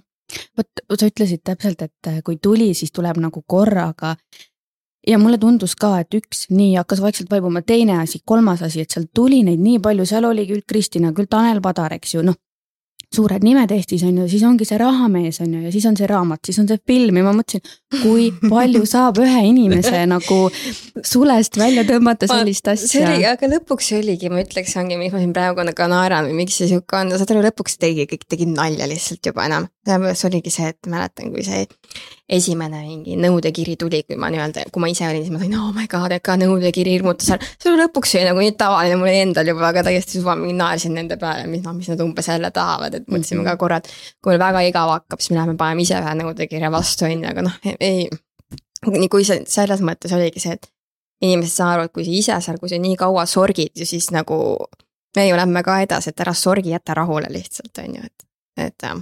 vot 0.58 1.00
sa 1.00 1.10
ütlesid 1.12 1.44
täpselt, 1.44 1.82
et 1.82 2.24
kui 2.24 2.36
tuli, 2.42 2.74
siis 2.74 2.92
tuleb 2.92 3.16
nagu 3.16 3.42
korraga. 3.46 4.16
ja 5.06 5.18
mulle 5.18 5.38
tundus 5.38 5.76
ka, 5.76 5.98
et 6.00 6.14
üks 6.14 6.50
nii 6.50 6.74
hakkas 6.76 7.00
vaikselt 7.00 7.30
vaibuma, 7.30 7.62
teine 7.62 7.98
asi, 8.02 8.18
kolmas 8.24 8.62
asi, 8.62 8.80
et 8.80 8.90
seal 8.90 9.06
tuli 9.14 9.42
neid 9.42 9.60
nii 9.60 9.78
palju, 9.78 10.04
seal 10.06 10.24
oli 10.24 10.46
küll 10.46 10.60
Kristina, 10.68 11.12
küll 11.12 11.26
Tanel 11.30 11.60
Padar, 11.60 11.92
eks 11.92 12.14
ju, 12.14 12.22
noh 12.22 12.36
suured 13.10 13.42
nimed 13.42 13.72
Eestis 13.74 14.04
on 14.06 14.18
ju, 14.22 14.26
siis 14.30 14.42
ongi 14.46 14.66
see 14.68 14.78
Rahamees 14.78 15.40
on 15.42 15.54
ju 15.56 15.62
ja 15.64 15.72
siis 15.74 15.86
on 15.88 15.96
see 15.98 16.06
raamat, 16.10 16.42
siis 16.46 16.60
on 16.62 16.68
see 16.70 16.78
film 16.86 17.18
ja 17.18 17.24
ma 17.26 17.32
mõtlesin, 17.34 17.64
kui 18.02 18.28
palju 18.44 18.84
saab 18.88 19.18
ühe 19.22 19.42
inimese 19.48 20.04
nagu 20.14 20.38
sulest 21.06 21.58
välja 21.58 21.84
tõmmata 21.88 22.28
sellist 22.30 22.70
asja. 22.70 22.90
see 22.92 23.02
oli, 23.06 23.26
aga 23.26 23.50
lõpuks 23.56 23.90
see 23.90 23.98
oligi, 24.04 24.30
ma 24.30 24.44
ütleks, 24.44 24.76
ongi, 24.78 25.00
miks 25.00 25.16
ma 25.16 25.24
siin 25.24 25.34
praegu 25.36 25.66
nagu 25.66 25.90
naeran 25.90 26.30
või 26.30 26.44
miks 26.44 26.60
see 26.60 26.70
sihuke 26.70 27.00
on, 27.00 27.10
saad 27.16 27.34
aru, 27.34 27.42
lõpuks 27.48 27.80
tegi, 27.82 28.06
kõik 28.10 28.28
tegid 28.30 28.54
nalja 28.54 28.86
lihtsalt 28.90 29.32
juba 29.32 29.48
enam. 29.50 29.66
sellepärast 29.86 30.30
oligi 30.30 30.54
see, 30.54 30.70
et 30.70 30.90
mäletan, 30.90 31.34
kui 31.34 31.42
see 31.46 31.64
esimene 32.30 32.80
mingi 32.84 33.16
nõudekiri 33.18 33.74
tuli, 33.80 34.02
kui 34.06 34.16
ma 34.20 34.30
nii-öelda, 34.30 34.66
kui 34.72 34.82
ma 34.82 34.90
ise 34.90 35.06
olin, 35.08 35.24
siis 35.24 35.34
ma 35.34 35.40
sain, 35.42 35.54
oh 35.58 35.72
my 35.74 35.86
god, 35.90 36.14
et 36.14 36.24
ka 36.26 36.36
nõudekiri 36.38 36.94
hirmutas 36.94 37.32
ära. 37.34 37.48
see 37.62 37.74
lõpuks 37.74 38.14
oli 38.18 38.28
nagu 38.28 38.44
nii 38.44 38.54
tavaline 38.60 38.98
mul 39.00 39.10
endal 39.10 39.50
juba, 39.50 39.66
aga 39.70 39.82
täiesti 39.88 40.20
suva, 40.20 40.36
mingi 40.38 40.54
naersin 40.58 40.94
nende 40.94 41.18
peale, 41.20 41.48
mis 41.50 41.64
noh, 41.66 41.74
mis 41.76 41.90
nad 41.90 42.02
umbes 42.04 42.30
jälle 42.30 42.52
tahavad, 42.54 42.94
et 43.00 43.08
mõtlesime 43.10 43.46
ka 43.46 43.56
korra, 43.60 43.80
et 43.82 43.90
kui 44.22 44.34
meil 44.34 44.42
väga 44.44 44.62
igav 44.68 44.94
hakkab, 44.94 45.22
siis 45.22 45.34
me 45.34 45.40
läheme 45.40 45.56
paneme 45.60 45.86
ise 45.86 45.98
ühe 45.98 46.14
nõudekirja 46.22 46.70
vastu, 46.74 47.08
on 47.08 47.16
ju, 47.16 47.32
aga 47.32 47.46
noh, 47.48 47.58
ei. 47.80 48.06
nii 48.86 49.10
kui 49.12 49.26
see 49.26 49.42
selles 49.50 49.82
mõttes 49.84 50.14
oligi 50.14 50.42
see, 50.44 50.54
et 50.54 50.70
inimesed 51.26 51.56
saavad 51.56 51.80
aru, 51.80 51.90
et 51.90 51.96
kui 51.98 52.06
sa 52.06 52.16
ise 52.22 52.40
seal, 52.46 52.62
kui 52.62 52.70
sa 52.70 52.78
nii 52.80 52.96
kaua 53.00 53.26
sorgid 53.28 53.74
ja 53.74 53.88
siis 53.88 54.08
nagu 54.14 54.38
me 55.16 55.26
ju 55.26 55.36
lähme 55.36 55.66
ka 55.66 55.80
edasi, 55.82 56.14
et 56.14 56.22
ära 56.22 56.32
sorgi, 56.38 56.72
jäta 56.72 56.94
rahule 56.96 57.28
lihtsalt, 57.32 57.74
on 57.82 57.98
ju, 57.98 58.06
et, 58.06 58.28
et 58.70 58.86
jah 58.86 59.00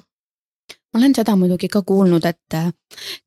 ma 0.92 1.00
olen 1.00 1.14
seda 1.14 1.34
muidugi 1.36 1.68
ka 1.68 1.82
kuulnud, 1.86 2.24
et 2.28 2.56
äh, 2.56 2.70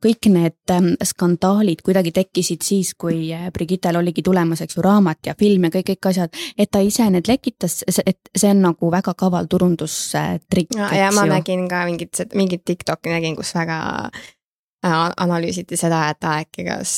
kõik 0.02 0.28
need 0.34 0.74
ähm, 0.74 0.92
skandaalid 1.06 1.84
kuidagi 1.86 2.14
tekkisid 2.16 2.66
siis, 2.66 2.94
kui 3.00 3.30
äh, 3.36 3.50
Brigittel 3.54 4.00
oligi 4.00 4.24
tulemas, 4.26 4.64
eks 4.66 4.78
ju, 4.78 4.86
raamat 4.86 5.30
ja 5.30 5.36
film 5.40 5.68
ja 5.68 5.74
kõik, 5.76 5.92
kõik 5.92 6.10
asjad. 6.12 6.42
et 6.58 6.72
ta 6.72 6.82
ise 6.82 7.10
need 7.14 7.30
lekitas, 7.30 7.82
et 8.06 8.34
see 8.36 8.50
on 8.50 8.64
nagu 8.66 8.92
väga 8.92 9.14
kaval 9.18 9.50
turundustrikk. 9.52 10.74
ja, 10.78 10.90
ja 11.04 11.12
ma 11.14 11.28
ju. 11.28 11.34
nägin 11.36 11.68
ka 11.70 11.86
mingit, 11.86 12.24
mingit 12.34 12.66
Tiktoki 12.66 13.14
nägin, 13.14 13.38
kus 13.38 13.54
väga 13.56 13.78
äh, 14.10 14.98
analüüsiti 15.18 15.78
seda, 15.78 16.08
et 16.10 16.30
äkki 16.34 16.66
kas, 16.66 16.98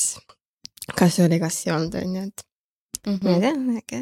kas 0.96 1.20
oli, 1.20 1.40
kas 1.44 1.66
ei 1.68 1.76
olnud, 1.76 2.00
on 2.00 2.16
ju, 2.16 2.28
et 2.32 2.48
Mm 3.08 3.20
-hmm. 3.22 3.28
ma 3.28 3.32
ei 3.36 3.40
tea, 3.42 3.54
äkki 3.78 3.96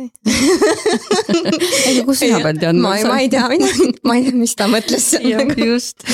aga 1.89 2.03
kus 2.07 2.19
sina 2.21 2.39
pead 2.43 2.59
teadma? 2.61 2.89
ma, 2.89 3.07
ma 3.09 3.17
ei 3.17 3.29
tea, 3.33 3.47
mina, 3.49 3.69
ma 4.05 4.15
ei 4.15 4.23
tea, 4.27 4.33
mis 4.37 4.53
ta 4.55 4.67
mõtles 4.69 5.07
sellega. 5.15 5.55
just 5.65 6.05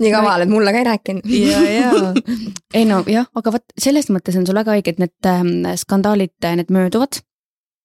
nii 0.00 0.12
kaval, 0.14 0.46
et 0.46 0.48
mulle 0.48 0.72
ka 0.72 0.80
ei 0.80 0.86
rääkinud. 0.88 1.28
ja, 1.28 1.60
ja. 1.74 1.90
ei 2.78 2.84
no 2.88 3.02
jah, 3.12 3.28
aga 3.36 3.52
vot 3.58 3.76
selles 3.76 4.08
mõttes 4.08 4.38
on 4.40 4.48
sul 4.48 4.56
väga 4.56 4.78
õige, 4.78 4.96
et 4.96 5.02
need 5.02 5.28
äh, 5.28 5.74
skandaalid, 5.76 6.32
need 6.56 6.72
mööduvad. 6.72 7.20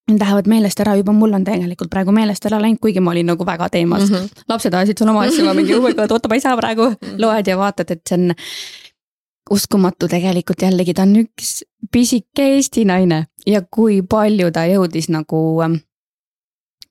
Need 0.09 0.23
lähevad 0.23 0.47
meelest 0.49 0.79
ära, 0.79 0.95
juba 0.97 1.11
mul 1.13 1.35
on 1.35 1.43
tegelikult 1.43 1.91
praegu 1.91 2.15
meelest 2.15 2.47
ära 2.47 2.57
läinud, 2.63 2.79
kuigi 2.81 3.03
ma 3.03 3.11
olin 3.11 3.27
nagu 3.33 3.45
väga 3.45 3.67
teemas 3.69 4.07
mm. 4.09 4.15
-hmm. 4.15 4.45
lapsed 4.49 4.73
ajasid 4.73 4.97
sul 4.97 5.11
oma 5.11 5.27
asju, 5.27 5.43
ma 5.45 5.53
mingi 5.53 5.75
oh 5.75 5.83
my 5.83 5.91
god, 5.93 6.11
oota, 6.11 6.31
ma 6.31 6.39
ei 6.39 6.41
saa 6.47 6.55
praegu. 6.57 6.87
Mhm. 6.95 7.19
loed 7.19 7.47
ja 7.47 7.57
vaatad, 7.59 7.91
et 7.91 8.01
see 8.07 8.17
on 8.17 8.33
uskumatu 9.51 10.07
tegelikult 10.11 10.63
jällegi, 10.63 10.95
ta 10.95 11.05
on 11.07 11.15
üks 11.23 11.61
pisike 11.91 12.53
Eesti 12.55 12.85
naine 12.87 13.25
ja 13.47 13.61
kui 13.61 14.01
palju 14.01 14.51
ta 14.55 14.65
jõudis 14.69 15.09
nagu 15.11 15.41
ähm, 15.65 15.79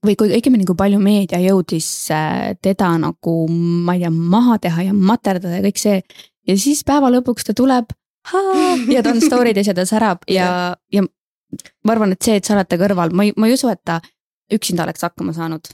või 0.07 0.17
kui 0.19 0.33
õigemini, 0.37 0.67
kui 0.69 0.79
palju 0.79 1.01
meedia 1.03 1.41
jõudis 1.43 1.89
äh, 2.15 2.53
teda 2.63 2.93
nagu, 3.01 3.37
ma 3.49 3.97
ei 3.97 4.05
tea, 4.05 4.13
maha 4.13 4.59
teha 4.63 4.91
ja 4.91 4.97
materdada 4.97 5.59
ja 5.59 5.65
kõik 5.65 5.81
see. 5.81 6.03
ja 6.49 6.59
siis 6.59 6.85
päeva 6.85 7.11
lõpuks 7.13 7.49
ta 7.49 7.57
tuleb 7.57 7.93
ja 8.95 9.03
ta 9.03 9.15
on 9.15 9.21
story 9.25 9.55
des 9.57 9.69
ja 9.71 9.75
ta 9.77 9.87
särab 9.89 10.25
ja, 10.29 10.77
ja 10.93 11.05
ma 11.85 11.95
arvan, 11.95 12.15
et 12.15 12.23
see, 12.23 12.39
et 12.39 12.47
sa 12.47 12.55
oled 12.57 12.69
ta 12.69 12.79
kõrval, 12.81 13.15
ma 13.17 13.27
ei, 13.27 13.35
ma 13.37 13.49
ei 13.49 13.57
usu, 13.57 13.71
et 13.73 13.81
ta 13.85 14.01
üksinda 14.53 14.85
oleks 14.85 15.05
hakkama 15.07 15.33
saanud. 15.37 15.73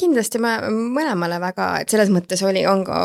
kindlasti 0.00 0.40
ma 0.42 0.56
mõlemale 0.70 1.40
väga, 1.42 1.70
et 1.82 1.92
selles 1.92 2.10
mõttes 2.12 2.42
oli, 2.46 2.64
on 2.68 2.84
ka 2.86 3.04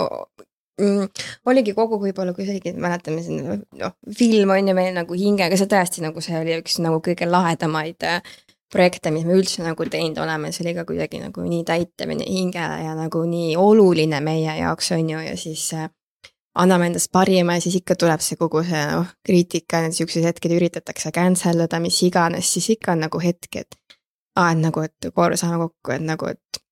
mm, 0.81 1.25
oligi 1.51 1.75
kogu 1.77 1.99
võib-olla, 2.01 2.33
kui 2.35 2.45
isegi 2.47 2.75
mäletame 2.79 3.23
siin 3.25 3.43
noh, 3.79 3.95
film 4.17 4.55
on 4.55 4.71
ju 4.71 4.77
meil 4.77 4.93
nagu 4.95 5.17
hingega, 5.19 5.57
see 5.59 5.71
tõesti 5.71 6.03
nagu 6.05 6.23
see 6.23 6.37
oli 6.39 6.57
üks 6.59 6.79
nagu 6.83 7.01
kõige 7.05 7.29
lahedamaid 7.29 8.07
äh, 8.07 8.35
projekte, 8.71 9.11
mis 9.13 9.25
me 9.25 9.35
üldse 9.37 9.63
nagu 9.63 9.87
teinud 9.89 10.17
oleme, 10.23 10.51
see 10.51 10.65
oli 10.65 10.73
ka 10.77 10.85
kuidagi 10.87 11.21
nagu 11.21 11.43
nii 11.45 11.63
nii 11.65 12.31
hingele 12.31 12.81
ja 12.83 12.95
nagu 12.97 13.21
nii 13.29 13.53
oluline 13.59 14.19
meie 14.21 14.57
jaoks 14.59 14.91
on 14.97 15.09
ju. 15.09 15.21
Ja 15.23 15.37
siis 15.37 15.67
äh, 15.73 15.89
anname 16.55 16.89
endast 16.89 17.11
parima 17.11 17.55
ja 17.55 17.61
siis 17.61 17.79
ikka 17.81 17.95
tuleb 17.99 18.23
see 18.23 18.39
kogu 18.39 18.63
see 18.67 18.83
noh, 18.91 19.07
kriitika, 19.25 19.81
niisugused 19.85 20.27
hetked 20.27 20.57
üritatakse 20.57 21.11
cancel 21.15 21.63
dada, 21.63 21.79
mis 21.83 22.01
iganes, 22.07 22.51
siis 22.51 22.73
ikka 22.77 22.95
on 22.95 23.05
nagu 23.05 23.21
hetk, 23.21 23.61
et 23.61 23.79
aa, 24.35 24.51
et 24.51 24.61
nagu, 24.61 24.83
et 24.83 25.11
korra 25.15 25.39
saame 25.39 25.59
kokku, 25.63 25.95
et 25.95 26.05
nagu, 26.05 26.31
et 26.31 26.64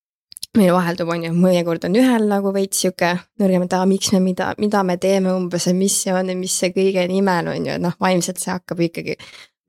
meil 0.57 0.73
vaheldub, 0.75 1.09
on 1.09 1.23
ju, 1.25 1.33
mõnikord 1.33 1.85
on 1.87 1.95
ühel 1.97 2.27
nagu 2.29 2.51
veits 2.53 2.83
sihuke 2.83 3.13
nõrgem, 3.41 3.65
et 3.65 3.75
aa, 3.77 3.85
miks 3.89 4.11
me, 4.13 4.19
mida, 4.23 4.51
mida 4.61 4.83
me 4.85 4.97
teeme 5.01 5.33
umbes 5.33 5.65
ja 5.69 5.73
mis 5.77 5.95
see 6.03 6.13
on 6.13 6.29
ja 6.29 6.35
mis 6.37 6.53
see 6.61 6.73
kõige 6.75 7.05
nimel 7.09 7.49
on 7.55 7.69
ju, 7.69 7.77
et 7.77 7.81
noh, 7.81 7.95
vaimselt 8.01 8.41
see 8.41 8.51
hakkab 8.53 8.83
ikkagi 8.85 9.15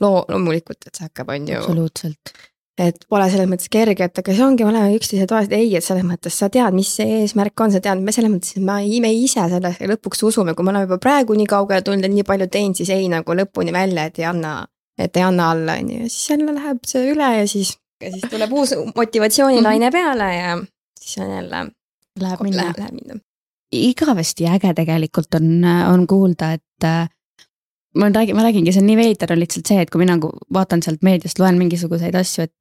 loo-, 0.04 0.24
loomulikult, 0.28 0.82
et 0.84 0.98
see 0.98 1.06
hakkab, 1.06 1.30
on 1.32 1.48
ju. 1.48 1.62
absoluutselt. 1.62 2.34
et 2.84 3.06
pole 3.08 3.28
selles 3.30 3.48
mõttes 3.48 3.70
kerge, 3.70 4.08
et 4.10 4.20
aga 4.20 4.34
see 4.34 4.44
ongi, 4.44 4.66
me 4.66 4.72
oleme 4.74 4.98
üksteise 4.98 5.28
toas, 5.30 5.48
ei, 5.54 5.70
et 5.78 5.86
selles 5.86 6.04
mõttes 6.04 6.36
sa 6.36 6.50
tead, 6.52 6.74
mis 6.76 6.90
see 6.98 7.20
eesmärk 7.22 7.64
on, 7.64 7.72
sa 7.72 7.80
tead, 7.80 8.02
me 8.02 8.12
selles 8.12 8.32
mõttes, 8.34 8.56
et 8.58 8.66
me, 8.66 8.80
me 9.00 9.12
ise 9.14 9.46
sellesse 9.52 9.88
lõpuks 9.88 10.24
usume, 10.28 10.56
kui 10.58 10.66
me 10.66 10.74
oleme 10.74 10.88
juba 10.88 10.98
praegu 11.00 11.38
nii 11.38 11.48
kaugele 11.48 11.86
tulnud 11.86 12.04
ja 12.04 12.12
nii 12.12 12.26
palju 12.28 12.50
teinud, 12.50 12.76
siis 12.76 12.92
ei 12.92 13.08
nagu 13.12 13.38
lõpuni 13.38 13.72
välja, 13.72 14.08
et 14.10 14.20
ei 14.20 14.28
anna, 14.28 14.58
et 14.98 15.16
ei 15.16 15.24
anna 15.24 15.48
alla, 15.54 15.78
on 15.80 15.94
ju, 15.94 16.02
ja 16.02 16.10
siis 16.10 16.34
jälle 16.34 16.58
läheb 16.58 16.84
see 16.90 17.08
üle 17.14 17.32
ja 17.38 17.48
siis, 17.48 17.76
ja 18.02 18.12
siis 18.12 18.28
tuleb 18.28 18.52
uus 18.52 18.74
motivatsioonilaine 18.90 19.86
mhm. 19.88 19.94
peale 19.94 20.30
ja 20.34 20.54
siis 21.04 21.22
on 21.24 21.30
jälle. 21.36 21.62
Läheb 22.20 22.42
minna. 22.46 22.72
Läheb 22.78 22.98
minna 23.00 23.20
igavesti 23.74 24.46
äge 24.46 24.70
tegelikult 24.76 25.34
on, 25.34 25.64
on 25.64 26.06
kuulda, 26.06 26.52
et 26.54 26.84
ma 27.98 28.08
räägin, 28.10 28.36
ma 28.36 28.44
räägingi, 28.46 28.72
see 28.72 28.82
on 28.82 28.86
nii 28.86 28.98
veider 28.98 29.32
on 29.34 29.40
lihtsalt 29.40 29.70
see, 29.70 29.80
et 29.82 29.90
kui 29.90 30.02
mina 30.02 30.14
vaatan 30.54 30.82
sealt 30.84 31.02
meediast, 31.02 31.40
loen 31.42 31.58
mingisuguseid 31.58 32.14
asju, 32.18 32.46
et 32.46 32.54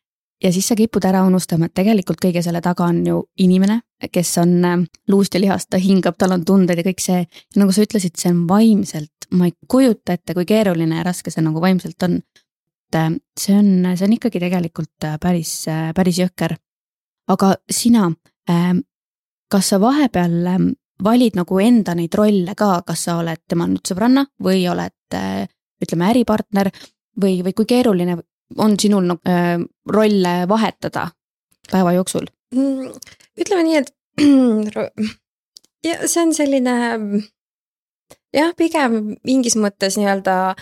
ja 0.44 0.52
siis 0.52 0.68
sa 0.68 0.76
kipud 0.76 1.06
ära 1.08 1.24
unustama, 1.28 1.68
et 1.68 1.76
tegelikult 1.78 2.22
kõige 2.24 2.44
selle 2.44 2.62
taga 2.64 2.88
on 2.90 3.02
ju 3.08 3.20
inimene, 3.40 3.80
kes 4.12 4.34
on 4.42 4.56
äh, 4.68 4.78
luust 5.12 5.36
ja 5.36 5.42
lihast, 5.42 5.70
ta 5.72 5.80
hingab, 5.82 6.18
tal 6.20 6.36
on 6.36 6.46
tunded 6.46 6.80
ja 6.80 6.86
kõik 6.86 7.04
see. 7.04 7.24
nagu 7.60 7.72
sa 7.72 7.86
ütlesid, 7.86 8.18
see 8.20 8.32
on 8.34 8.44
vaimselt, 8.50 9.30
ma 9.32 9.48
ei 9.50 9.56
kujuta 9.70 10.18
ette, 10.18 10.36
kui 10.36 10.46
keeruline 10.50 11.00
ja 11.00 11.06
raske 11.08 11.32
see 11.32 11.46
nagu 11.46 11.62
vaimselt 11.64 12.10
on. 12.10 12.20
et 12.94 13.00
äh, 13.00 13.10
see 13.40 13.56
on, 13.58 13.96
see 13.96 14.08
on 14.08 14.18
ikkagi 14.18 14.42
tegelikult 14.44 15.08
äh, 15.08 15.18
päris, 15.22 15.56
päris 15.96 16.20
jõhker. 16.20 16.58
aga 17.28 17.56
sina, 17.72 18.12
kas 18.48 19.70
sa 19.70 19.78
vahepeal 19.80 20.48
valid 21.04 21.38
nagu 21.38 21.60
enda 21.60 21.96
neid 21.98 22.16
rolle 22.16 22.56
ka, 22.58 22.82
kas 22.88 23.08
sa 23.08 23.18
oled 23.22 23.44
tema 23.50 23.68
nüüd 23.70 23.86
sõbranna 23.88 24.26
või 24.44 24.64
oled 24.72 25.18
äh, 25.18 25.44
ütleme, 25.84 26.10
äripartner 26.12 26.70
või, 27.22 27.42
või 27.46 27.54
kui 27.58 27.68
keeruline 27.70 28.18
on 28.62 28.78
sinul 28.80 29.08
nagu 29.10 29.22
äh, 29.30 29.58
rolle 29.90 30.36
vahetada 30.50 31.08
päeva 31.72 31.96
jooksul? 31.98 32.28
Mm, 32.56 32.94
ütleme 33.40 33.66
nii, 33.68 33.82
et 33.82 33.94
ja 35.88 36.00
see 36.06 36.22
on 36.24 36.34
selline 36.36 36.76
jah, 38.34 38.54
pigem 38.58 39.16
mingis 39.26 39.58
mõttes 39.60 39.98
nii-öelda 40.00 40.56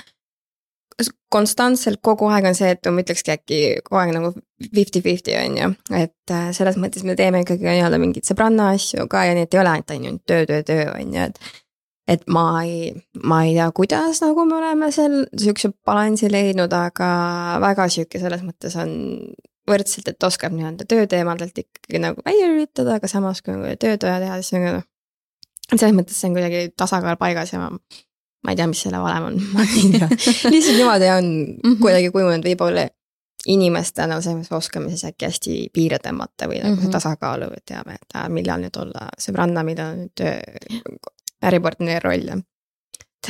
konstantselt 1.31 2.01
kogu 2.03 2.27
aeg 2.31 2.45
on 2.49 2.57
see, 2.57 2.69
et 2.75 2.87
ma 2.91 3.03
ütlekski 3.03 3.33
äkki 3.33 3.59
kogu 3.85 4.01
aeg 4.01 4.13
nagu 4.15 4.33
fifty-fifty 4.75 5.35
on 5.39 5.57
ju, 5.57 5.71
et 5.97 6.33
äh, 6.33 6.51
selles 6.55 6.77
mõttes 6.81 7.05
me 7.07 7.15
teeme 7.19 7.41
ikkagi 7.45 7.65
nii-öelda 7.65 7.99
mingeid 8.01 8.27
sõbranna 8.27 8.71
asju 8.75 9.07
ka 9.11 9.25
ja 9.27 9.35
nii, 9.37 9.47
et 9.47 9.57
ei 9.57 9.61
ole 9.63 9.75
ainult 9.75 10.01
ju 10.01 10.15
töö, 10.27 10.45
töö, 10.49 10.63
töö 10.67 10.87
on 10.93 11.15
ju, 11.17 11.27
et. 11.29 11.39
et 12.11 12.25
ma 12.27 12.45
ei, 12.65 12.91
ma 13.23 13.43
ei 13.47 13.55
tea, 13.55 13.69
kuidas 13.77 14.21
nagu 14.23 14.45
me 14.45 14.57
oleme 14.57 14.91
seal 14.91 15.21
siukse 15.39 15.71
balansi 15.87 16.31
leidnud, 16.31 16.73
aga 16.75 17.09
väga 17.63 17.87
sihuke 17.93 18.19
selles 18.19 18.43
mõttes 18.43 18.75
on 18.81 18.91
võrdselt, 19.69 20.09
et 20.11 20.23
oskab 20.27 20.53
nii-öelda 20.55 20.87
tööteemadelt 20.89 21.57
ikkagi 21.63 22.01
nagu 22.01 22.23
välja 22.25 22.49
lülitada, 22.49 22.97
aga 22.97 23.07
samas 23.07 23.43
kui 23.45 23.55
nagu 23.55 23.75
tööd 23.79 24.03
vaja 24.03 24.19
teha, 24.25 24.39
siis 24.41 24.57
on 24.57 24.67
nagu. 24.67 24.87
selles 25.71 25.95
mõttes 25.95 26.17
see 26.19 26.27
on 26.27 26.35
kuidagi 26.35 26.63
tasakaal 26.77 27.19
paigas 27.21 27.53
ja 27.53 27.61
ma 27.61 27.69
ma 28.43 28.53
ei 28.53 28.59
tea, 28.59 28.67
mis 28.67 28.81
selle 28.85 29.01
valem 29.01 29.29
on, 29.29 29.37
lihtsalt 30.53 30.77
niimoodi 30.77 31.09
on 31.17 31.25
mm 31.25 31.55
-hmm. 31.63 31.79
kuidagi 31.81 32.11
kujunenud, 32.11 32.45
võib-olla 32.45 32.87
inimestena 33.47 34.21
selles 34.21 34.49
siis 34.89 35.05
äkki 35.05 35.25
hästi 35.25 35.57
piire 35.73 35.97
tõmmata 35.97 36.47
või 36.47 36.61
nagu 36.61 36.75
mm 36.75 36.81
-hmm. 36.81 36.91
tasakaalu, 36.91 37.49
teame, 37.65 37.97
et 37.97 38.17
millal 38.29 38.61
nüüd 38.61 38.77
olla 38.77 39.09
sõbranna, 39.17 39.63
millal 39.63 39.95
nüüd 39.97 40.25
äripartneri 41.41 41.99
roll 42.03 42.41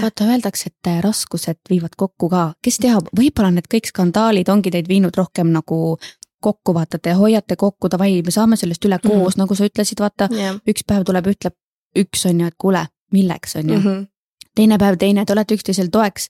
vaata, 0.02 0.24
öeldakse, 0.24 0.70
et 0.72 0.88
äh, 0.88 1.02
raskused 1.04 1.58
viivad 1.70 1.96
kokku 1.98 2.30
ka, 2.30 2.54
kes 2.64 2.78
teab, 2.80 3.10
võib-olla 3.18 3.52
need 3.52 3.68
kõik 3.68 3.90
skandaalid 3.92 4.50
ongi 4.50 4.72
teid 4.72 4.88
viinud 4.88 5.16
rohkem 5.18 5.52
nagu 5.52 5.98
kokku, 6.42 6.74
vaata, 6.74 7.00
te 7.00 7.14
hoiate 7.14 7.56
kokku, 7.56 7.90
davai, 7.92 8.22
me 8.26 8.32
saame 8.32 8.58
sellest 8.58 8.86
üle 8.86 9.00
koos 9.00 9.14
mm, 9.14 9.26
-hmm. 9.26 9.38
nagu 9.38 9.56
sa 9.56 9.66
ütlesid, 9.66 10.00
vaata 10.00 10.30
yeah., 10.32 10.56
üks 10.68 10.88
päev 10.88 11.04
tuleb, 11.04 11.28
ütleb 11.28 11.54
üks 11.96 12.26
on 12.26 12.40
ju, 12.40 12.48
et 12.48 12.56
kuule, 12.58 12.86
milleks 13.12 13.56
on 13.56 13.70
ju 13.70 13.80
mm. 13.80 13.86
-hmm 13.86 14.11
teine 14.56 14.78
päev 14.82 15.00
teine, 15.00 15.26
te 15.26 15.34
olete 15.34 15.58
üksteisel 15.58 15.92
toeks. 15.92 16.30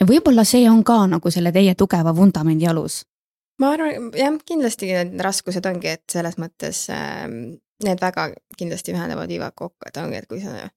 ja 0.00 0.06
võib-olla 0.06 0.44
see 0.46 0.68
on 0.70 0.84
ka 0.84 1.06
nagu 1.10 1.30
selle 1.30 1.52
teie 1.52 1.74
tugeva 1.74 2.14
vundamendi 2.16 2.66
alus. 2.66 3.02
ma 3.58 3.72
arvan, 3.76 4.10
jah, 4.16 4.34
kindlasti 4.46 4.92
need 4.92 5.20
raskused 5.24 5.66
ongi, 5.66 5.96
et 5.98 6.04
selles 6.12 6.38
mõttes 6.38 6.86
äh, 6.94 7.26
need 7.84 8.02
väga 8.02 8.30
kindlasti 8.58 8.94
ühendavad 8.94 9.30
viivad 9.30 9.54
kokku, 9.54 9.86
et 9.86 9.96
ongi, 9.96 10.22
et 10.22 10.28
kui 10.30 10.42
sa 10.42 10.68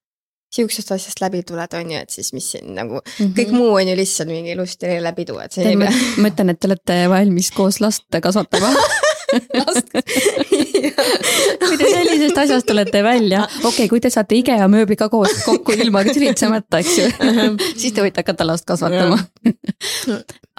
sihukesest 0.51 0.91
asjast 0.91 1.21
läbi 1.23 1.43
tuled, 1.47 1.73
on 1.79 1.91
ju, 1.93 1.99
et 2.03 2.09
siis 2.11 2.33
mis 2.35 2.49
siin 2.51 2.73
nagu 2.75 2.99
mm, 2.99 3.13
-hmm. 3.19 3.33
kõik 3.37 3.53
muu 3.55 3.73
on 3.73 3.87
ju 3.87 3.95
lihtsalt 3.95 4.29
mingi 4.29 4.55
lust 4.59 4.83
ja 4.83 4.99
läbidu, 5.03 5.39
et 5.39 5.51
see 5.55 5.75
ma 5.75 5.87
ütlen, 6.27 6.51
et 6.51 6.59
te 6.59 6.67
olete 6.67 6.97
valmis 7.09 7.51
koos 7.55 7.79
last 7.81 8.19
kasvatama 8.21 8.73
kui 11.61 11.77
te 11.77 11.89
sellisest 11.89 12.37
asjast 12.45 12.67
tulete 12.67 13.03
välja, 13.03 13.45
okei 13.45 13.69
okay,, 13.71 13.87
kui 13.91 14.01
te 14.03 14.09
saate 14.13 14.35
IKEA 14.39 14.67
mööbli 14.71 14.97
ka 14.99 15.09
koos 15.09 15.43
kokku 15.45 15.75
ilma 15.77 16.03
tülitsemata, 16.07 16.81
eks 16.81 16.97
ju 16.97 17.09
siis 17.81 17.93
te 17.93 18.03
võite 18.03 18.23
hakata 18.23 18.47
last 18.47 18.67
kasvatama 18.69 19.19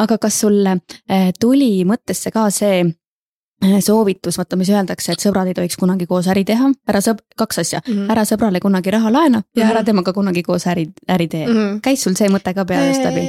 aga 0.03 0.19
kas 0.19 0.41
sulle 0.45 0.77
eh, 1.09 1.31
tuli 1.41 1.85
mõttesse 1.89 2.33
ka 2.35 2.49
see 2.55 2.83
eh, 2.83 3.79
soovitus, 3.85 4.39
vaata, 4.41 4.59
mis 4.61 4.71
öeldakse, 4.73 5.15
et 5.15 5.25
sõbrad 5.25 5.51
ei 5.51 5.57
tohiks 5.59 5.79
kunagi 5.81 6.09
koos 6.11 6.29
äri 6.33 6.45
teha, 6.49 6.73
ära 6.89 7.03
sõb-, 7.05 7.23
kaks 7.39 7.63
asja 7.65 7.83
mm, 7.85 7.93
-hmm. 7.93 8.13
ära 8.15 8.27
sõbrale 8.29 8.63
kunagi 8.63 8.95
raha 8.95 9.13
laena 9.13 9.43
ja 9.43 9.43
mm 9.43 9.63
-hmm. 9.63 9.71
ära 9.71 9.85
temaga 9.85 10.13
kunagi 10.13 10.43
koos 10.43 10.67
äri, 10.67 10.89
äri 11.09 11.29
tee 11.29 11.47
mm. 11.47 11.57
-hmm. 11.57 11.81
käis 11.83 12.03
sul 12.03 12.17
see 12.19 12.29
mõte 12.29 12.55
ka 12.55 12.65
peast 12.65 13.05
läbi? 13.05 13.29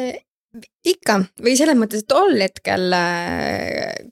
ikka 0.86 1.24
või 1.42 1.58
selles 1.58 1.78
mõttes, 1.78 2.04
et 2.04 2.08
tol 2.08 2.36
hetkel, 2.40 2.94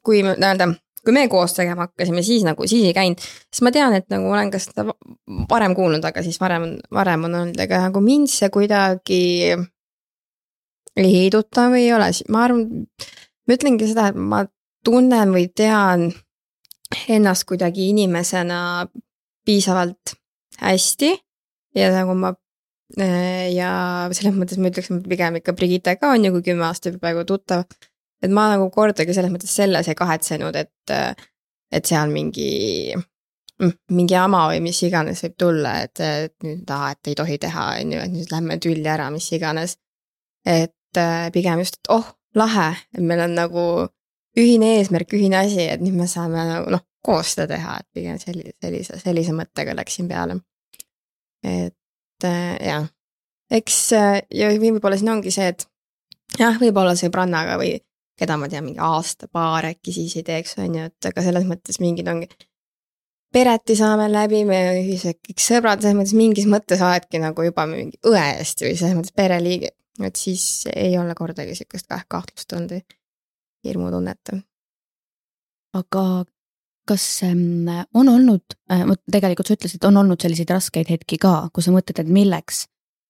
kui 0.03 0.23
nii-öelda 0.23 0.73
kui 1.05 1.15
me 1.15 1.25
koos 1.31 1.55
tegema 1.57 1.87
hakkasime, 1.87 2.23
siis 2.25 2.45
nagu, 2.45 2.67
siis 2.69 2.85
ei 2.85 2.93
käinud. 2.93 3.21
siis 3.21 3.63
ma 3.65 3.71
tean, 3.73 3.95
et 3.97 4.07
nagu 4.13 4.29
olen 4.29 4.51
ka 4.53 4.61
seda 4.61 4.85
varem 5.49 5.75
kuulnud, 5.77 6.05
aga 6.05 6.23
siis 6.25 6.39
varem, 6.41 6.75
varem 6.93 7.25
on 7.29 7.37
olnud, 7.41 7.61
aga 7.61 7.85
nagu 7.87 8.03
mind 8.05 8.29
see 8.31 8.49
kuidagi 8.53 9.21
ei 11.01 11.11
heiduta 11.15 11.69
või 11.71 11.85
ei 11.87 11.93
ole, 11.95 12.11
ma 12.29 12.45
arvan, 12.45 12.65
ma 13.47 13.57
ütlengi 13.57 13.89
seda, 13.89 14.11
et 14.11 14.19
ma 14.19 14.43
tunnen 14.85 15.33
või 15.33 15.47
tean 15.55 16.09
ennast 17.09 17.47
kuidagi 17.49 17.89
inimesena 17.91 18.61
piisavalt 19.45 20.15
hästi. 20.61 21.11
Ja 21.75 21.87
nagu 21.93 22.15
ma 22.19 22.33
ja 23.55 23.71
selles 24.11 24.35
mõttes 24.35 24.59
ma 24.59 24.67
ütleks, 24.67 24.91
pigem 25.07 25.37
ikka 25.39 25.55
Brigitte 25.55 25.95
ka 25.95 26.11
on 26.11 26.25
ju, 26.25 26.33
kui 26.35 26.49
kümme 26.49 26.67
aastat 26.67 26.91
juba 26.91 27.05
praegu 27.05 27.23
tuttav 27.29 27.63
et 28.21 28.33
ma 28.33 28.47
nagu 28.53 28.69
kordagi 28.73 29.15
selles 29.15 29.33
mõttes 29.33 29.53
selles 29.55 29.89
ei 29.89 29.97
kahetsenud, 29.97 30.57
et, 30.59 30.93
et 31.73 31.87
seal 31.87 32.11
mingi, 32.13 32.93
mm, 33.59 33.77
mingi 33.97 34.17
jama 34.17 34.45
või 34.51 34.61
mis 34.67 34.81
iganes 34.87 35.23
võib 35.25 35.37
tulla, 35.45 35.77
et, 35.85 36.01
et 36.01 36.35
nüüd 36.45 36.69
aa, 36.75 36.91
et 36.93 37.11
ei 37.11 37.17
tohi 37.17 37.39
teha, 37.41 37.67
on 37.81 37.95
ju, 37.95 38.03
et 38.05 38.13
nüüd 38.13 38.35
lähme 38.35 38.59
tülli 38.61 38.87
ära, 38.89 39.09
mis 39.13 39.31
iganes. 39.37 39.77
et 40.45 40.97
äh, 40.97 41.29
pigem 41.33 41.59
just, 41.61 41.77
et 41.81 41.91
oh, 41.93 42.07
lahe, 42.35 42.71
et 42.95 43.03
meil 43.05 43.21
on 43.27 43.35
nagu 43.37 43.65
ühine 44.37 44.77
eesmärk, 44.77 45.13
ühine 45.13 45.41
asi, 45.43 45.67
et 45.69 45.83
nüüd 45.83 45.97
me 45.97 46.07
saame 46.09 46.41
nagu 46.47 46.71
noh, 46.73 46.81
koos 47.05 47.35
seda 47.35 47.47
teha, 47.55 47.77
et 47.81 47.87
pigem 47.97 48.17
sellise, 48.21 48.55
sellise, 48.61 48.97
sellise 49.01 49.35
mõttega 49.37 49.75
läksin 49.77 50.09
peale. 50.09 50.39
et 51.43 52.25
äh, 52.25 52.57
jah, 52.61 52.89
eks 53.49 53.77
äh, 53.97 54.21
ja 54.33 54.49
võib-olla 54.61 54.97
siin 54.97 55.13
ongi 55.13 55.33
see, 55.33 55.47
et 55.53 55.65
jah, 56.39 56.57
võib-olla 56.61 56.93
sõbrannaga 56.97 57.57
või 57.61 57.75
keda 58.21 58.37
ma 58.37 58.49
tean, 58.51 58.65
mingi 58.67 58.81
aasta-paar 58.85 59.71
äkki 59.71 59.93
siis 59.95 60.15
ei 60.19 60.25
teeks, 60.27 60.55
on 60.61 60.77
ju, 60.77 60.87
et 60.91 61.09
aga 61.09 61.25
selles 61.25 61.47
mõttes 61.49 61.81
mingid 61.83 62.09
ongi. 62.11 62.29
pereti 63.31 63.77
saame 63.79 64.09
läbi, 64.11 64.43
me 64.45 64.59
ühised 64.81 65.21
kõik 65.23 65.43
sõbrad, 65.43 65.83
selles 65.83 65.97
mõttes 65.97 66.17
mingis 66.17 66.47
mõttes 66.51 66.83
oledki 66.83 67.21
nagu 67.23 67.45
juba 67.47 67.65
mingi 67.69 67.99
õest 68.07 68.65
või 68.65 68.75
selles 68.75 68.97
mõttes 68.97 69.15
pereliige, 69.15 69.71
et 70.03 70.19
siis 70.19 70.67
ei 70.75 70.97
ole 70.99 71.15
kordagi 71.15 71.55
sihukest 71.57 71.89
kahtlust 72.11 72.53
olnud 72.57 72.75
või 72.75 72.83
hirmutunnet. 73.67 74.35
aga 75.77 76.05
kas 76.87 77.23
ähm, 77.23 77.69
on 77.93 78.09
olnud 78.09 78.57
äh,, 78.71 78.83
tegelikult 79.11 79.47
sa 79.47 79.55
ütlesid, 79.55 79.83
on 79.87 79.97
olnud 80.01 80.21
selliseid 80.21 80.49
raskeid 80.49 80.89
hetki 80.91 81.19
ka, 81.21 81.49
kus 81.53 81.69
sa 81.69 81.75
mõtled, 81.75 82.01
et 82.01 82.09
milleks 82.09 82.65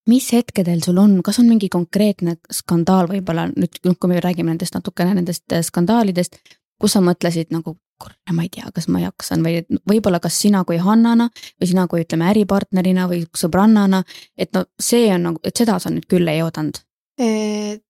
mis 0.09 0.31
hetkedel 0.33 0.81
sul 0.85 0.97
on, 1.01 1.19
kas 1.25 1.39
on 1.41 1.49
mingi 1.51 1.69
konkreetne 1.69 2.37
skandaal 2.51 3.09
võib-olla 3.11 3.47
nüüd, 3.51 3.81
noh, 3.85 3.97
kui 3.99 4.11
me 4.11 4.21
räägime 4.23 4.53
nendest 4.53 4.75
natukene 4.77 5.15
nendest 5.17 5.45
äh, 5.53 5.63
skandaalidest, 5.65 6.39
kus 6.81 6.95
sa 6.95 7.03
mõtlesid 7.05 7.53
nagu, 7.53 7.75
kurat, 8.01 8.17
ma 8.33 8.45
ei 8.45 8.49
tea, 8.53 8.71
kas 8.73 8.89
ma 8.89 9.03
jaksan 9.03 9.45
või 9.45 9.61
võib-olla 9.89 10.21
kas 10.23 10.39
sina 10.41 10.63
kui 10.65 10.79
Hannana 10.81 11.29
või 11.35 11.69
sina 11.69 11.85
kui 11.91 12.05
ütleme 12.05 12.31
äripartnerina 12.31 13.05
või 13.11 13.23
sõbrannana, 13.37 14.01
et 14.37 14.53
no 14.57 14.65
see 14.81 15.11
on 15.13 15.29
nagu, 15.29 15.43
et 15.45 15.57
seda 15.57 15.77
sa 15.79 15.93
nüüd 15.93 16.09
küll 16.09 16.27
ei 16.31 16.41
oodanud? 16.41 16.81
Et 17.21 17.83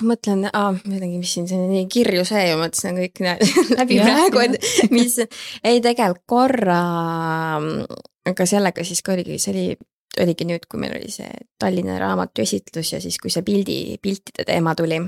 mõtlen, 0.00 0.46
midagi, 0.86 1.18
mis 1.18 1.32
siin, 1.34 1.48
see 1.50 1.58
on 1.58 1.72
nii 1.74 1.88
kirju 1.92 2.22
see 2.24 2.46
ja 2.46 2.54
mõtlesin 2.56 2.96
kõik 2.96 3.20
läbi 3.80 3.98
praegu, 4.00 4.44
et 4.46 4.92
mis, 4.94 5.18
ei 5.66 5.82
tegelikult 5.84 6.24
korra, 6.30 6.78
aga 8.30 8.46
sellega 8.48 8.86
siis 8.86 9.02
ka 9.04 9.16
oligi, 9.16 9.36
see 9.42 9.52
oli 9.52 9.66
oligi 10.20 10.46
nüüd, 10.48 10.66
kui 10.68 10.80
meil 10.82 10.94
oli 10.96 11.10
see 11.12 11.30
Tallinna 11.60 11.96
raamatu 12.00 12.44
esitlus 12.44 12.92
ja 12.94 13.00
siis, 13.00 13.18
kui 13.22 13.32
see 13.32 13.44
pildi, 13.46 13.98
piltide 14.02 14.44
teema 14.48 14.74
tuli. 14.78 15.00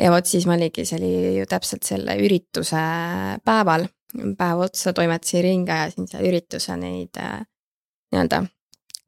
ja 0.00 0.10
vot 0.12 0.26
siis 0.26 0.46
ma 0.50 0.58
oligi, 0.58 0.84
see 0.84 0.98
oli 0.98 1.12
ju 1.38 1.46
täpselt 1.48 1.86
selle 1.86 2.16
ürituse 2.20 2.82
päeval, 3.44 3.86
päev 4.38 4.64
otsa 4.66 4.92
toimetasin 4.92 5.44
ringi, 5.46 5.72
ajasin 5.72 6.10
seal 6.10 6.26
ürituse 6.28 6.76
neid 6.80 7.20
äh, 7.22 7.44
nii-öelda, 8.12 8.44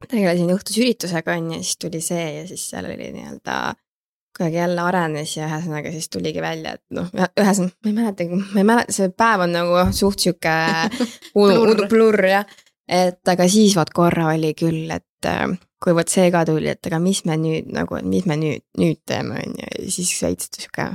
tegelesin 0.06 0.54
õhtuse 0.54 0.84
üritusega 0.84 1.34
on 1.36 1.50
ju, 1.56 1.64
siis 1.64 1.82
tuli 1.82 2.04
see 2.04 2.28
ja 2.40 2.46
siis 2.48 2.70
seal 2.70 2.88
oli 2.88 3.10
nii-öelda 3.18 3.58
kuidagi 4.36 4.58
jälle 4.58 4.82
arenes 4.84 5.30
ja 5.36 5.46
ühesõnaga 5.48 5.90
siis 5.94 6.10
tuligi 6.12 6.42
välja, 6.44 6.76
et 6.76 6.84
noh, 6.96 7.08
ühesõnaga 7.40 7.72
ma 7.84 7.90
ei 7.90 7.96
mäletagi, 7.96 8.40
ma 8.40 8.60
ei 8.60 8.68
mäleta, 8.68 8.96
see 8.96 9.12
päev 9.16 9.44
on 9.46 9.54
nagu 9.56 9.84
suht 9.96 10.24
sihuke 10.24 10.56
plurr 11.92 12.28
jah 12.30 12.56
et 12.88 13.28
aga 13.28 13.48
siis 13.50 13.76
vot 13.76 13.90
korra 13.90 14.32
oli 14.34 14.52
küll, 14.58 14.90
et 14.90 15.28
äh, 15.30 15.46
kui 15.82 15.94
vot 15.96 16.08
see 16.08 16.30
ka 16.34 16.44
tuli, 16.48 16.70
et 16.72 16.86
aga 16.86 17.00
mis 17.02 17.24
me 17.28 17.36
nüüd 17.40 17.72
nagu, 17.74 17.98
et 17.98 18.06
mis 18.06 18.26
me 18.26 18.38
nüüd, 18.40 18.64
nüüd 18.78 19.02
teeme, 19.06 19.42
on 19.42 19.58
ju, 19.58 19.72
ja 19.74 19.90
siis 19.90 20.14
veits 20.22 20.50
sihuke 20.56 20.90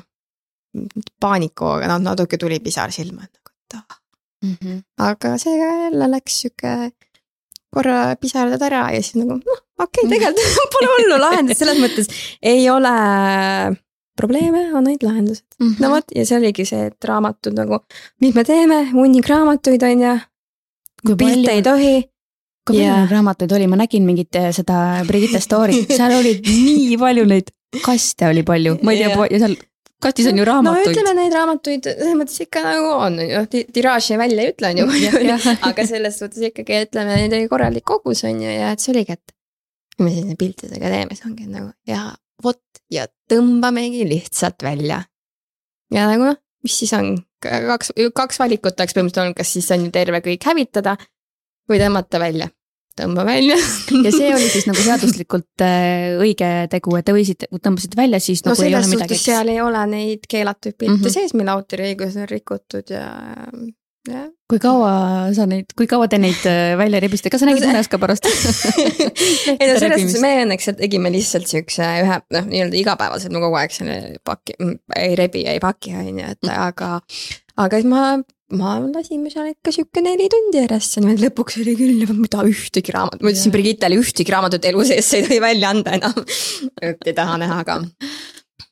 paanikuga, 1.19 1.89
noh 1.91 1.99
natuke 2.03 2.39
tuli 2.39 2.61
pisar 2.63 2.93
silma, 2.95 3.27
nagu 3.27 3.51
et 3.51 3.77
ah 3.79 4.01
mm. 4.43 4.55
-hmm. 4.61 4.83
aga 4.97 5.37
see 5.37 5.57
jälle 5.57 6.11
läks 6.11 6.41
sihuke 6.41 6.91
korra 7.73 8.15
pisardad 8.15 8.61
ära 8.61 8.91
ja 8.91 9.03
siis 9.03 9.15
nagu 9.15 9.37
noh, 9.37 9.61
okei 9.79 10.05
okay,, 10.05 10.09
tegelikult 10.09 10.71
pole 10.75 10.89
hullu 10.95 11.21
lahendust, 11.21 11.59
selles 11.59 11.79
mõttes 11.79 12.11
ei 12.41 12.69
ole 12.69 12.95
probleeme, 14.17 14.65
on 14.73 14.87
ainult 14.87 15.03
lahendused 15.03 15.45
mm. 15.59 15.67
-hmm. 15.67 15.83
no 15.83 15.89
vot, 15.95 16.15
ja 16.15 16.25
see 16.25 16.37
oligi 16.37 16.65
see, 16.65 16.89
et 16.91 17.09
raamatud 17.11 17.55
nagu, 17.57 17.83
mis 18.21 18.35
me 18.35 18.43
teeme, 18.43 18.83
hunnik 18.91 19.27
raamatuid 19.27 19.83
on 19.83 20.05
ju 20.07 20.17
kui 21.05 21.17
pilte 21.19 21.57
ei 21.57 21.65
tohi. 21.65 21.95
kui 22.67 22.77
palju 22.77 22.93
neid 22.93 23.15
raamatuid 23.15 23.57
oli, 23.57 23.67
ma 23.71 23.81
nägin 23.81 24.05
mingit 24.05 24.37
eh, 24.37 24.51
seda 24.55 25.01
Brigitte 25.07 25.41
story't, 25.43 25.91
seal 25.97 26.13
oli 26.19 26.37
nii 26.45 26.95
palju 27.01 27.25
neid 27.29 27.51
kaste 27.81 28.27
oli 28.29 28.45
palju, 28.47 28.77
ma 28.83 28.93
ei 28.93 29.03
tea 29.03 29.11
yeah., 29.13 29.27
ja 29.31 29.43
seal 29.45 29.57
kastis 30.01 30.27
on 30.31 30.39
ju 30.41 30.45
raamatuid. 30.45 30.85
no 30.85 30.91
ütleme, 30.91 31.13
neid 31.17 31.35
raamatuid 31.35 31.89
selles 31.89 32.17
mõttes 32.19 32.41
ikka 32.45 32.63
nagu 32.65 32.89
on, 32.95 33.19
noh 33.21 33.45
tiraaži 33.49 34.17
välja 34.19 34.45
ei 34.45 34.53
ütle, 34.53 34.71
on 34.71 34.81
ju, 34.81 35.37
aga 35.69 35.85
selles 35.87 36.17
suhtes 36.21 36.49
ikkagi 36.49 36.81
ütleme, 36.87 37.19
neid 37.21 37.37
oli 37.37 37.49
korralik 37.51 37.85
kogus, 37.87 38.25
on 38.29 38.41
ju, 38.41 38.49
ja 38.49 38.73
et 38.75 38.83
see 38.83 38.93
oligi, 38.95 39.17
et 39.17 39.35
kui 39.95 40.07
me 40.07 40.13
sellise 40.15 40.37
piltidega 40.39 40.93
teeme, 40.93 41.17
siis 41.17 41.29
ongi 41.29 41.47
nagu 41.49 41.69
ja 41.89 42.07
vot 42.43 42.81
ja 42.91 43.05
tõmbamegi 43.29 44.05
lihtsalt 44.09 44.65
välja. 44.65 45.03
ja 45.93 46.07
nagu 46.09 46.31
noh, 46.31 46.39
mis 46.63 46.77
siis 46.83 46.93
on, 46.97 47.13
kaks, 47.41 47.93
kaks 48.15 48.39
valikut 48.41 48.79
oleks 48.79 48.95
põhimõtteliselt 48.95 49.25
olnud, 49.25 49.37
kas 49.37 49.53
siis 49.57 49.69
on 49.73 49.85
ju 49.87 49.93
terve 49.93 50.21
kõik 50.25 50.49
hävitada 50.49 50.97
või 51.69 51.79
tõmmata 51.81 52.21
välja. 52.21 52.49
tõmba 52.99 53.23
välja 53.25 53.55
ja 54.05 54.11
see 54.11 54.31
oli 54.35 54.49
siis 54.51 54.65
nagu 54.67 54.81
seaduslikult 54.83 55.63
äh, 55.63 56.17
õige 56.19 56.49
tegu, 56.69 56.95
et 56.99 57.05
te 57.07 57.15
võisite, 57.15 57.47
tõmbasite 57.63 57.97
välja, 57.97 58.19
siis 58.19 58.43
no, 58.45 58.51
nagu 58.51 58.67
ei 58.67 58.75
ole 58.75 58.89
midagi. 58.91 59.17
seal 59.17 59.51
ei 59.53 59.61
ole 59.63 59.85
neid 59.87 60.27
keelatud 60.29 60.75
pilte 60.75 60.97
mm 60.97 61.05
-hmm. 61.05 61.13
sees, 61.13 61.33
mille 61.33 61.53
autoriõigus 61.55 62.17
on 62.19 62.27
rikutud 62.29 62.91
ja 62.91 63.05
kui 64.49 64.57
kaua 64.61 65.29
sa 65.35 65.45
neid, 65.49 65.69
kui 65.77 65.85
kaua 65.89 66.07
te 66.09 66.17
neid 66.21 66.41
äh, 66.49 66.73
välja 66.79 67.01
rebisite, 67.03 67.29
kas 67.29 67.43
sa 67.43 67.47
nägid 67.49 67.65
unes 67.69 67.89
ka 67.91 67.99
pärast 68.01 68.25
ei 68.31 69.67
no 69.69 69.75
selles 69.77 70.01
suhtes 70.01 70.17
me 70.23 70.31
õnneks 70.41 70.71
tegime 70.79 71.11
lihtsalt 71.13 71.49
siukse 71.49 71.85
ühe 72.01 72.17
noh, 72.33 72.47
nii-öelda 72.49 72.79
igapäevaselt 72.81 73.35
ma 73.35 73.43
kogu 73.43 73.59
aeg 73.61 73.75
selle 73.75 73.97
paki, 74.25 74.57
ei 74.97 75.15
rebi, 75.19 75.45
ei 75.49 75.61
paki 75.61 75.93
on 75.99 76.09
ju, 76.15 76.29
et 76.33 76.41
mm. 76.41 76.53
aga, 76.65 76.89
aga 77.61 77.81
siis 77.81 77.89
ma, 77.91 78.05
ma 78.57 78.75
lasime 78.87 79.29
seal 79.33 79.51
ikka 79.53 79.73
sihuke 79.75 80.03
neli 80.03 80.29
tundi 80.33 80.63
järjest 80.63 80.97
niimoodi 80.97 81.27
lõpuks 81.27 81.59
oli 81.61 81.75
küll, 81.79 82.05
mida 82.17 82.45
ühtegi 82.49 82.95
raamatut, 82.95 83.21
ma 83.21 83.33
ütlesin 83.35 83.53
Brigittele 83.53 83.99
ühtegi 84.01 84.33
raamatut 84.33 84.65
elu 84.71 84.87
sees 84.89 85.11
ei 85.19 85.27
tohi 85.27 85.37
välja 85.43 85.75
anda 85.75 85.93
enam 85.99 86.17
ei 86.81 87.13
taha 87.13 87.37
näha 87.43 87.61
ka. 87.69 87.77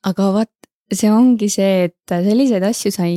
aga 0.09 0.31
vot 0.39 0.55
see 0.89 1.13
ongi 1.13 1.51
see, 1.53 1.85
et 1.91 2.17
selliseid 2.25 2.65
asju 2.65 2.91
sai 2.97 3.13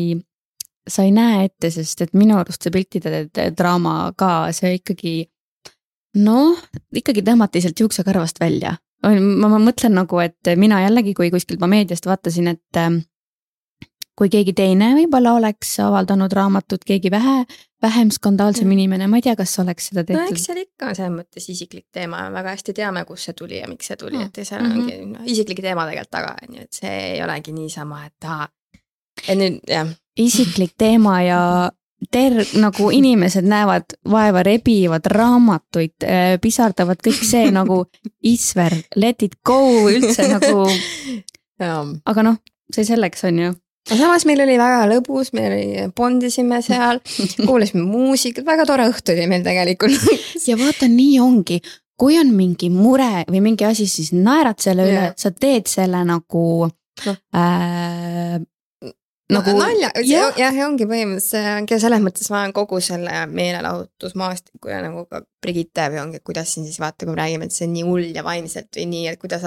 sa 0.89 1.05
ei 1.07 1.13
näe 1.15 1.45
ette, 1.47 1.71
sest 1.71 2.01
et 2.03 2.15
minu 2.19 2.37
arust 2.39 2.63
see 2.65 2.75
piltide 2.75 3.27
draama 3.57 4.13
ka, 4.19 4.51
see 4.57 4.77
ikkagi 4.81 5.15
noh, 6.23 6.59
ikkagi 6.95 7.25
tõmmati 7.27 7.63
sealt 7.63 7.81
juuksekarvast 7.81 8.41
välja. 8.43 8.77
ma, 9.03 9.49
ma 9.49 9.59
mõtlen 9.63 9.97
nagu, 9.97 10.19
et 10.23 10.53
mina 10.57 10.83
jällegi, 10.85 11.15
kui 11.15 11.31
kuskilt 11.31 11.63
ma 11.63 11.71
meediast 11.71 12.07
vaatasin, 12.07 12.53
et 12.53 12.79
ähm, 12.79 13.01
kui 14.19 14.31
keegi 14.31 14.53
teine 14.55 14.93
võib-olla 14.99 15.37
oleks 15.39 15.73
avaldanud 15.83 16.33
raamatut, 16.37 16.85
keegi 16.87 17.11
vähe, 17.11 17.43
vähem 17.83 18.13
skandaalsem 18.15 18.69
mm. 18.69 18.77
inimene, 18.77 19.09
ma 19.11 19.19
ei 19.19 19.25
tea, 19.27 19.35
kas 19.39 19.55
oleks 19.63 19.89
seda 19.91 20.05
tehtud. 20.05 20.21
no 20.21 20.35
eks 20.35 20.47
seal 20.51 20.61
ikka 20.63 20.91
on 20.91 20.99
selles 20.99 21.15
mõttes 21.17 21.49
isiklik 21.51 21.87
teema, 21.95 22.27
väga 22.35 22.55
hästi 22.57 22.77
teame, 22.77 23.07
kust 23.09 23.31
see 23.31 23.39
tuli 23.39 23.59
ja 23.63 23.71
miks 23.71 23.91
see 23.91 23.99
tuli 23.99 24.19
mm., 24.21 24.29
et 24.29 24.43
seal 24.47 24.63
mm 24.63 24.77
-hmm. 24.77 25.17
ongi 25.17 25.33
isiklik 25.33 25.65
teema 25.65 25.89
tegelikult 25.89 26.15
taga, 26.19 26.37
on 26.43 26.59
ju, 26.59 26.69
et 26.69 26.83
see 26.83 26.95
ei 27.09 27.23
olegi 27.25 27.57
niisama, 27.57 28.05
et 28.07 28.29
aa, 28.29 28.49
et 29.27 29.39
nüüd 29.39 29.61
jah 29.69 29.91
isiklik 30.19 30.75
teema 30.79 31.23
ja 31.23 31.41
ter-, 32.11 32.45
nagu 32.61 32.91
inimesed 32.91 33.47
näevad 33.49 33.97
vaeva, 34.11 34.43
rebivad 34.47 35.07
raamatuid, 35.11 35.97
äh, 36.05 36.37
pisardavad 36.43 37.03
kõik 37.05 37.23
see 37.27 37.51
nagu 37.55 37.85
Isver, 38.27 38.75
let 38.97 39.23
it 39.23 39.39
go 39.47 39.89
üldse 39.91 40.29
nagu. 40.31 40.67
aga 42.11 42.25
noh, 42.27 42.41
see 42.75 42.87
selleks 42.89 43.29
on 43.29 43.45
ju. 43.45 43.53
Aga 43.91 43.99
samas 43.99 44.25
meil 44.29 44.39
oli 44.45 44.55
väga 44.61 44.85
lõbus, 44.93 45.33
me 45.35 45.89
bondisime 45.97 46.61
seal, 46.63 47.01
kuulasime 47.43 47.83
muusikat, 47.83 48.47
väga 48.47 48.67
tore 48.69 48.87
õhtu 48.91 49.15
oli 49.15 49.27
meil 49.31 49.47
tegelikult. 49.47 49.99
Ja 50.43 50.57
vaata, 50.59 50.89
nii 50.91 51.21
ongi, 51.23 51.61
kui 51.99 52.17
on 52.19 52.33
mingi 52.35 52.67
mure 52.75 53.25
või 53.29 53.43
mingi 53.45 53.67
asi, 53.67 53.87
siis 53.87 54.11
naerad 54.15 54.59
selle 54.63 54.87
üle, 54.89 55.05
sa 55.19 55.31
teed 55.31 55.69
selle 55.71 56.01
nagu 56.07 56.47
no. 56.67 57.15
äh, 57.39 58.41
nagu 59.35 59.55
nalja, 59.59 59.91
jah. 60.07 60.39
ja, 60.39 60.51
ongi 60.67 60.87
põhimõtteliselt 60.89 61.77
selles 61.85 62.03
mõttes 62.05 62.31
ma 62.33 62.43
olen 62.43 62.55
kogu 62.57 62.81
selle 62.85 63.25
meelelahutusmaastiku 63.33 64.73
ja 64.73 64.81
nagu 64.85 65.07
ka 65.11 65.23
Brigitte 65.43 65.89
või 65.93 66.03
ongi, 66.07 66.23
kuidas 66.25 66.55
siin 66.55 66.67
siis 66.69 66.81
vaata, 66.83 67.07
kui 67.07 67.15
me 67.15 67.21
räägime, 67.23 67.49
et 67.49 67.57
see 67.57 67.69
on 67.69 67.77
nii 67.77 67.87
hull 67.89 68.11
ja 68.17 68.25
vaimselt 68.27 68.71
või 68.79 68.89
nii, 68.93 69.07
et 69.13 69.23
kuidas 69.23 69.47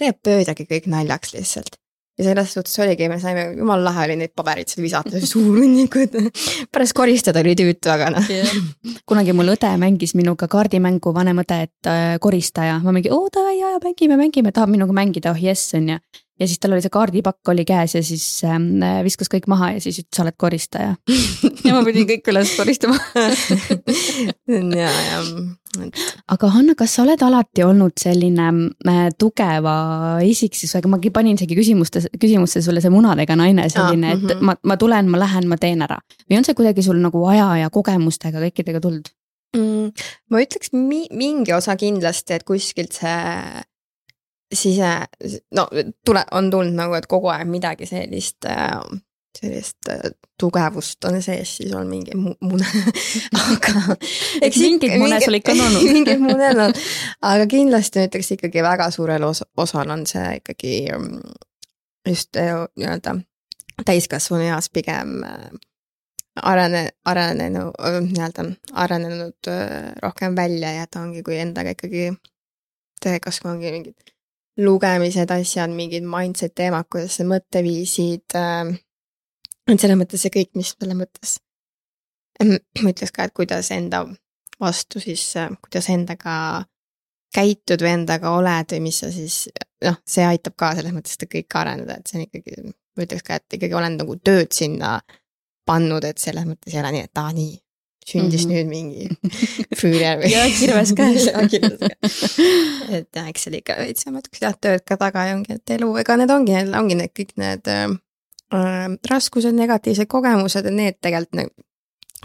teeb 0.00 0.20
pöödagi 0.24 0.66
kõik 0.68 0.90
naljaks 0.90 1.34
lihtsalt. 1.36 1.80
Ja 2.20 2.24
selles 2.26 2.50
suhtes 2.52 2.74
oligi, 2.84 3.06
me 3.08 3.16
saime, 3.20 3.46
jumala 3.56 3.86
lahe 3.86 4.02
oli 4.10 4.16
neid 4.20 4.34
pabereid 4.36 4.68
seal 4.68 4.84
visata, 4.84 5.20
suurhunnikud. 5.24 6.18
pärast 6.74 6.92
koristada 6.98 7.40
oli 7.40 7.54
tüütu, 7.56 7.88
aga 7.88 8.10
noh. 8.12 8.26
Yeah.. 8.28 8.50
kunagi 9.08 9.32
mul 9.36 9.54
õde 9.54 9.70
mängis 9.80 10.12
minuga 10.18 10.50
kaardimängu, 10.52 11.14
vanem 11.16 11.40
õde, 11.40 11.62
et 11.64 11.88
äh, 11.88 12.18
koristaja, 12.20 12.76
ma 12.84 12.92
mingi, 12.92 13.08
oo 13.14 13.30
davai, 13.32 13.56
jaa, 13.62 13.78
mängime, 13.84 14.20
mängime, 14.20 14.52
tahab 14.52 14.74
minuga 14.74 14.96
mängida, 15.00 15.32
oh 15.32 15.40
jess, 15.40 15.72
on 15.78 15.94
ju 15.94 16.02
ja 16.40 16.48
siis 16.48 16.60
tal 16.60 16.74
oli 16.74 16.84
see 16.84 16.92
kaardipakk 16.92 17.52
oli 17.52 17.64
käes 17.68 17.94
ja 17.94 18.02
siis 18.04 18.24
äh, 18.46 19.00
viskas 19.04 19.30
kõik 19.32 19.48
maha 19.50 19.74
ja 19.76 19.82
siis 19.84 20.00
ütles, 20.02 20.16
sa 20.16 20.24
oled 20.24 20.36
koristaja 20.40 20.94
ja 21.66 21.74
ma 21.76 21.82
pidin 21.86 22.08
kõik 22.08 22.30
üles 22.32 22.54
koristama 22.56 22.96
ja, 24.80 24.88
ja. 24.88 25.20
aga 26.34 26.52
Hanna, 26.56 26.74
kas 26.78 26.96
sa 26.96 27.04
oled 27.04 27.22
alati 27.26 27.64
olnud 27.66 28.00
selline 28.00 28.48
äh, 28.88 29.06
tugeva 29.20 29.76
isiksusega, 30.26 30.90
ma 30.90 31.00
panin 31.12 31.38
isegi 31.38 31.58
küsimustes, 31.58 32.10
küsimusse 32.20 32.64
sulle 32.64 32.82
see 32.82 32.92
munadega 32.94 33.36
naine 33.38 33.68
selline, 33.72 34.16
et 34.16 34.22
mm 34.24 34.34
-hmm. 34.34 34.50
ma, 34.50 34.56
ma 34.64 34.80
tulen, 34.80 35.10
ma 35.12 35.20
lähen, 35.20 35.48
ma 35.48 35.60
teen 35.60 35.82
ära. 35.86 36.00
või 36.30 36.40
on 36.40 36.44
see 36.48 36.56
kuidagi 36.56 36.82
sul 36.82 37.00
nagu 37.00 37.24
aja 37.28 37.56
ja 37.64 37.70
kogemustega 37.70 38.40
kõikidega 38.48 38.80
tulnud? 38.80 39.12
mm,? 39.56 39.90
ma 40.30 40.40
ütleks 40.40 40.72
mi 40.72 41.06
mingi 41.12 41.52
osa 41.52 41.76
kindlasti, 41.76 42.38
et 42.38 42.44
kuskilt 42.48 42.96
see 42.96 43.66
sise, 44.52 44.90
no 45.54 45.68
tule, 46.06 46.24
on 46.32 46.50
tulnud 46.50 46.74
nagu, 46.74 46.96
et 46.98 47.06
kogu 47.10 47.30
aeg 47.32 47.48
midagi 47.50 47.86
sellist 47.86 48.48
äh, 48.50 48.80
sellist 49.38 49.88
äh, 49.88 50.10
tugevust 50.40 51.04
on 51.04 51.22
sees, 51.22 51.56
siis 51.56 51.72
on 51.74 51.86
mingi 51.88 52.16
mune 52.16 52.66
aga 53.44 53.96
eks 54.42 54.58
mingid 54.58 54.96
mune 54.98 55.20
sul 55.22 55.38
ikka 55.38 55.54
on 55.54 55.62
olnud. 55.66 55.86
mingid 55.94 56.22
muned 56.22 56.62
on, 56.66 56.76
aga 57.30 57.46
kindlasti 57.50 58.06
ütleks 58.08 58.34
ikkagi 58.36 58.64
väga 58.66 58.90
suurel 58.94 59.28
os 59.28 59.44
osal 59.56 59.94
on 59.94 60.04
see 60.10 60.26
ikkagi 60.40 60.74
mm, 60.96 61.34
just 62.08 62.36
äh, 62.40 62.54
nii-öelda 62.76 63.16
täiskasvanu 63.86 64.50
eas 64.50 64.70
pigem 64.74 65.20
äh, 65.24 65.50
arene, 66.42 66.88
arenenu, 67.04 67.68
nii-öelda 68.10 68.48
arenenud 68.82 69.50
rohkem 70.02 70.36
välja 70.36 70.74
ja 70.80 70.86
ta 70.90 71.04
ongi, 71.04 71.22
kui 71.26 71.38
endaga 71.38 71.76
ikkagi 71.76 72.10
kas 73.22 73.40
ongi 73.48 73.72
mingid 73.72 74.10
lugemised, 74.58 75.30
asjad, 75.30 75.70
mingid 75.70 76.04
mindset 76.04 76.54
teemad, 76.58 76.88
kuidas 76.90 77.18
see 77.18 77.28
mõtteviisid 77.28 78.36
äh, 78.36 78.72
et 79.74 79.82
selles 79.82 79.98
mõttes 79.98 80.24
see 80.24 80.32
kõik, 80.34 80.52
mis 80.58 80.72
selles 80.74 80.98
mõttes 80.98 81.36
ma 82.82 82.92
ütleks 82.92 83.14
ka, 83.14 83.26
et 83.26 83.36
kuidas 83.36 83.70
enda 83.74 84.04
vastu 84.60 85.00
siis, 85.02 85.24
kuidas 85.62 85.88
endaga 85.92 86.34
käitud 87.34 87.82
või 87.84 87.94
endaga 88.00 88.34
oled 88.34 88.74
või 88.74 88.82
mis 88.88 89.00
sa 89.02 89.10
siis 89.14 89.44
noh, 89.84 89.98
see 90.08 90.26
aitab 90.26 90.56
ka 90.58 90.74
selles 90.78 90.94
mõttes 90.94 91.16
seda 91.16 91.30
kõike 91.30 91.60
arendada, 91.60 91.98
et 91.98 92.10
see 92.10 92.18
on 92.18 92.26
ikkagi, 92.26 92.62
ma 92.66 93.06
ütleks 93.06 93.26
ka, 93.26 93.38
et 93.38 93.58
ikkagi 93.58 93.76
olen 93.78 93.98
nagu 94.00 94.16
tööd 94.24 94.50
sinna 94.56 94.98
pannud, 95.68 96.04
et 96.08 96.18
selles 96.18 96.48
mõttes 96.48 96.74
ei 96.74 96.80
ole 96.82 96.94
nii, 96.96 97.06
et 97.06 97.22
aa 97.22 97.34
nii, 97.36 97.54
sündis 98.10 98.46
mm 98.46 98.50
-hmm. 98.50 98.54
nüüd 98.54 98.68
mingi 98.68 99.08
ja 100.34 100.44
kirves 100.58 100.92
käes 100.98 101.26
ja 101.30 101.38
et 102.98 103.22
eks 103.28 103.46
seal 103.46 103.58
ikka 103.60 103.78
veits 103.78 104.06
ma 104.10 104.20
ütleks 104.20 104.42
jah, 104.42 104.54
tööd 104.60 104.84
ka 104.86 104.98
taga 105.00 105.26
ja 105.30 105.38
ongi, 105.38 105.58
et 105.58 105.74
elu, 105.78 105.90
ega 106.02 106.16
need 106.20 106.30
ongi, 106.34 106.52
ongi 106.82 106.98
need 106.98 107.12
kõik 107.16 107.34
need 107.40 107.70
äh, 107.70 107.88
raskused, 109.10 109.54
negatiivsed 109.56 110.10
kogemused, 110.10 110.66
et 110.66 110.74
need 110.74 110.98
tegelikult 111.00 111.52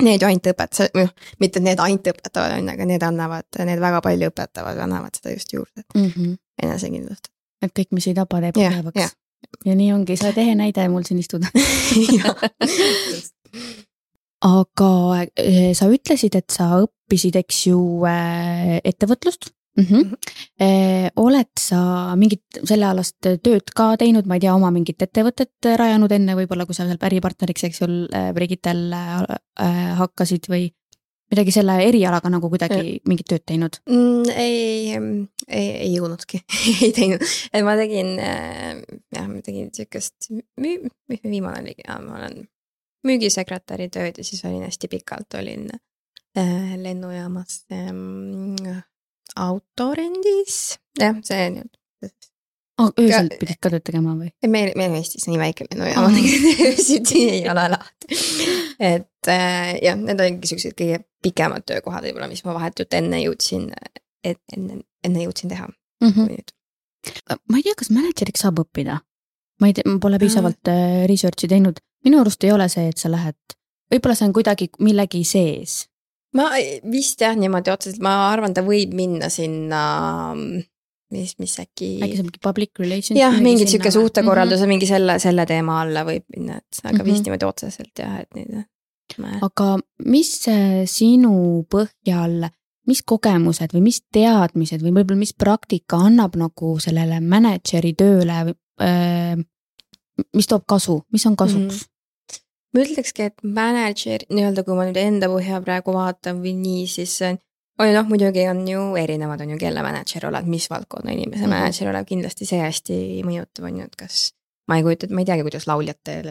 need 0.03 0.21
ju 0.21 0.27
ainult 0.27 0.49
õpetavad, 0.51 0.91
või 0.95 1.05
noh, 1.05 1.13
mitte 1.39 1.61
et 1.61 1.65
need 1.69 1.79
ainult 1.79 2.09
õpetavad, 2.11 2.57
on 2.57 2.65
ju, 2.65 2.73
aga 2.73 2.87
need 2.89 3.03
annavad, 3.07 3.47
need 3.69 3.79
väga 3.83 4.01
palju 4.03 4.31
õpetavad, 4.31 4.81
annavad 4.83 5.15
seda 5.15 5.35
just 5.35 5.53
juurde 5.53 5.85
mm 5.95 6.09
-hmm. 6.09 6.35
enesekindlust. 6.63 7.31
et 7.61 7.71
kõik, 7.79 7.91
mis 7.91 8.07
ei 8.07 8.13
tapa, 8.13 8.41
teeb 8.41 8.53
tugevaks. 8.59 9.15
ja 9.65 9.75
nii 9.75 9.93
ongi, 9.93 10.17
sa 10.17 10.27
oled 10.27 10.37
ehe 10.37 10.55
näide 10.55 10.89
mul 10.89 11.03
siin 11.07 11.19
istuda 11.19 11.47
aga 14.45 14.91
eh, 15.41 15.73
sa 15.77 15.89
ütlesid, 15.91 16.37
et 16.37 16.53
sa 16.53 16.69
õppisid, 16.83 17.37
eks 17.39 17.65
ju, 17.69 17.79
eh, 18.09 18.77
ettevõtlust 18.83 19.49
mm. 19.77 19.85
-hmm. 19.89 21.11
Oled 21.19 21.51
sa 21.59 22.15
mingit 22.15 22.61
sellealast 22.63 23.17
tööd 23.19 23.73
ka 23.75 23.95
teinud, 23.99 24.27
ma 24.27 24.37
ei 24.37 24.45
tea, 24.45 24.55
oma 24.55 24.71
mingit 24.71 25.01
ettevõtet 25.01 25.69
rajanud 25.81 26.11
enne 26.11 26.37
võib-olla, 26.37 26.65
kui 26.65 26.77
sa 26.77 26.85
seal 26.87 27.01
äripartneriks, 27.09 27.67
eks 27.67 27.81
ju, 27.81 27.89
Brigitel 28.37 28.87
äh, 28.93 29.27
hakkasid 29.99 30.47
või 30.51 30.69
midagi 31.31 31.51
selle 31.51 31.75
erialaga 31.81 32.29
nagu 32.29 32.49
kuidagi 32.49 32.99
mingit 33.09 33.27
tööd 33.27 33.43
teinud 33.49 33.79
mm,? 33.89 34.29
ei, 34.29 34.93
ei, 35.47 35.69
ei 35.87 35.93
jõudnudki 35.95 36.43
ei 36.85 36.91
teinud, 36.93 37.23
ma 37.65 37.73
tegin 37.79 38.13
jah, 38.21 39.25
ma 39.25 39.41
tegin 39.41 39.71
siukest 39.73 40.29
müü-, 40.61 40.85
mis 41.09 41.25
viimane 41.25 41.63
oli, 41.65 41.75
ma 41.89 42.19
olen 42.19 42.45
müügisekretäri 43.05 43.89
tööd 43.93 44.19
ja 44.19 44.27
siis 44.27 44.43
olin 44.45 44.65
hästi 44.65 44.89
pikalt 44.91 45.37
olin 45.39 45.69
äh, 46.37 46.75
lennujaamas 46.81 47.63
äh, 47.71 48.83
autorendis, 49.35 50.77
jah, 50.99 51.17
see 51.25 51.49
nii-öelda 51.55 51.83
oh,. 52.81 52.91
öösel 52.99 53.29
pidid 53.39 53.59
ka 53.61 53.71
tööd 53.73 53.85
tegema 53.87 54.15
või? 54.17 54.29
meil, 54.47 54.71
meil 54.77 54.93
on 54.93 54.99
Eestis 54.99 55.27
nii 55.29 55.39
väike 55.39 55.67
lennujaam 55.69 56.07
oh., 56.09 56.19
öösiti 56.69 57.23
ei 57.37 57.45
ole 57.51 57.67
lahti. 57.75 58.19
et 58.79 59.31
äh, 59.31 59.71
jah, 59.83 59.97
need 59.99 60.21
olidki 60.21 60.51
siuksed 60.51 60.77
kõige 60.79 61.01
pikemad 61.25 61.65
töökohad 61.67 62.05
võib-olla, 62.07 62.29
mis 62.31 62.43
ma 62.45 62.55
vahetult 62.57 62.93
enne 62.97 63.21
jõudsin, 63.23 63.71
et 64.23 64.41
enne, 64.55 64.83
enne 65.05 65.25
jõudsin 65.25 65.51
teha 65.51 65.67
mm. 65.67 66.11
-hmm. 66.11 66.55
ma 67.49 67.59
ei 67.59 67.67
tea, 67.67 67.77
kas 67.77 67.91
mänedžeriks 67.93 68.45
saab 68.45 68.61
õppida? 68.65 68.99
ma 69.61 69.71
ei 69.71 69.75
tea, 69.75 69.87
ma 69.89 69.99
pole 70.03 70.19
piisavalt 70.21 70.71
äh, 70.71 71.03
research'i 71.09 71.49
teinud, 71.51 71.79
minu 72.05 72.21
arust 72.21 72.43
ei 72.43 72.51
ole 72.51 72.69
see, 72.69 72.87
et 72.89 73.01
sa 73.01 73.11
lähed, 73.11 73.57
võib-olla 73.91 74.15
see 74.15 74.27
on 74.29 74.33
kuidagi 74.33 74.69
millegi 74.79 75.23
sees 75.27 75.85
ma 76.35 76.51
vist 76.91 77.21
jah, 77.23 77.35
niimoodi 77.39 77.71
otseselt, 77.71 78.01
ma 78.03 78.15
arvan, 78.29 78.53
ta 78.55 78.63
võib 78.65 78.93
minna 78.95 79.29
sinna 79.31 79.81
mis, 81.13 81.35
mis 81.39 81.55
äkki. 81.61 81.89
äkki 82.03 82.17
see 82.17 82.23
on 82.23 82.29
mingi 82.29 82.43
public 82.43 82.81
relations. 82.81 83.19
jah, 83.19 83.37
mingit 83.43 83.71
sihuke 83.71 83.91
suhtekorralduse 83.93 84.61
mm 84.61 84.65
-hmm. 84.65 84.73
mingi 84.75 84.89
selle, 84.89 85.17
selle 85.23 85.45
teema 85.45 85.81
alla 85.83 86.05
võib 86.07 86.25
minna, 86.35 86.57
et 86.57 86.81
aga 86.83 86.91
mm 86.91 86.99
-hmm. 86.99 87.11
vist 87.11 87.25
niimoodi 87.25 87.45
otseselt 87.45 88.03
jah, 88.03 88.19
et 88.19 88.29
nüüd. 88.35 88.65
aga 89.41 89.77
mis 90.05 90.31
sinu 90.91 91.65
põhjal, 91.71 92.49
mis 92.87 93.01
kogemused 93.05 93.73
või 93.73 93.81
mis 93.81 94.01
teadmised 94.11 94.81
või 94.81 94.93
võib-olla 94.97 95.19
mis 95.19 95.33
praktika 95.33 95.97
annab 96.09 96.35
nagu 96.35 96.79
sellele 96.79 97.19
mänedžeri 97.19 97.93
tööle, 97.93 98.55
mis 100.33 100.47
toob 100.47 100.63
kasu, 100.67 101.01
mis 101.11 101.25
on 101.25 101.35
kasuks 101.35 101.59
mm? 101.59 101.69
-hmm 101.69 101.93
ma 102.75 102.83
ütlekski, 102.83 103.29
et 103.29 103.43
mänedžer 103.43 104.25
nii-öelda, 104.29 104.65
kui 104.67 104.77
ma 104.77 104.85
nüüd 104.87 104.99
enda 104.99 105.29
põhja 105.31 105.61
praegu 105.63 105.95
vaatan 105.95 106.41
või 106.43 106.55
nii, 106.59 106.87
siis 106.91 107.15
on 107.23 107.87
ju 107.87 107.93
noh, 107.95 108.07
muidugi 108.09 108.47
on 108.51 108.63
ju 108.67 108.87
erinevad, 108.99 109.43
on 109.45 109.53
ju, 109.55 109.59
kelle 109.61 109.83
mänedžer 109.85 110.27
oled, 110.27 110.47
mis 110.51 110.67
valdkonna 110.71 111.13
inimese 111.15 111.45
mm 111.45 111.51
-hmm. 111.51 111.55
mänedžer 111.55 111.91
oled, 111.91 112.07
kindlasti 112.07 112.47
see 112.49 112.59
hästi 112.59 112.97
mõjutab, 113.27 113.69
on 113.69 113.79
ju, 113.79 113.87
et 113.87 113.95
kas 113.95 114.33
ma 114.67 114.77
ei 114.77 114.83
kujuta 114.83 115.07
ma 115.13 115.21
ei 115.21 115.25
teagi, 115.25 115.45
kuidas 115.45 115.67
lauljatel 115.69 116.29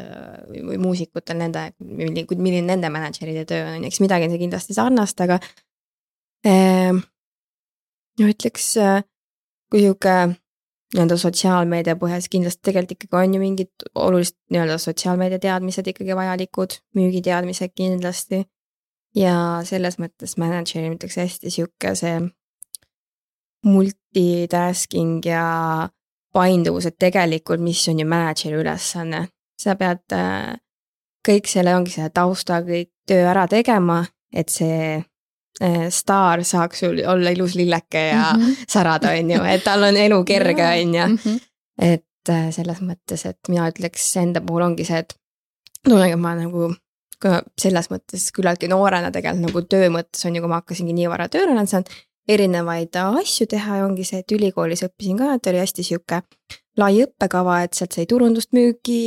või, 0.50 0.62
või 0.68 0.78
muusikutel 0.82 1.38
nende, 1.38 1.68
milline 1.80 2.66
nende 2.66 2.90
mänedžeride 2.90 3.44
töö 3.44 3.66
on, 3.76 3.84
eks 3.84 4.00
midagi 4.02 4.26
on 4.26 4.34
see 4.34 4.42
kindlasti 4.42 4.74
sarnast, 4.74 5.20
aga 5.20 5.38
eh, 6.44 6.92
no 8.20 8.30
ütleks, 8.30 8.76
äh, 8.82 9.04
kui 9.70 9.84
sihuke 9.84 10.16
nii-öelda 10.94 11.16
sotsiaalmeedia 11.18 11.96
põhjas 11.98 12.28
kindlasti 12.30 12.62
tegelikult 12.70 12.96
ikkagi 12.96 13.18
on 13.18 13.34
ju 13.34 13.40
mingid 13.42 13.86
olulised 13.94 14.36
nii-öelda 14.54 14.78
sotsiaalmeedia 14.78 15.40
teadmised 15.42 15.88
ikkagi 15.90 16.16
vajalikud, 16.16 16.78
müügiteadmised 16.98 17.74
kindlasti. 17.74 18.44
ja 19.14 19.62
selles 19.62 19.94
mõttes 20.02 20.32
mänedžeri 20.42 20.88
ütleks 20.90 21.16
hästi 21.20 21.50
sihuke 21.50 21.92
see 21.94 22.16
multitasking 23.64 25.22
ja 25.26 25.44
painduvus, 26.34 26.88
et 26.90 26.98
tegelikult, 26.98 27.62
mis 27.62 27.82
on 27.88 28.00
ju 28.02 28.06
mänedžeri 28.10 28.58
ülesanne, 28.58 29.20
sa 29.60 29.76
pead 29.78 30.02
äh, 30.12 30.56
kõik 31.26 31.48
selle, 31.48 31.76
ongi 31.76 31.94
selle 31.94 32.10
tausta, 32.14 32.58
kõik 32.66 32.90
töö 33.06 33.28
ära 33.30 33.46
tegema, 33.50 34.02
et 34.34 34.50
see 34.50 34.98
staar 35.90 36.44
saaks 36.44 36.80
sul 36.82 36.98
olla 37.06 37.30
ilus 37.30 37.54
lilleke 37.54 38.00
ja 38.08 38.32
mm 38.34 38.40
-hmm. 38.42 38.64
särada, 38.68 39.12
on 39.18 39.30
ju, 39.30 39.42
et 39.44 39.64
tal 39.64 39.82
on 39.82 39.96
elu 39.96 40.24
kerge, 40.24 40.64
on 40.82 40.94
ju. 40.94 41.06
Mhm. 41.06 41.36
et 41.78 42.28
eh, 42.28 42.50
selles 42.50 42.80
mõttes, 42.80 43.28
et 43.28 43.38
mina 43.48 43.68
ütleks 43.70 44.16
enda 44.16 44.40
puhul 44.40 44.62
ongi 44.62 44.84
see, 44.84 44.98
et 44.98 45.14
tunnegi, 45.84 46.16
ma 46.16 46.34
nagu 46.34 46.74
selles 47.60 47.88
mõttes 47.90 48.26
küllaltki 48.36 48.68
noorena 48.68 49.10
tegelikult 49.10 49.46
nagu 49.46 49.62
töö 49.62 49.88
mõttes 49.88 50.26
on 50.26 50.36
ju, 50.36 50.42
kui 50.42 50.48
ma 50.48 50.60
hakkasingi 50.60 50.92
nii 50.92 51.08
vara 51.08 51.28
tööle 51.28 51.66
saanud, 51.66 51.88
erinevaid 52.28 52.96
asju 52.96 53.46
teha 53.50 53.80
ja 53.80 53.86
ongi 53.86 54.04
see, 54.08 54.22
et 54.24 54.32
ülikoolis 54.32 54.84
õppisin 54.86 55.18
ka, 55.20 55.34
et 55.36 55.50
oli 55.52 55.60
hästi 55.60 55.84
sihuke 55.86 56.22
lai 56.80 56.98
õppekava, 57.04 57.60
et 57.64 57.76
sealt 57.76 57.94
sai 57.94 58.06
turundust, 58.10 58.50
müüki, 58.56 58.98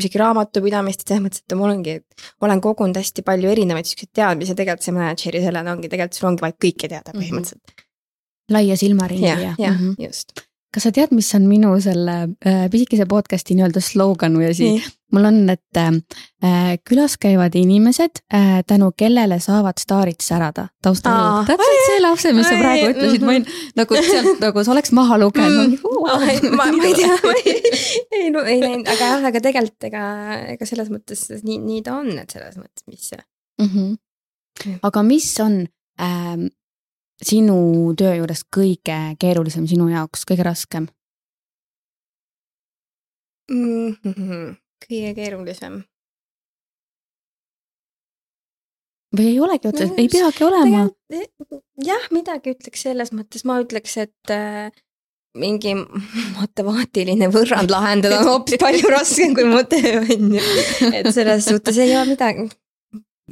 isegi 0.00 0.18
raamatupidamist, 0.18 1.04
selles 1.06 1.22
mõttes, 1.22 1.44
et 1.44 1.54
mul 1.58 1.70
ongi, 1.76 1.98
olen 2.42 2.62
kogunud 2.64 2.98
hästi 2.98 3.22
palju 3.26 3.52
erinevaid 3.52 3.86
siukseid 3.86 4.10
teadmisi, 4.18 4.56
tegelikult 4.58 4.86
see 4.86 4.96
mänedžeri 4.96 5.44
sellena 5.44 5.76
ongi, 5.76 5.90
tegelikult 5.92 6.18
sul 6.18 6.30
ongi 6.32 6.46
vaja 6.46 6.58
kõike 6.66 6.90
teada 6.90 7.14
mhm. 7.14 7.22
põhimõtteliselt 7.22 7.62
mm. 7.62 7.74
-hmm. 7.78 8.58
laia 8.58 8.78
silmaringi 8.82 9.28
ja, 9.28 9.38
ja. 9.38 9.54
jah 9.58 9.76
mm 9.76 9.84
-hmm., 9.84 10.08
just 10.08 10.47
kas 10.74 10.84
sa 10.84 10.92
tead, 10.92 11.12
mis 11.16 11.28
on 11.36 11.46
minu 11.48 11.72
selle 11.80 12.14
äh, 12.44 12.66
pisikese 12.72 13.06
podcast'i 13.08 13.56
nii-öelda 13.56 13.80
slogan 13.84 14.36
või 14.36 14.50
asi? 14.50 14.70
mul 15.14 15.24
on, 15.24 15.38
et 15.48 15.78
äh, 15.80 16.74
külas 16.84 17.16
käivad 17.20 17.54
inimesed 17.56 18.20
äh,, 18.34 18.58
tänu 18.68 18.90
kellele 18.96 19.38
saavad 19.40 19.80
staarid 19.80 20.20
särada. 20.20 20.66
Taustal. 20.84 21.46
täpselt 21.48 21.84
see 21.86 22.02
lause, 22.04 22.32
mis 22.36 22.48
sa 22.50 22.58
praegu 22.60 22.90
ütlesid, 22.92 23.24
ma 23.24 23.32
olin 23.32 23.46
nagu 23.80 24.02
sealt 24.10 24.44
nagu 24.44 24.64
sa 24.64 24.74
oleks 24.74 24.92
maha 24.96 25.16
lugenud. 25.22 25.78
Mm.. 25.78 26.52
ma, 26.58 26.68
ma 26.76 26.90
ei 26.90 26.98
tea, 26.98 27.16
ma 27.24 27.38
ei, 27.40 27.56
ei, 28.20 28.28
no, 28.34 28.44
ei 28.44 28.60
näinud, 28.60 28.84
aga 28.84 29.10
jah, 29.14 29.26
aga 29.32 29.44
tegelikult 29.48 29.88
ega, 29.88 30.04
ega 30.52 30.68
selles 30.68 30.92
mõttes 30.92 31.24
nii, 31.38 31.58
nii 31.64 31.82
ta 31.88 31.96
on, 32.02 32.12
et 32.20 32.36
selles 32.36 32.60
mõttes, 32.60 32.84
mis 32.90 33.08
see 33.14 33.20
mm. 33.62 33.72
-hmm. 33.72 34.78
aga 34.90 35.06
mis 35.06 35.32
on 35.40 35.62
ähm, 36.04 36.48
sinu 37.24 37.58
töö 37.98 38.14
juures 38.20 38.44
kõige 38.54 38.98
keerulisem 39.20 39.66
sinu 39.70 39.88
jaoks, 39.90 40.24
kõige 40.28 40.46
raskem 40.46 40.88
mm? 43.50 43.96
-hmm. 44.04 44.56
kõige 44.86 45.14
keerulisem 45.18 45.82
või 49.16 49.30
ei 49.32 49.40
olegi 49.40 49.70
otseselt, 49.70 49.98
ei 49.98 50.08
peagi 50.12 50.44
olema. 50.44 50.84
jah, 51.84 52.10
midagi 52.14 52.52
ütleks 52.54 52.84
selles 52.84 53.12
mõttes, 53.16 53.44
ma 53.48 53.58
ütleks, 53.62 53.96
et 54.04 54.32
äh, 54.34 54.68
mingi 55.38 55.74
matemaatiline 56.38 57.30
võrrand 57.32 57.72
lahendada 57.72 58.20
on 58.22 58.32
hoopis 58.32 58.60
palju 58.60 58.92
raskem 58.92 59.34
kui 59.36 59.48
mu 59.48 59.62
töö 59.68 60.00
on 60.02 60.32
ju. 60.36 60.44
et 60.92 61.10
selles 61.14 61.48
suhtes 61.48 61.78
ei 61.82 61.94
ole 61.96 62.12
midagi, 62.12 62.48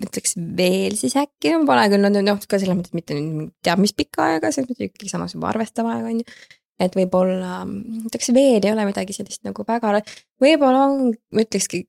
ütleks 0.04 0.36
veel 0.36 0.96
siis 0.98 1.16
äkki, 1.16 1.54
no 1.54 1.64
pole 1.68 1.86
küll, 1.92 2.04
no 2.04 2.22
noh, 2.22 2.38
ka 2.44 2.60
selles 2.60 2.76
mõttes 2.76 2.94
mitte 2.96 3.16
nüüd 3.16 3.52
teab 3.64 3.80
mis 3.82 3.94
pikka 3.96 4.30
aega, 4.32 4.52
selles 4.52 4.70
mõttes 4.70 4.90
ikkagi 4.90 5.10
samas 5.12 5.36
juba 5.36 5.50
arvestav 5.50 5.88
aeg 5.90 6.08
on 6.10 6.22
ju. 6.22 6.38
et 6.82 6.96
võib-olla, 6.98 7.62
ütleks 8.04 8.32
veel 8.36 8.60
ei 8.60 8.72
ole 8.72 8.84
midagi 8.88 9.16
sellist 9.16 9.46
nagu 9.48 9.64
väga, 9.68 10.00
võib-olla 10.42 10.88
on, 10.90 11.14
ütlekski 11.32 11.86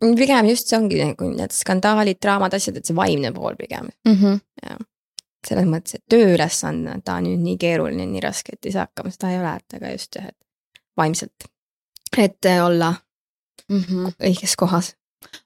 pigem 0.00 0.48
just 0.48 0.70
see 0.70 0.78
ongi 0.78 1.00
nagu 1.02 1.28
need 1.34 1.52
skandaalid, 1.52 2.20
draamad, 2.22 2.54
asjad, 2.56 2.78
et 2.78 2.88
see 2.88 2.96
vaimne 2.96 3.32
pool 3.36 3.56
pigem 3.58 3.90
mm. 4.06 4.14
-hmm. 4.14 4.40
jah, 4.64 4.78
selles 5.46 5.68
mõttes, 5.68 5.98
et 5.98 6.04
tööülesanne, 6.08 7.00
ta 7.04 7.18
on 7.20 7.28
nüüd 7.28 7.42
nii 7.44 7.58
keeruline, 7.60 8.06
nii 8.06 8.22
raske, 8.24 8.56
et 8.56 8.70
ei 8.70 8.76
saa 8.76 8.86
hakkama, 8.88 9.12
seda 9.14 9.32
ei 9.32 9.40
ole, 9.40 9.56
et 9.56 9.76
aga 9.80 9.92
just 9.92 10.16
jah, 10.16 10.30
et 10.30 10.82
vaimselt, 10.96 11.48
et 12.18 12.50
olla 12.64 12.94
mm 13.68 13.80
-hmm. 13.80 14.14
õiges 14.30 14.56
kohas. 14.56 14.94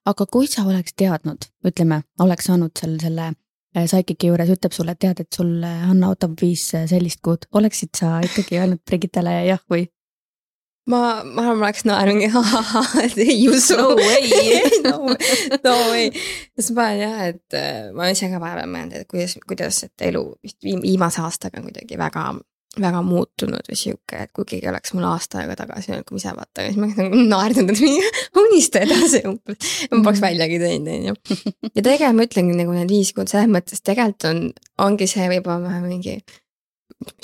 Aga 0.07 0.27
kui 0.27 0.51
sa 0.51 0.67
oleks 0.69 0.97
teadnud, 0.99 1.49
ütleme, 1.67 2.03
oleks 2.21 2.51
saanud 2.51 2.75
seal 2.79 2.99
selle 3.03 3.31
äh, 3.31 3.85
Psychic'i 3.85 4.31
juures 4.31 4.53
ütleb 4.55 4.77
sulle, 4.77 4.95
tead, 4.95 5.25
et 5.25 5.33
sul 5.35 5.57
Hanna 5.65 6.13
ootab 6.13 6.39
viis 6.41 6.69
äh, 6.77 6.89
sellist 6.91 7.23
kuud, 7.25 7.49
oleksid 7.53 7.95
sa 7.99 8.19
ikkagi 8.25 8.61
öelnud 8.61 8.85
Brigittele 8.87 9.41
jah 9.49 9.63
või? 9.71 9.89
ma, 10.91 11.01
ma 11.25 11.45
arvan, 11.45 11.59
ma 11.59 11.67
oleks 11.69 11.85
naernud 11.89 12.37
ahahah, 12.41 12.95
ei 13.25 13.49
usu. 13.49 13.77
no 13.79 13.95
way 13.97 14.61
no, 14.87 14.97
no 15.65 15.77
way. 15.91 16.11
sest 16.59 16.75
ma 16.77 16.89
olen 16.91 17.01
jah, 17.01 17.21
et 17.33 17.59
äh, 17.59 17.93
ma 17.97 18.11
ise 18.13 18.29
ka 18.33 18.41
vahepeal 18.43 18.71
mõelnud, 18.71 18.99
et 19.01 19.11
kuidas, 19.11 19.37
kuidas, 19.49 19.81
et 19.89 20.09
elu 20.11 20.27
vist 20.45 20.61
viimase 20.65 21.23
aastaga 21.25 21.61
on 21.61 21.71
kuidagi 21.71 21.99
väga, 22.01 22.29
väga 22.81 23.03
muutunud 23.07 23.69
või 23.71 23.79
sihuke, 23.79 24.23
et 24.25 24.33
kui 24.37 24.47
keegi 24.49 24.69
oleks 24.71 24.95
mul 24.97 25.07
aasta 25.09 25.43
aega 25.43 25.57
tagasi 25.63 25.93
öelnud, 25.93 26.07
kui 26.09 26.17
ma 26.17 26.23
ise 26.23 26.37
vaatan, 26.37 26.69
siis 26.69 26.79
ma 26.79 26.87
oleks 26.89 27.01
nagu 27.01 27.25
naernud, 27.33 27.73
et 27.75 27.83
mingi 27.85 28.13
unista 28.45 28.85
edasi 28.85 29.25
umbes. 29.31 29.75
ma 29.91 29.99
poleks 29.99 30.21
mhm. 30.21 30.25
väljagi 30.27 30.63
teinud, 30.63 30.95
on 30.95 31.11
ju. 31.11 31.43
ja 31.71 31.83
tegelikult 31.83 32.21
ma 32.21 32.29
ütlengi 32.29 32.57
nagu 32.63 32.79
need 32.79 32.95
viis 32.95 33.13
kuud 33.17 33.31
selles 33.31 33.53
mõttes, 33.53 33.85
tegelikult 33.85 34.31
on, 34.31 34.43
ongi 34.89 35.11
see 35.11 35.29
võib-olla 35.33 35.79
mingi 35.85 36.19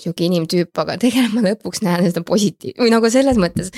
sihuke 0.00 0.26
inimtüüp, 0.26 0.72
aga 0.82 0.96
tegelikult 1.00 1.36
ma 1.36 1.44
lõpuks 1.48 1.84
näen 1.86 2.08
seda 2.08 2.22
positiiv- 2.26 2.80
või 2.80 2.92
nagu 2.92 3.10
selles 3.12 3.38
mõttes. 3.40 3.70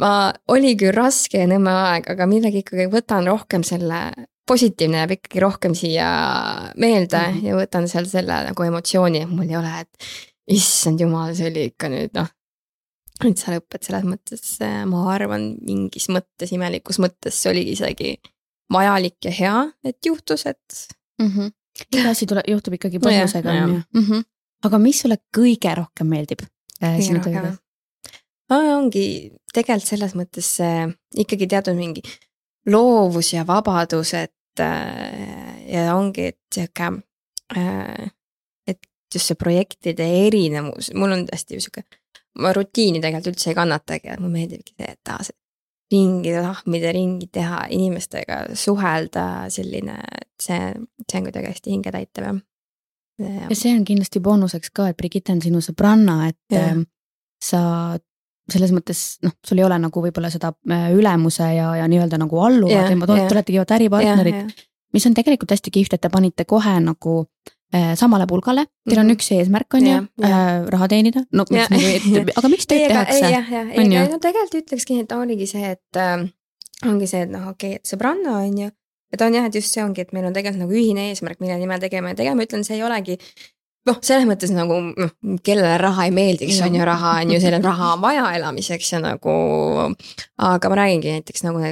ma, 0.00 0.32
oli 0.48 0.74
küll 0.78 0.94
raske 0.96 1.42
ja 1.42 1.50
nõme 1.50 1.72
aeg, 1.72 2.08
aga 2.10 2.26
millegi 2.30 2.62
ikkagi 2.64 2.88
võtan 2.92 3.28
rohkem 3.28 3.64
selle, 3.66 4.00
positiivne 4.48 5.02
jääb 5.02 5.14
ikkagi 5.18 5.42
rohkem 5.44 5.74
siia 5.76 6.08
meelde 6.76 7.18
mm 7.20 7.34
-hmm. 7.34 7.46
ja 7.46 7.56
võtan 7.58 7.88
seal 7.88 8.08
selle 8.08 8.42
nagu 8.48 8.62
emotsiooni, 8.62 9.22
et 9.22 9.30
mul 9.30 9.48
ei 9.50 9.56
ole, 9.60 9.72
et 9.80 10.10
issand 10.54 11.00
jumal, 11.00 11.34
see 11.36 11.50
oli 11.50 11.68
ikka 11.72 11.90
nüüd 11.92 12.14
noh. 12.16 12.30
et 13.26 13.40
sa 13.40 13.52
lõped 13.56 13.84
selles 13.84 14.06
mõttes, 14.08 14.56
ma 14.88 15.04
arvan, 15.12 15.50
mingis 15.66 16.08
mõttes, 16.14 16.52
imelikus 16.54 17.00
mõttes 17.02 17.36
see 17.42 17.52
oligi 17.52 17.76
isegi 17.76 18.16
vajalik 18.72 19.16
ja 19.24 19.32
hea, 19.32 19.60
et 19.84 19.98
juhtus, 20.06 20.46
et 20.46 20.80
mm. 21.20 21.28
-hmm. 21.28 21.54
iga 21.96 22.10
asi 22.10 22.26
tuleb, 22.26 22.48
juhtub 22.48 22.76
ikkagi 22.78 23.00
põhjusega 23.02 23.54
on 23.54 23.60
ju 23.60 23.78
mm 23.78 24.04
-hmm 24.08 24.26
aga 24.66 24.80
mis 24.82 25.02
sulle 25.02 25.18
kõige 25.34 25.72
rohkem 25.78 26.10
meeldib 26.10 26.44
äh, 26.82 26.98
sinu 27.04 27.22
töö 27.22 27.34
juures? 27.36 27.58
ongi 28.48 29.04
tegelikult 29.52 29.90
selles 29.90 30.14
mõttes 30.18 30.50
äh, 30.64 30.86
ikkagi 31.24 31.48
teatud 31.50 31.78
mingi 31.78 32.02
loovus 32.68 33.32
ja 33.32 33.44
vabadus, 33.48 34.14
et 34.18 34.62
äh, 34.62 35.68
ja 35.70 35.92
ongi, 35.96 36.32
et 36.32 36.40
sihuke 36.54 36.90
äh,, 37.56 38.08
just 39.14 39.30
see 39.30 39.38
projektide 39.38 40.06
erinevus, 40.26 40.92
mul 40.94 41.14
on 41.16 41.26
hästi 41.32 41.60
sihuke, 41.60 41.84
ma 42.42 42.52
rutiini 42.56 43.00
tegelikult 43.02 43.32
üldse 43.32 43.52
ei 43.52 43.58
kannatagi, 43.58 44.14
et 44.14 44.22
mulle 44.22 44.40
meeldibki 44.40 44.74
see, 44.76 44.90
et 44.92 45.00
taas 45.06 45.32
ringi 45.92 46.34
tahmida, 46.34 46.92
ringi 46.92 47.30
teha, 47.32 47.62
inimestega 47.72 48.42
suhelda, 48.58 49.24
selline, 49.52 49.96
see, 50.42 50.60
see 51.04 51.20
on 51.20 51.28
kuidagi 51.30 51.52
hästi 51.54 51.72
hingetäitev 51.72 52.28
jah. 52.28 52.42
Ja 53.18 53.56
see 53.56 53.72
on 53.74 53.82
kindlasti 53.88 54.20
boonuseks 54.22 54.70
ka, 54.76 54.90
et 54.92 54.98
Brigitte 54.98 55.34
on 55.34 55.40
sinu 55.42 55.62
sõbranna, 55.64 56.20
et 56.28 56.54
ja. 56.54 56.68
Ähm, 56.68 56.84
sa 57.42 57.60
selles 58.48 58.72
mõttes 58.72 59.18
noh, 59.24 59.34
sul 59.44 59.60
ei 59.60 59.66
ole 59.66 59.76
nagu 59.80 60.02
võib-olla 60.02 60.30
seda 60.32 60.52
äh, 60.70 60.88
ülemuse 60.96 61.48
ja, 61.52 61.72
ja 61.80 61.88
nii-öelda 61.90 62.20
nagu 62.20 62.40
alluvad, 62.40 62.88
te 62.88 63.34
oletegi 63.34 63.60
vaata 63.60 63.76
äripartnerid, 63.76 64.54
mis 64.94 65.06
on 65.08 65.16
tegelikult 65.16 65.52
hästi 65.56 65.72
kihvt, 65.74 65.96
et 65.96 66.04
te 66.04 66.10
panite 66.12 66.46
kohe 66.48 66.76
nagu 66.84 67.20
samale 68.00 68.26
pulgale, 68.26 68.64
teil 68.88 68.98
on 68.98 69.06
-hmm. 69.06 69.16
üks 69.18 69.30
eesmärk, 69.36 69.74
on 69.74 69.86
ju, 69.86 69.96
äh, 70.24 70.64
raha 70.72 70.88
teenida, 70.88 71.24
no 71.32 71.44
miks 71.50 71.68
nagu, 71.70 72.32
aga 72.36 72.48
miks 72.48 72.66
tööd 72.66 72.88
tehakse? 72.88 73.30
jah, 73.30 73.50
jah, 73.52 73.68
ei, 73.72 73.88
no 73.88 74.18
tegelikult 74.18 74.62
ütlekski, 74.62 75.00
et 75.02 75.12
oligi 75.12 75.46
see, 75.46 75.76
et 75.76 76.00
äh, 76.00 76.24
ongi 76.86 77.06
see, 77.06 77.22
et 77.26 77.30
noh, 77.30 77.50
okei 77.50 77.74
okay,, 77.74 77.82
et 77.82 77.92
sõbranna 77.92 78.40
on 78.40 78.58
ju. 78.64 78.70
Et 79.12 79.22
on 79.24 79.32
jah, 79.32 79.46
et 79.48 79.54
just 79.54 79.72
see 79.72 79.80
ongi, 79.80 80.02
et 80.04 80.10
meil 80.12 80.26
on 80.28 80.34
tegelikult 80.36 80.66
nagu 80.66 80.74
ühine 80.76 81.06
eesmärk, 81.10 81.38
mille 81.40 81.56
nimel 81.56 81.80
tegema. 81.80 82.10
Ja 82.12 82.18
tegema, 82.18 82.44
ütlen, 82.44 82.64
see 82.64 82.76
ei 82.76 82.82
olegi 82.84 83.16
noh, 83.88 83.96
selles 84.04 84.26
mõttes 84.28 84.52
nagu 84.52 84.76
noh, 84.84 85.14
kellele 85.44 85.78
raha 85.80 86.08
ei 86.08 86.12
meeldiks, 86.14 86.60
on 86.64 86.76
ju, 86.76 86.84
raha 86.84 87.14
on 87.22 87.32
ju, 87.32 87.40
selle 87.40 87.60
raha 87.64 87.94
on 87.94 88.02
vaja 88.04 88.26
elamiseks 88.36 88.92
ja 88.92 89.00
nagu. 89.04 89.36
aga 90.36 90.68
ma 90.68 90.80
räägingi 90.82 91.16
näiteks 91.16 91.46
nagu 91.46 91.62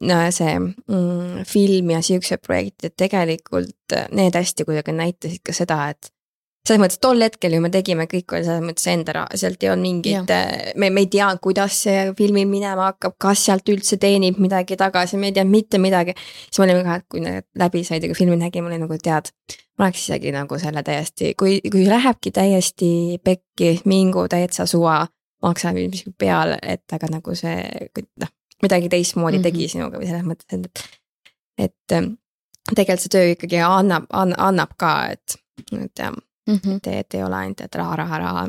see 0.00 0.56
mm, 0.58 1.44
film 1.48 1.94
ja 1.94 2.02
siuksed 2.02 2.42
projektid, 2.46 2.96
tegelikult 2.96 3.96
need 4.12 4.34
hästi 4.38 4.66
kuidagi 4.68 4.96
näitasid 4.96 5.42
ka 5.46 5.54
seda, 5.56 5.84
et 5.92 6.12
selles 6.62 6.78
mõttes 6.78 7.00
tol 7.02 7.22
hetkel 7.24 7.56
ju 7.56 7.60
me 7.62 7.70
tegime, 7.74 8.06
kõik 8.10 8.36
oli 8.36 8.46
selles 8.46 8.62
mõttes 8.62 8.86
enda 8.92 9.14
raha, 9.16 9.38
sealt 9.38 9.64
ei 9.64 9.70
olnud 9.72 9.88
mingit, 9.88 10.32
me, 10.78 10.90
me 10.94 11.02
ei 11.02 11.08
teadnud, 11.10 11.40
kuidas 11.42 11.80
see 11.86 12.04
filmil 12.18 12.46
minema 12.50 12.92
hakkab, 12.92 13.16
kas 13.20 13.42
sealt 13.48 13.72
üldse 13.72 13.98
teenib 14.02 14.38
midagi 14.42 14.78
tagasi, 14.78 15.18
me 15.18 15.32
ei 15.32 15.36
teadnud 15.38 15.56
mitte 15.56 15.80
midagi. 15.82 16.14
siis 16.44 16.60
me 16.60 16.68
olime 16.68 16.84
ka, 16.86 17.00
et 17.00 17.08
kui 17.10 17.24
need 17.24 17.48
läbi 17.58 17.82
said 17.86 18.06
kui 18.06 18.18
filmi 18.18 18.38
nägime, 18.38 18.70
oli 18.70 18.78
nagu 18.82 18.98
tead, 19.02 19.32
ma 19.78 19.88
oleks 19.88 20.04
isegi 20.06 20.34
nagu 20.34 20.58
selle 20.62 20.84
täiesti, 20.86 21.32
kui, 21.38 21.58
kui 21.66 21.82
lähebki 21.88 22.30
täiesti 22.30 22.92
pekki, 23.24 23.74
mingu 23.90 24.28
täitsa 24.30 24.66
suva, 24.70 25.00
maksab 25.42 25.82
ilmselt 25.82 26.14
peale, 26.18 26.60
et 26.62 26.94
aga 26.94 27.10
nagu 27.10 27.34
see, 27.34 27.58
noh, 28.22 28.30
midagi 28.62 28.88
teistmoodi 28.88 29.38
mm 29.38 29.44
-hmm. 29.44 29.52
tegi 29.52 29.68
sinuga 29.68 29.98
või 29.98 30.06
selles 30.10 30.26
mõttes, 30.26 30.58
et, 30.58 30.84
et 31.58 31.96
tegelikult 32.70 33.04
see 33.04 33.14
töö 33.14 33.32
ikkagi 33.34 33.62
annab, 33.66 34.06
annab 34.12 34.76
ka, 34.78 34.92
et, 35.12 35.38
et 35.72 35.98
jah 35.98 36.12
mm. 36.46 36.54
-hmm. 36.54 36.76
et, 36.76 36.86
et 36.86 37.14
ei 37.14 37.24
ole 37.24 37.36
ainult, 37.36 37.60
et 37.60 37.74
raha, 37.74 37.96
raha, 37.96 38.18
raha. 38.18 38.46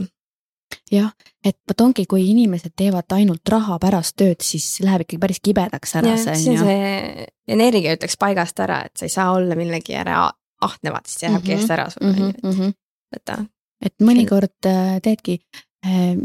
jah, 0.91 1.11
et 1.45 1.57
vot 1.69 1.81
ongi, 1.81 2.05
kui 2.09 2.29
inimesed 2.29 2.73
teevad 2.75 3.17
ainult 3.17 3.49
raha 3.49 3.79
pärast 3.79 4.15
tööd, 4.17 4.41
siis 4.41 4.79
läheb 4.81 5.05
ikkagi 5.05 5.19
päris 5.19 5.41
kibedaks 5.43 5.95
ära 5.95 6.15
see 6.17 6.33
on 6.33 6.55
ju. 6.55 6.63
see 6.63 7.27
energia 7.47 7.97
ütleks 7.97 8.17
paigast 8.19 8.59
ära, 8.59 8.83
et 8.85 8.97
sa 8.97 9.05
ei 9.05 9.13
saa 9.13 9.31
olla 9.33 9.55
millegi 9.55 9.95
ära 9.95 10.29
ahnevad, 10.61 11.05
siis 11.07 11.27
lähebki 11.27 11.51
mm 11.51 11.57
-hmm. 11.57 11.61
eest 11.61 11.71
ära 11.71 11.89
sul 11.89 12.07
on 12.09 12.17
ju, 12.17 12.29
et 12.29 12.43
mhm. 12.43 12.73
võta. 13.15 13.45
et 13.85 13.95
mõnikord 13.99 14.69
äh, 14.69 14.99
teedki 15.01 15.41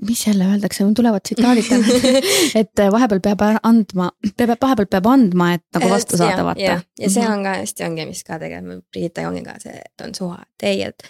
mis 0.08 0.26
jälle 0.26 0.44
öeldakse, 0.44 0.84
mul 0.84 0.94
tulevad 0.94 1.24
tsitaadid 1.26 1.66
täna 1.66 2.20
et 2.60 2.78
äh, 2.78 2.92
vahepeal 2.94 3.20
peab 3.24 3.42
andma, 3.62 4.10
peab, 4.36 4.54
vahepeal 4.62 4.86
peab 4.92 5.08
andma, 5.10 5.52
et 5.56 5.64
nagu 5.74 5.90
vastu 5.90 6.20
saada, 6.20 6.44
vaata. 6.46 6.62
ja, 6.62 6.78
ja 7.00 7.10
see 7.10 7.24
mhm. 7.24 7.32
on 7.32 7.42
ka 7.48 7.56
hästi 7.58 7.86
ongi, 7.88 8.06
mis 8.06 8.22
ka 8.26 8.38
tegelikult 8.38 8.84
Brigitta 8.92 9.26
ongi 9.26 9.42
ka 9.46 9.56
see, 9.62 9.74
et 9.74 10.04
on 10.06 10.14
suva, 10.14 10.38
et 10.46 10.66
ei, 10.70 10.82
et 10.86 11.02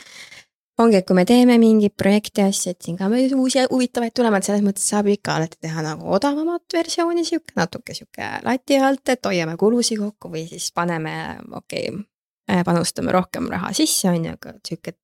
ongi, 0.81 0.97
et 0.97 1.07
kui 1.07 1.19
me 1.19 1.25
teeme 1.29 1.59
mingit 1.61 1.93
projekti 2.01 2.45
asja, 2.47 2.73
et 2.73 2.87
siin 2.87 2.97
ka 2.97 3.11
meil 3.13 3.35
uusi 3.37 3.67
huvitavaid 3.69 4.15
tulevad, 4.17 4.47
selles 4.47 4.65
mõttes 4.65 4.87
saab 4.95 5.11
ikka 5.13 5.37
alati 5.37 5.61
teha 5.67 5.85
nagu 5.85 6.09
odavamat 6.17 6.79
versiooni, 6.79 7.27
sihuke 7.29 7.57
natuke 7.59 7.97
sihuke 7.99 8.31
lati 8.47 8.79
alt, 8.81 9.05
et 9.13 9.29
hoiame 9.29 9.59
kulusid 9.61 10.01
kokku 10.01 10.33
või 10.33 10.47
siis 10.49 10.71
paneme, 10.73 11.19
okei 11.51 11.91
okay,, 11.91 12.01
äh, 12.49 12.65
panustame 12.65 13.13
rohkem 13.13 13.51
raha 13.53 13.75
sisse, 13.77 14.09
on 14.09 14.25
ju, 14.31 14.39
aga 14.41 14.55
sihuke 14.65 14.97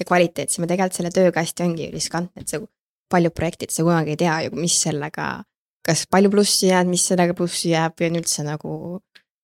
ja 0.00 0.06
tegelikult 0.08 0.96
selle 0.96 1.10
tööga 1.12 1.42
hästi 1.44 1.64
ongi 1.64 1.88
riskantne, 1.92 2.42
et 2.42 2.48
see 2.48 2.60
paljud 3.10 3.34
projektid, 3.34 3.72
sa 3.74 3.84
kunagi 3.86 4.14
ei 4.14 4.20
tea 4.20 4.36
ju, 4.46 4.54
mis 4.58 4.76
sellega, 4.82 5.28
kas 5.86 6.06
palju 6.10 6.30
plussi 6.32 6.70
jääd, 6.70 6.90
mis 6.90 7.06
sellega 7.10 7.34
plussi 7.36 7.72
jääb 7.74 7.98
või 7.98 8.10
on 8.10 8.20
üldse 8.22 8.46
nagu 8.46 8.72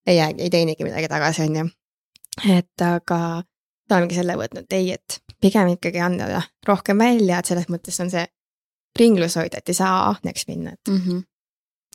ei 0.07 0.17
jää, 0.17 0.31
ei 0.37 0.49
teenigi 0.49 0.87
midagi 0.87 1.09
tagasi, 1.11 1.47
on 1.47 1.55
ju. 1.55 1.67
et 2.53 2.85
aga 2.85 3.19
olemegi 3.91 4.19
selle 4.19 4.35
võtnud, 4.39 4.67
ei, 4.75 4.91
et 4.95 5.19
pigem 5.41 5.71
ikkagi 5.75 6.01
anda 6.03 6.41
rohkem 6.67 6.99
välja, 6.99 7.39
et 7.39 7.49
selles 7.49 7.69
mõttes 7.71 7.99
on 8.03 8.11
see 8.11 8.25
ringlus 8.99 9.37
hoida, 9.39 9.61
et 9.61 9.71
ei 9.71 9.77
saa 9.77 10.09
ahneks 10.09 10.47
minna, 10.47 10.73
et 10.73 10.91
mm. 10.91 11.01
-hmm. 11.03 11.23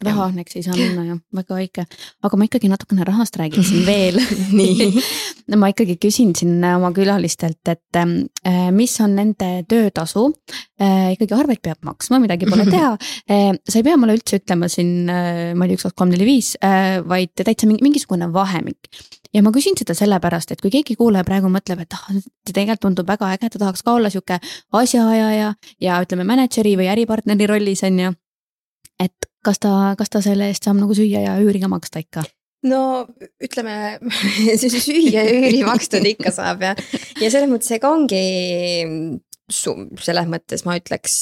Rahaneks 0.01 0.57
ei 0.57 0.65
saa 0.65 0.75
minna 0.77 1.05
jah, 1.07 1.19
väga 1.37 1.59
õige. 1.59 1.85
aga 2.25 2.39
ma 2.39 2.47
ikkagi 2.49 2.71
natukene 2.71 3.05
rahast 3.07 3.37
räägiksin 3.39 3.85
veel 3.91 4.19
nii 4.57 4.89
ma 5.61 5.71
ikkagi 5.73 5.99
küsin 6.01 6.33
siin 6.39 6.63
oma 6.65 6.93
külalistelt, 6.97 7.61
et 7.69 8.01
äh, 8.01 8.71
mis 8.75 8.95
on 9.05 9.17
nende 9.19 9.51
töötasu 9.69 10.29
äh,. 10.81 11.13
ikkagi 11.17 11.37
arveid 11.37 11.63
peab 11.63 11.83
maksma, 11.87 12.21
midagi 12.23 12.49
pole 12.51 12.67
teha 12.71 12.95
äh,. 13.33 13.53
sa 13.69 13.81
ei 13.81 13.87
pea 13.87 13.99
mulle 14.01 14.17
üldse 14.19 14.41
ütlema 14.41 14.71
siin 14.73 15.11
äh,, 15.13 15.53
ma 15.55 15.67
ei 15.67 15.73
tea, 15.73 15.81
üks, 15.81 15.89
kaks, 15.89 15.99
kolm, 15.99 16.15
neli, 16.15 16.29
viis 16.29 16.55
äh,, 16.65 17.01
vaid 17.07 17.35
täitsa 17.39 17.69
mingi, 17.71 17.85
mingisugune 17.85 18.31
vahemik. 18.33 18.91
ja 19.35 19.45
ma 19.45 19.53
küsin 19.55 19.79
seda 19.79 19.97
sellepärast, 19.99 20.55
et 20.55 20.65
kui 20.65 20.73
keegi 20.73 20.97
kuulaja 20.99 21.27
praegu 21.29 21.53
mõtleb, 21.53 21.85
et 21.85 21.99
ah, 21.99 22.09
see 22.17 22.51
tegelikult 22.55 22.87
tundub 22.89 23.09
väga 23.09 23.31
äge, 23.37 23.53
ta 23.53 23.63
tahaks 23.67 23.85
ka 23.85 23.99
olla 23.99 24.11
sihuke 24.13 24.41
asjaajaja 24.73 25.55
ja 25.85 26.03
ütleme, 26.05 26.27
mänedžeri 26.29 26.75
või 26.81 26.91
äripartneri 26.93 27.49
rollis 27.51 27.85
on 27.87 28.03
ju 28.07 28.17
et 29.03 29.32
kas 29.45 29.59
ta, 29.63 29.95
kas 29.99 30.13
ta 30.13 30.23
selle 30.25 30.49
eest 30.51 30.65
saab 30.65 30.79
nagu 30.81 30.95
süüa 30.97 31.25
ja 31.27 31.37
üüri 31.43 31.63
ka 31.63 31.71
maksta 31.73 32.03
ikka? 32.03 32.25
no 32.69 33.07
ütleme 33.43 33.99
süüa 34.63 35.25
ja 35.25 35.27
üüri 35.27 35.65
makstud 35.67 36.07
ikka 36.07 36.33
saab 36.35 36.63
ja, 36.63 36.77
ja 37.21 37.31
selles 37.31 37.51
mõttes 37.51 37.75
ega 37.77 37.91
ongi 37.91 38.23
selles 39.53 40.29
mõttes 40.31 40.65
ma 40.65 40.77
ütleks, 40.79 41.17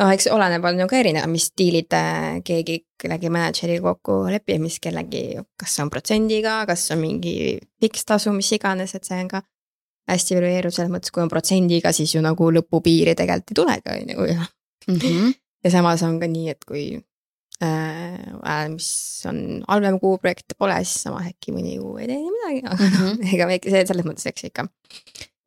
noh, 0.00 0.12
eks 0.14 0.28
oleneb, 0.32 0.64
on 0.64 0.80
ju 0.80 0.86
ka 0.90 0.98
erinev, 1.00 1.26
mis 1.30 1.50
diilid 1.58 1.92
äh, 1.96 2.38
keegi 2.46 2.80
kellegi 3.00 3.32
mänedžeriga 3.32 3.84
kokku 3.90 4.22
lepib, 4.32 4.62
mis 4.62 4.78
kellegi, 4.82 5.24
kas 5.60 5.78
on 5.82 5.90
protsendiga, 5.92 6.60
kas 6.68 6.86
on 6.94 7.02
mingi 7.02 7.58
fikstasu, 7.82 8.32
mis 8.36 8.50
iganes, 8.56 8.94
et 8.96 9.08
see 9.08 9.20
on 9.24 9.30
ka 9.30 9.42
hästi 10.10 10.38
varieeruv 10.38 10.74
selles 10.74 10.92
mõttes, 10.92 11.12
kui 11.14 11.22
on 11.24 11.30
protsendiga, 11.32 11.92
siis 11.96 12.14
ju 12.16 12.22
nagu 12.24 12.50
lõpupiiri 12.56 13.14
tegelikult 13.18 13.52
ei 13.52 13.60
tulegi, 13.60 13.94
on 13.94 14.14
ju, 14.14 14.26
ja. 14.32 14.48
-hmm. 14.88 15.32
ja 15.64 15.70
samas 15.70 16.02
on 16.02 16.18
ka 16.20 16.28
nii, 16.30 16.48
et 16.50 16.64
kui 16.66 16.86
äh, 17.64 18.68
mis 18.72 18.90
on 19.28 19.60
halvem 19.68 19.98
kuuprojekt 20.02 20.56
pole, 20.58 20.78
siis 20.84 21.06
samas 21.06 21.28
äkki 21.30 21.54
mõni 21.56 21.76
kuu 21.80 21.98
ei 22.00 22.08
tee 22.10 22.20
midagi, 22.22 22.62
aga 22.64 22.82
mm 22.84 22.96
-hmm. 22.96 23.34
ega 23.34 23.46
me 23.46 23.60
ikka 23.60 23.74
selles 23.74 24.08
mõttes, 24.08 24.26
eks 24.30 24.48
ikka. 24.50 24.68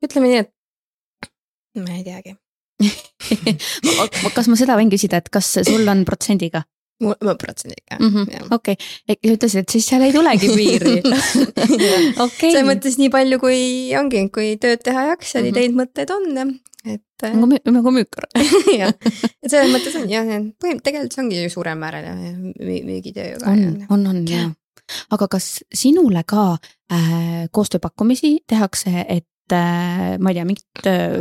ütleme 0.05 0.31
nii, 0.31 0.43
et 0.45 1.83
ma 1.83 1.97
ei 1.97 2.03
teagi 2.03 2.37
kas 4.35 4.47
ma 4.49 4.57
seda 4.59 4.75
võin 4.79 4.91
küsida, 4.91 5.21
et 5.21 5.29
kas 5.33 5.53
sul 5.63 5.87
on 5.87 6.03
protsendiga? 6.05 6.63
Mul 7.01 7.15
on 7.21 7.37
protsendiga 7.37 7.97
mm 7.99 8.09
-hmm.. 8.09 8.47
okei 8.51 8.75
okay., 8.75 9.15
sa 9.15 9.33
ütlesid, 9.35 9.59
et 9.63 9.69
siis 9.69 9.87
seal 9.87 10.05
ei 10.05 10.13
tulegi 10.13 10.49
piiri 10.55 10.95
okay.. 12.25 12.51
selles 12.51 12.67
mõttes 12.67 12.99
nii 13.01 13.09
palju, 13.13 13.39
kui 13.41 13.63
ongi, 13.99 14.27
kui 14.33 14.53
tööd 14.61 14.83
teha 14.85 15.07
jaksad 15.13 15.41
mm 15.41 15.49
-hmm. 15.49 15.55
ja 15.55 15.59
teid 15.59 15.77
mõtteid 15.79 16.13
on, 16.13 16.55
et. 16.93 17.27
nagu 17.33 17.59
nagu 17.77 17.95
müükar 17.97 18.29
jah, 18.81 18.93
et 18.93 19.49
selles 19.49 19.73
mõttes 19.73 19.97
on 19.99 20.09
jah, 20.09 20.25
põhimõtteliselt 20.25 20.83
tegelikult 20.89 21.17
see 21.17 21.23
ongi 21.25 21.43
ju 21.43 21.49
suurem 21.49 21.77
määral 21.77 22.09
müügitöö 22.59 23.33
ju 23.33 23.43
ka. 23.43 23.51
on, 23.51 23.85
on, 23.89 24.07
on 24.07 24.23
jah. 24.27 24.51
aga 25.09 25.27
kas 25.27 25.51
sinule 25.73 26.23
ka 26.27 26.57
äh, 26.91 27.45
koostööpakkumisi 27.51 28.37
tehakse, 28.47 29.05
et 29.09 29.27
ma 29.51 30.31
ei 30.31 30.37
tea, 30.37 30.45
mingid 30.45 30.87
äh, 30.87 31.17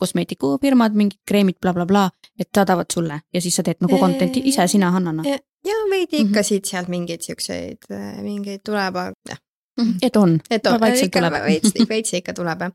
kosmeetikufirmad, 0.00 0.96
mingid 0.98 1.20
kreemid 1.28 1.58
bla, 1.60 1.72
bla, 1.72 1.86
blablabla, 1.86 2.32
et 2.38 2.48
saadavad 2.54 2.90
sulle 2.92 3.20
ja 3.34 3.42
siis 3.44 3.58
sa 3.58 3.62
teed 3.66 3.82
nagu 3.84 3.98
content'i 4.00 4.42
ise 4.48 4.66
sina 4.68 4.90
Hannana? 4.94 5.24
ja 5.26 5.74
veidi 5.90 6.22
ikka 6.22 6.28
mm 6.28 6.34
-hmm. 6.34 6.42
siit-sealt 6.42 6.88
mingeid 6.88 7.20
siukseid, 7.20 7.90
äh, 7.90 8.22
mingeid 8.22 8.60
tuleb, 8.64 8.96
aga. 8.96 9.36
Mhm. 9.80 9.96
et 10.02 10.16
on? 10.16 10.40
et 10.50 10.66
on, 10.66 10.80
ikka 11.02 11.20
veits, 11.44 11.74
veits 11.92 12.14
ikka 12.14 12.32
tuleb 12.32 12.60
jah 12.60 12.72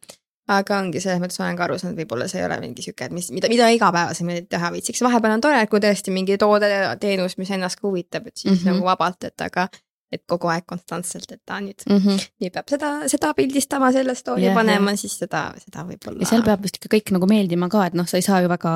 aga 0.47 0.79
ongi 0.81 0.99
selles 0.99 1.21
mõttes 1.23 1.39
olen 1.39 1.55
ka 1.57 1.63
aru 1.67 1.77
saanud, 1.79 1.99
võib-olla 2.01 2.27
see 2.27 2.41
ei 2.41 2.45
ole 2.45 2.59
mingi 2.59 2.83
sihuke, 2.83 3.07
et 3.07 3.15
mis, 3.15 3.29
mida, 3.31 3.47
mida 3.51 3.69
igapäevasemalt 3.71 4.49
teha 4.51 4.71
viitsiks, 4.75 5.01
vahepeal 5.05 5.37
on 5.37 5.43
tore, 5.43 5.61
kui 5.71 5.79
tõesti 5.83 6.11
mingi 6.11 6.37
toode, 6.41 6.69
teenus, 6.99 7.37
mis 7.39 7.51
ennast 7.55 7.79
ka 7.79 7.87
huvitab, 7.87 8.27
et 8.27 8.37
siis 8.37 8.51
mm 8.51 8.57
-hmm. 8.57 8.73
nagu 8.73 8.85
vabalt, 8.85 9.23
et 9.23 9.41
aga 9.41 9.67
et 10.13 10.23
kogu 10.29 10.49
aeg 10.53 10.65
konstantselt, 10.69 11.31
et 11.33 11.53
aa 11.53 11.59
nüüd 11.63 11.85
mm, 11.87 11.99
-hmm. 11.99 12.29
nüüd 12.43 12.53
peab 12.55 12.69
seda, 12.69 12.93
seda 13.11 13.33
pildistama, 13.37 13.91
selle 13.95 14.15
story 14.15 14.47
yeah, 14.47 14.55
panema 14.57 14.93
yeah., 14.93 15.01
siis 15.01 15.17
seda, 15.19 15.45
seda 15.65 15.85
võib-olla. 15.87 16.21
ja 16.21 16.29
seal 16.29 16.45
peab 16.45 16.63
vist 16.63 16.79
ikka 16.79 16.91
kõik 16.95 17.13
nagu 17.17 17.29
meeldima 17.29 17.69
ka, 17.73 17.87
et 17.89 17.97
noh, 17.97 18.07
sa 18.09 18.19
ei 18.19 18.25
saa 18.25 18.41
ju 18.43 18.51
väga 18.51 18.73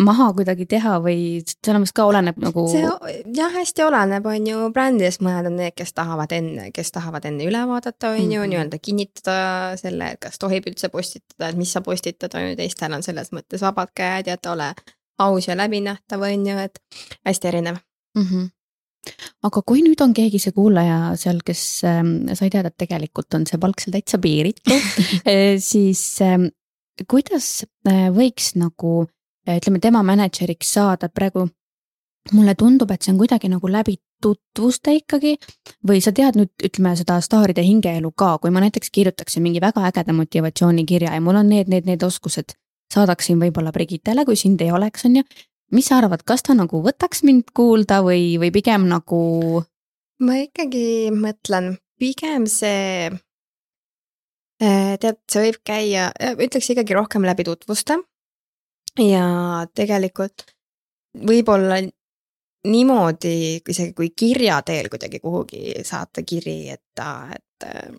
maha 0.00 0.28
kuidagi 0.36 0.66
teha 0.70 0.98
või 1.04 1.40
selles 1.46 1.80
mõttes 1.82 1.94
ka 1.96 2.06
oleneb 2.08 2.38
nagu. 2.40 2.66
see 2.72 2.84
jah, 3.36 3.50
hästi 3.54 3.84
oleneb, 3.84 4.26
on 4.26 4.46
ju, 4.52 4.68
brändidest 4.74 5.24
mõned 5.24 5.50
on 5.50 5.58
need, 5.60 5.74
kes 5.78 5.92
tahavad 5.96 6.32
enne, 6.36 6.70
kes 6.76 6.94
tahavad 6.94 7.26
enne 7.28 7.48
üle 7.48 7.64
vaadata, 7.72 8.14
on 8.14 8.22
ju, 8.22 8.40
mhm. 8.40 8.52
nii-öelda 8.54 8.80
kinnitada 8.82 9.76
selle, 9.80 10.12
et 10.14 10.22
kas 10.22 10.38
tohib 10.38 10.70
üldse 10.70 10.92
postitada, 10.92 11.50
et 11.50 11.60
mis 11.60 11.72
sa 11.72 11.82
postitad, 11.84 12.34
on 12.38 12.50
ju, 12.50 12.56
teistel 12.60 12.96
on 12.96 13.04
selles 13.06 13.34
mõttes 13.36 13.66
vabad 13.66 13.92
käed 13.96 14.30
ja 14.30 14.38
et 14.38 14.50
ole 14.50 14.72
aus 15.20 15.50
ja 15.50 15.58
läbinähtav, 15.58 16.24
on 16.24 16.48
ju, 16.52 16.56
et 16.70 16.80
hästi 17.26 17.52
erinev 17.52 17.82
mm. 18.16 18.24
-hmm 18.24 18.48
aga 19.46 19.62
kui 19.66 19.84
nüüd 19.84 20.00
on 20.04 20.12
keegi 20.16 20.40
see 20.42 20.52
kuulaja 20.56 21.14
seal, 21.20 21.40
kes 21.44 21.62
äh, 21.88 22.02
sai 22.36 22.50
teada, 22.52 22.72
et 22.72 22.80
tegelikult 22.80 23.38
on 23.38 23.46
see 23.48 23.60
palk 23.60 23.80
seal 23.80 23.96
täitsa 23.96 24.20
piiritu 24.22 24.74
äh, 24.76 25.56
siis 25.62 26.02
äh, 26.24 26.50
kuidas 27.08 27.64
äh, 27.88 28.08
võiks 28.14 28.54
nagu 28.60 29.06
äh, 29.48 29.56
ütleme, 29.56 29.80
tema 29.80 30.02
mänedžeriks 30.06 30.74
saada, 30.76 31.08
praegu 31.08 31.48
mulle 32.36 32.54
tundub, 32.58 32.90
et 32.92 33.02
see 33.02 33.14
on 33.14 33.20
kuidagi 33.20 33.48
nagu 33.50 33.68
läbi 33.70 33.96
tutvuste 34.22 34.92
ikkagi. 34.98 35.36
Või 35.88 36.02
sa 36.04 36.12
tead 36.16 36.36
nüüd, 36.38 36.52
ütleme 36.66 36.92
seda 36.98 37.16
staaride 37.24 37.64
hingeelu 37.64 38.12
ka, 38.12 38.34
kui 38.42 38.52
ma 38.52 38.62
näiteks 38.64 38.92
kirjutaksin 38.92 39.44
mingi 39.44 39.62
väga 39.62 39.86
ägeda 39.88 40.14
motivatsioonikirja 40.16 41.14
ja 41.16 41.22
mul 41.24 41.40
on 41.40 41.48
need, 41.48 41.70
need, 41.72 41.88
need 41.88 42.04
oskused, 42.04 42.54
saadaksin 42.92 43.40
võib-olla 43.40 43.72
Brigittele, 43.72 44.26
kui 44.28 44.36
sind 44.36 44.60
ei 44.60 44.72
oleks, 44.74 45.06
on 45.08 45.20
ju, 45.20 45.24
mis 45.74 45.88
sa 45.90 46.00
arvad, 46.00 46.24
kas 46.26 46.44
ta 46.46 46.56
nagu 46.56 46.82
võtaks 46.84 47.24
mind 47.26 47.50
kuulda 47.56 48.00
või, 48.06 48.36
või 48.42 48.52
pigem 48.54 48.88
nagu? 48.90 49.64
ma 50.20 50.36
ikkagi 50.36 51.08
mõtlen, 51.16 51.78
pigem 52.00 52.44
see, 52.50 53.08
äh, 54.60 54.94
tead, 55.00 55.20
see 55.30 55.46
võib 55.46 55.60
käia, 55.64 56.10
äh, 56.12 56.36
ütleks 56.36 56.72
ikkagi 56.74 56.96
rohkem 56.96 57.24
läbi 57.24 57.46
tutvuste. 57.48 58.00
ja 59.00 59.24
tegelikult 59.74 60.44
võib-olla 61.16 61.80
niimoodi, 62.68 63.62
isegi 63.72 63.94
kui 63.96 64.10
kirja 64.12 64.60
teel 64.66 64.90
kuidagi 64.92 65.20
kuhugi 65.22 65.80
saata 65.84 66.22
kiri, 66.22 66.68
et 66.74 67.00
et 67.00 67.64
äh, 67.64 67.94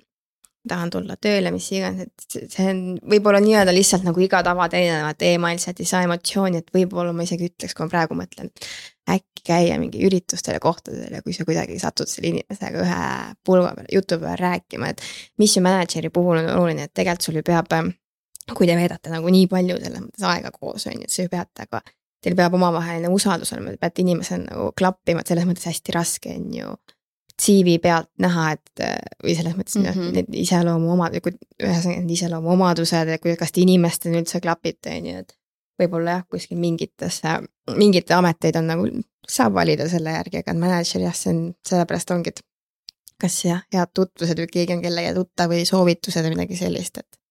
tahan 0.67 0.91
tulla 0.93 1.15
tööle, 1.21 1.51
mis 1.53 1.67
iganes, 1.73 2.07
et 2.07 2.35
see 2.53 2.65
on 2.69 2.81
võib-olla 3.13 3.41
nii-öelda 3.41 3.73
lihtsalt 3.73 4.05
nagu 4.05 4.21
iga 4.21 4.43
tavateine, 4.45 5.13
email 5.25 5.61
sealt 5.61 5.81
ei 5.81 5.89
saa 5.89 6.03
emotsiooni, 6.05 6.61
et 6.61 6.73
võib-olla 6.75 7.13
ma 7.15 7.25
isegi 7.25 7.49
ütleks, 7.49 7.73
kui 7.77 7.87
ma 7.87 7.93
praegu 7.93 8.17
mõtlen. 8.17 8.51
äkki 9.11 9.43
käia 9.47 9.79
mingi 9.81 10.03
üritustel 10.05 10.55
ja 10.55 10.61
kohtadel 10.61 11.15
ja 11.17 11.23
kui 11.25 11.33
sa 11.33 11.43
kuidagi 11.47 11.79
satud 11.81 12.07
selle 12.07 12.29
inimesega 12.29 12.83
ühe 12.83 12.99
pulma 13.43 13.73
peale, 13.75 13.89
jutu 13.91 14.19
peale 14.21 14.37
rääkima, 14.39 14.91
et. 14.93 15.01
mis 15.41 15.55
ju 15.57 15.63
mänedžeri 15.65 16.13
puhul 16.13 16.43
on 16.43 16.51
oluline, 16.59 16.85
et 16.85 16.93
tegelikult 16.93 17.25
sul 17.25 17.41
ju 17.41 17.43
peab, 17.47 17.73
kui 18.53 18.69
te 18.69 18.77
veedate 18.77 19.09
nagu 19.09 19.33
nii 19.33 19.49
palju 19.49 19.79
selles 19.81 20.05
mõttes 20.05 20.29
aega 20.29 20.53
koos, 20.53 20.85
on 20.87 21.01
ju, 21.01 21.09
et 21.09 21.15
sa 21.15 21.25
ju 21.25 21.33
peate 21.33 21.67
ka. 21.71 21.81
Teil 22.21 22.35
peab 22.37 22.53
omavaheline 22.53 23.09
usaldus 23.09 23.49
olema, 23.55 23.73
te 23.73 23.81
peate 23.81 24.03
inimesega 24.05 24.43
nagu 24.45 24.71
klappima, 24.77 25.23
et 25.23 25.31
selles 25.31 25.47
mõttes 25.49 25.65
hästi 25.65 25.95
raske 25.95 26.37
on 26.37 26.51
ju 26.53 26.75
CV 27.41 27.77
pealt 27.81 28.09
näha, 28.21 28.51
et 28.53 28.83
või 29.23 29.35
selles 29.37 29.55
mõttes 29.57 29.77
mm 29.79 29.85
-hmm. 29.87 30.11
need 30.17 30.39
iseloomuomad-, 30.43 31.17
ühesõnaga 31.17 32.01
need 32.01 32.15
iseloomuomadused 32.17 33.13
ja 33.15 33.17
kui, 33.21 33.35
kas 33.39 33.51
te 33.51 33.63
inimestena 33.63 34.19
üldse 34.21 34.41
klapite, 34.43 34.93
on 34.97 35.07
ju, 35.09 35.23
et 35.25 35.33
võib-olla 35.81 36.19
jah, 36.19 36.27
kuskil 36.29 36.59
mingitesse, 36.61 37.39
mingeid 37.77 38.13
ameteid 38.13 38.59
on 38.59 38.69
nagu, 38.69 38.87
saab 39.27 39.57
valida 39.57 39.87
selle 39.89 40.13
järgi, 40.13 40.41
aga 40.43 40.55
mänedžer 40.57 41.05
jah, 41.05 41.15
see 41.17 41.33
on, 41.33 41.43
sellepärast 41.67 42.13
ongi, 42.15 42.33
et 42.35 42.43
kas 43.21 43.37
jah, 43.45 43.61
head 43.73 43.93
tutvused 43.95 44.41
või 44.41 44.49
keegi 44.51 44.77
on 44.77 44.81
kellegi 44.85 45.13
tuttav 45.17 45.53
või 45.53 45.65
soovitused 45.69 46.25
või 46.25 46.35
midagi 46.35 46.57
sellist, 46.59 47.01
et 47.01 47.21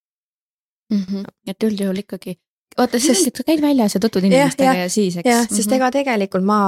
mm. 0.92 1.04
-hmm. 1.04 1.34
et 1.54 1.68
üldjuhul 1.68 2.02
ikkagi, 2.04 2.36
oota, 2.78 3.02
sest 3.02 3.30
sa 3.36 3.46
käid 3.46 3.62
väljas 3.62 3.94
ja 3.94 4.02
tutvud 4.02 4.26
inimestega 4.30 4.70
ja, 4.70 4.82
ja, 4.84 4.88
ja 4.88 4.90
siis, 4.90 5.20
eks. 5.20 5.30
jah, 5.30 5.46
sest 5.46 5.54
mm 5.54 5.62
-hmm. 5.64 5.76
ega 5.76 5.90
tegelikult 5.98 6.46
ma 6.46 6.60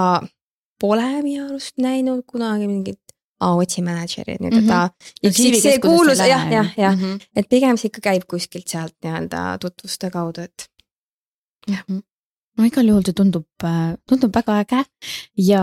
pole 0.83 1.09
minu 1.23 1.47
arust 1.47 1.79
näinud 1.79 2.25
kunagi 2.27 2.67
mingit 2.67 3.02
aa, 3.43 3.57
otsi 3.65 3.83
mänedžeri 3.87 4.39
nüüd 4.41 4.55
mm, 4.55 4.69
-hmm. 4.69 4.69
ta. 4.69 5.61
see 5.63 5.79
kuulus 5.83 6.23
jah, 6.23 6.47
jah, 6.53 6.73
jah 6.79 6.97
mm, 6.97 7.03
-hmm. 7.03 7.29
et 7.37 7.49
pigem 7.49 7.77
see 7.81 7.91
ikka 7.93 8.07
käib 8.11 8.27
kuskilt 8.31 8.69
sealt 8.69 8.97
nii-öelda 9.05 9.59
tutvuste 9.63 10.11
kaudu, 10.11 10.49
et 10.49 10.69
jah 11.69 11.85
no 12.59 12.69
igal 12.69 12.89
juhul 12.89 13.07
see 13.07 13.17
tundub, 13.17 13.49
äh, 13.65 13.95
tundub 14.09 14.35
väga 14.35 14.61
äge 14.65 14.85
ja 15.49 15.63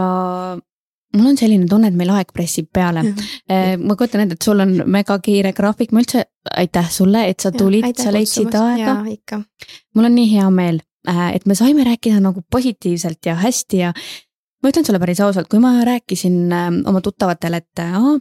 mul 1.16 1.32
on 1.32 1.38
selline 1.38 1.68
tunne, 1.70 1.90
et 1.90 1.98
meil 1.98 2.12
aeg 2.14 2.34
pressib 2.36 2.70
peale. 2.74 3.04
Äh, 3.50 3.76
ma 3.82 3.96
kujutan 3.98 4.26
ette, 4.26 4.38
et 4.38 4.46
sul 4.46 4.62
on 4.62 4.76
mega 4.94 5.18
kiire 5.26 5.54
graafik, 5.58 5.94
ma 5.94 6.04
üldse 6.04 6.26
aitäh 6.54 6.92
sulle, 6.94 7.24
et 7.32 7.42
sa 7.42 7.52
tulid, 7.56 7.88
sa 7.98 8.14
leidsid 8.14 8.54
aega. 8.54 9.42
mul 9.96 10.10
on 10.10 10.16
nii 10.16 10.30
hea 10.36 10.50
meel, 10.54 10.82
äh, 11.10 11.30
et 11.36 11.48
me 11.50 11.58
saime 11.58 11.86
rääkida 11.88 12.22
nagu 12.22 12.44
positiivselt 12.52 13.26
ja 13.26 13.36
hästi 13.42 13.82
ja 13.86 13.94
ma 14.64 14.72
ütlen 14.72 14.86
sulle 14.86 15.00
päris 15.00 15.22
ausalt, 15.24 15.48
kui 15.52 15.60
ma 15.64 15.78
rääkisin 15.88 16.52
ähm, 16.52 16.82
oma 16.90 17.02
tuttavatele, 17.02 17.62
et 17.64 17.84
aa, 17.84 18.18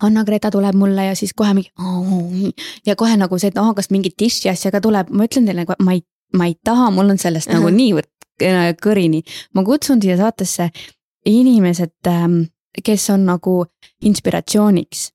Anna-Greta 0.00 0.50
tuleb 0.50 0.74
mulle 0.74 1.04
ja 1.04 1.16
siis 1.16 1.34
kohe 1.36 1.54
mingi 1.54 2.52
ja 2.86 2.96
kohe 2.96 3.16
nagu 3.16 3.38
see, 3.38 3.52
et 3.52 3.60
aa, 3.60 3.74
kas 3.76 3.90
mingit 3.90 4.16
diši 4.18 4.50
asja 4.52 4.72
ka 4.72 4.80
tuleb, 4.80 5.12
ma 5.12 5.28
ütlen 5.28 5.46
teile, 5.48 5.66
ma 5.84 5.96
ei, 5.96 6.02
ma 6.36 6.48
ei 6.48 6.56
taha, 6.64 6.90
mul 6.90 7.12
on 7.12 7.18
sellest 7.18 7.50
uh 7.50 7.54
-huh. 7.54 7.60
nagu 7.60 7.76
niivõrd 7.76 8.10
äh, 8.42 8.72
kõrini. 8.82 9.22
ma 9.54 9.64
kutsun 9.64 10.02
siia 10.02 10.16
saatesse 10.16 10.70
inimesed, 11.26 11.94
ähm, 12.06 12.42
kes 12.84 13.10
on 13.10 13.26
nagu 13.26 13.64
inspiratsiooniks. 14.02 15.12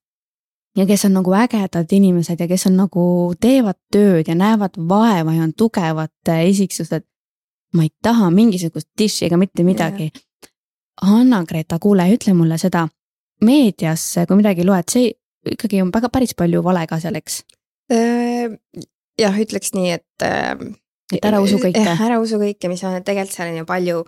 ja 0.76 0.86
kes 0.86 1.04
on 1.04 1.12
nagu 1.12 1.32
ägedad 1.32 1.86
inimesed 1.90 2.40
ja 2.40 2.48
kes 2.48 2.66
on 2.66 2.76
nagu 2.76 3.34
teevad 3.40 3.76
tööd 3.90 4.28
ja 4.28 4.34
näevad 4.34 4.78
vaeva 4.88 5.32
ja 5.34 5.42
on 5.42 5.52
tugevad 5.52 6.28
äh, 6.28 6.48
isiksused. 6.48 7.02
ma 7.74 7.82
ei 7.82 7.90
taha 8.02 8.30
mingisugust 8.30 8.88
diši 8.98 9.24
ega 9.24 9.36
mitte 9.36 9.62
midagi. 9.62 10.10
Anna-Greta, 11.02 11.78
kuule, 11.82 12.08
ütle 12.14 12.34
mulle 12.34 12.58
seda 12.58 12.86
meedias, 13.44 14.04
kui 14.26 14.38
midagi 14.40 14.66
loed, 14.66 14.88
see 14.90 15.12
ikkagi 15.54 15.82
on 15.82 15.92
väga 15.94 16.10
päris 16.12 16.34
palju 16.38 16.62
vale 16.66 16.84
ka 16.90 16.98
seal, 17.02 17.18
eks? 17.20 17.42
jah, 19.18 19.40
ütleks 19.44 19.72
nii, 19.74 19.92
et. 19.96 20.26
et 21.14 21.24
ära 21.24 21.40
usu 21.40 21.60
kõike. 21.62 21.84
ära 21.88 22.18
usu 22.20 22.40
kõike, 22.40 22.70
mis 22.70 22.82
on, 22.84 22.98
et 22.98 23.06
tegelikult 23.06 23.36
seal 23.36 23.52
on 23.52 23.60
ju 23.62 23.68
palju 23.68 24.02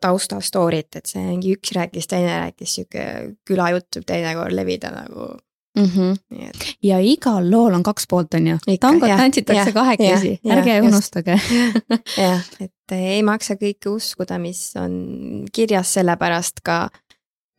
tausta 0.00 0.38
story't, 0.40 0.96
et 0.96 1.10
see 1.10 1.20
mingi 1.26 1.52
üks 1.58 1.74
rääkis, 1.76 2.08
teine 2.08 2.38
rääkis, 2.46 2.78
sihuke 2.78 3.04
külajutt 3.44 3.98
võib 3.98 4.06
teinekord 4.08 4.56
levida 4.56 4.92
nagu 4.94 5.34
mm. 5.76 5.84
-hmm. 5.84 6.16
Et... 6.48 6.76
ja 6.82 6.98
igal 6.98 7.50
lool 7.50 7.74
on 7.74 7.82
kaks 7.82 8.06
poolt, 8.10 8.34
on 8.34 8.46
ju. 8.46 8.58
tangot 8.80 9.16
tantsitakse 9.16 9.72
kahekesi, 9.72 10.38
ärge 10.50 10.76
just. 10.76 10.88
unustage 10.88 11.40
jah, 12.26 12.42
et 12.60 12.92
ei 12.92 13.22
maksa 13.22 13.54
kõike 13.54 13.88
uskuda, 13.90 14.38
mis 14.38 14.72
on 14.76 15.46
kirjas, 15.52 15.94
sellepärast 15.94 16.60
ka 16.64 16.88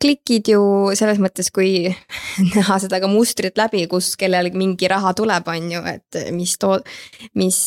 klikid 0.02 0.50
ju 0.52 0.60
selles 0.98 1.18
mõttes, 1.22 1.48
kui 1.54 1.88
näha 2.54 2.78
seda 2.82 3.00
ka 3.02 3.10
mustrit 3.10 3.56
läbi, 3.58 3.86
kus 3.90 4.12
kellelgi 4.20 4.58
mingi 4.58 4.90
raha 4.90 5.14
tuleb, 5.16 5.48
on 5.48 5.72
ju, 5.72 5.82
et 5.88 6.20
mis 6.36 6.56
too-, 6.62 6.82
mis, 7.34 7.58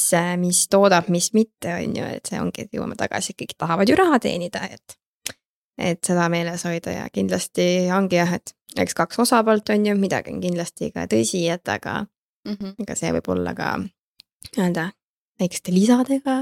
mis 0.41 0.63
toodab, 0.71 1.09
mis 1.13 1.31
mitte, 1.33 1.73
on 1.73 1.97
ju, 1.99 2.07
et 2.19 2.29
see 2.31 2.41
ongi, 2.41 2.67
et 2.67 2.79
jõuame 2.79 2.97
tagasi, 2.99 3.35
kõik 3.39 3.57
tahavad 3.57 3.89
ju 3.89 3.97
raha 3.99 4.21
teenida, 4.23 4.65
et. 4.69 4.98
Et 5.79 6.03
seda 6.05 6.27
meeles 6.29 6.63
hoida 6.67 6.91
ja 6.91 7.07
kindlasti 7.13 7.65
ongi 7.95 8.19
jah, 8.19 8.33
et 8.35 8.53
eks 8.77 8.95
kaks 8.97 9.21
osapoolt 9.25 9.71
on 9.73 9.85
ju, 9.85 9.95
midagi 9.97 10.33
on 10.33 10.41
kindlasti 10.43 10.91
ka 10.95 11.07
tõsi, 11.09 11.45
et 11.51 11.67
aga 11.69 12.01
mm, 12.47 12.53
-hmm. 12.53 12.75
ega 12.83 12.95
see 12.99 13.13
võib 13.15 13.31
olla 13.35 13.55
ka 13.55 13.77
nii-öelda 13.79 14.89
väikeste 15.39 15.73
lisadega 15.73 16.37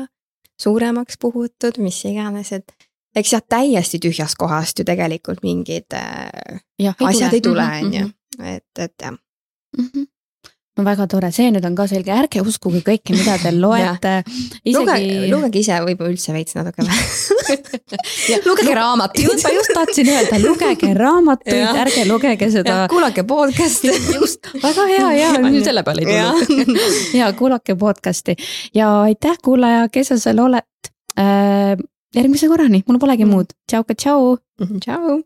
suuremaks 0.62 1.18
puhutud, 1.22 1.78
mis 1.78 2.02
iganes, 2.06 2.52
et 2.52 2.74
eks 3.16 3.30
sealt 3.30 3.50
täiesti 3.50 4.00
tühjast 4.00 4.38
kohast 4.38 4.80
ju 4.80 4.86
tegelikult 4.86 5.44
mingid 5.44 5.94
äh, 5.94 6.62
ja, 6.80 6.94
asjad 7.00 7.34
ei 7.34 7.42
tule, 7.42 7.64
mhm, 7.64 7.86
on 7.86 7.94
ju, 7.94 8.06
mhm. 8.06 8.56
et, 8.56 8.80
et 8.80 8.94
jah 9.02 9.12
mm. 9.78 9.90
-hmm 9.94 10.17
no 10.78 10.86
väga 10.86 11.08
tore, 11.10 11.32
see 11.34 11.50
nüüd 11.54 11.66
on 11.68 11.76
ka 11.78 11.88
selge, 11.90 12.14
ärge 12.14 12.42
uskuge 12.46 12.84
kõike, 12.86 13.16
mida 13.16 13.38
te 13.42 13.52
loete. 13.64 14.14
Isegi... 14.68 15.28
lugege 15.32 15.62
ise 15.64 15.80
võib-olla 15.86 16.14
üldse 16.14 16.36
veits 16.36 16.58
natuke 16.58 16.86
lugege 18.48 18.76
raamatuid. 18.78 19.42
ma 19.44 19.54
just 19.56 19.74
tahtsin 19.76 20.12
öelda, 20.14 20.40
lugege 20.44 20.94
raamatuid, 20.98 21.82
ärge 21.84 22.06
lugege 22.10 22.52
seda. 22.54 22.80
kuulake 22.92 23.26
podcast'i. 23.28 23.94
just, 24.18 24.52
väga 24.64 24.88
hea 24.92 25.12
ja 25.22 25.34
nüüd 25.42 25.66
selle 25.68 25.84
peale 25.88 26.06
ei 26.06 26.48
tulnud. 26.48 26.98
ja 27.18 27.32
kuulake 27.38 27.78
podcast'i 27.80 28.38
ja 28.78 28.94
aitäh, 29.08 29.38
kuulaja, 29.44 29.88
kes 29.94 30.14
sa 30.14 30.20
seal 30.22 30.42
oled 30.46 30.92
äh, 31.20 31.78
järgmise 32.16 32.50
korrani, 32.52 32.84
mul 32.88 33.02
polegi 33.02 33.26
mm. 33.26 33.34
muud. 33.34 33.54
tšauka, 33.70 33.98
tšau. 33.98 34.38
tšau. 34.84 35.22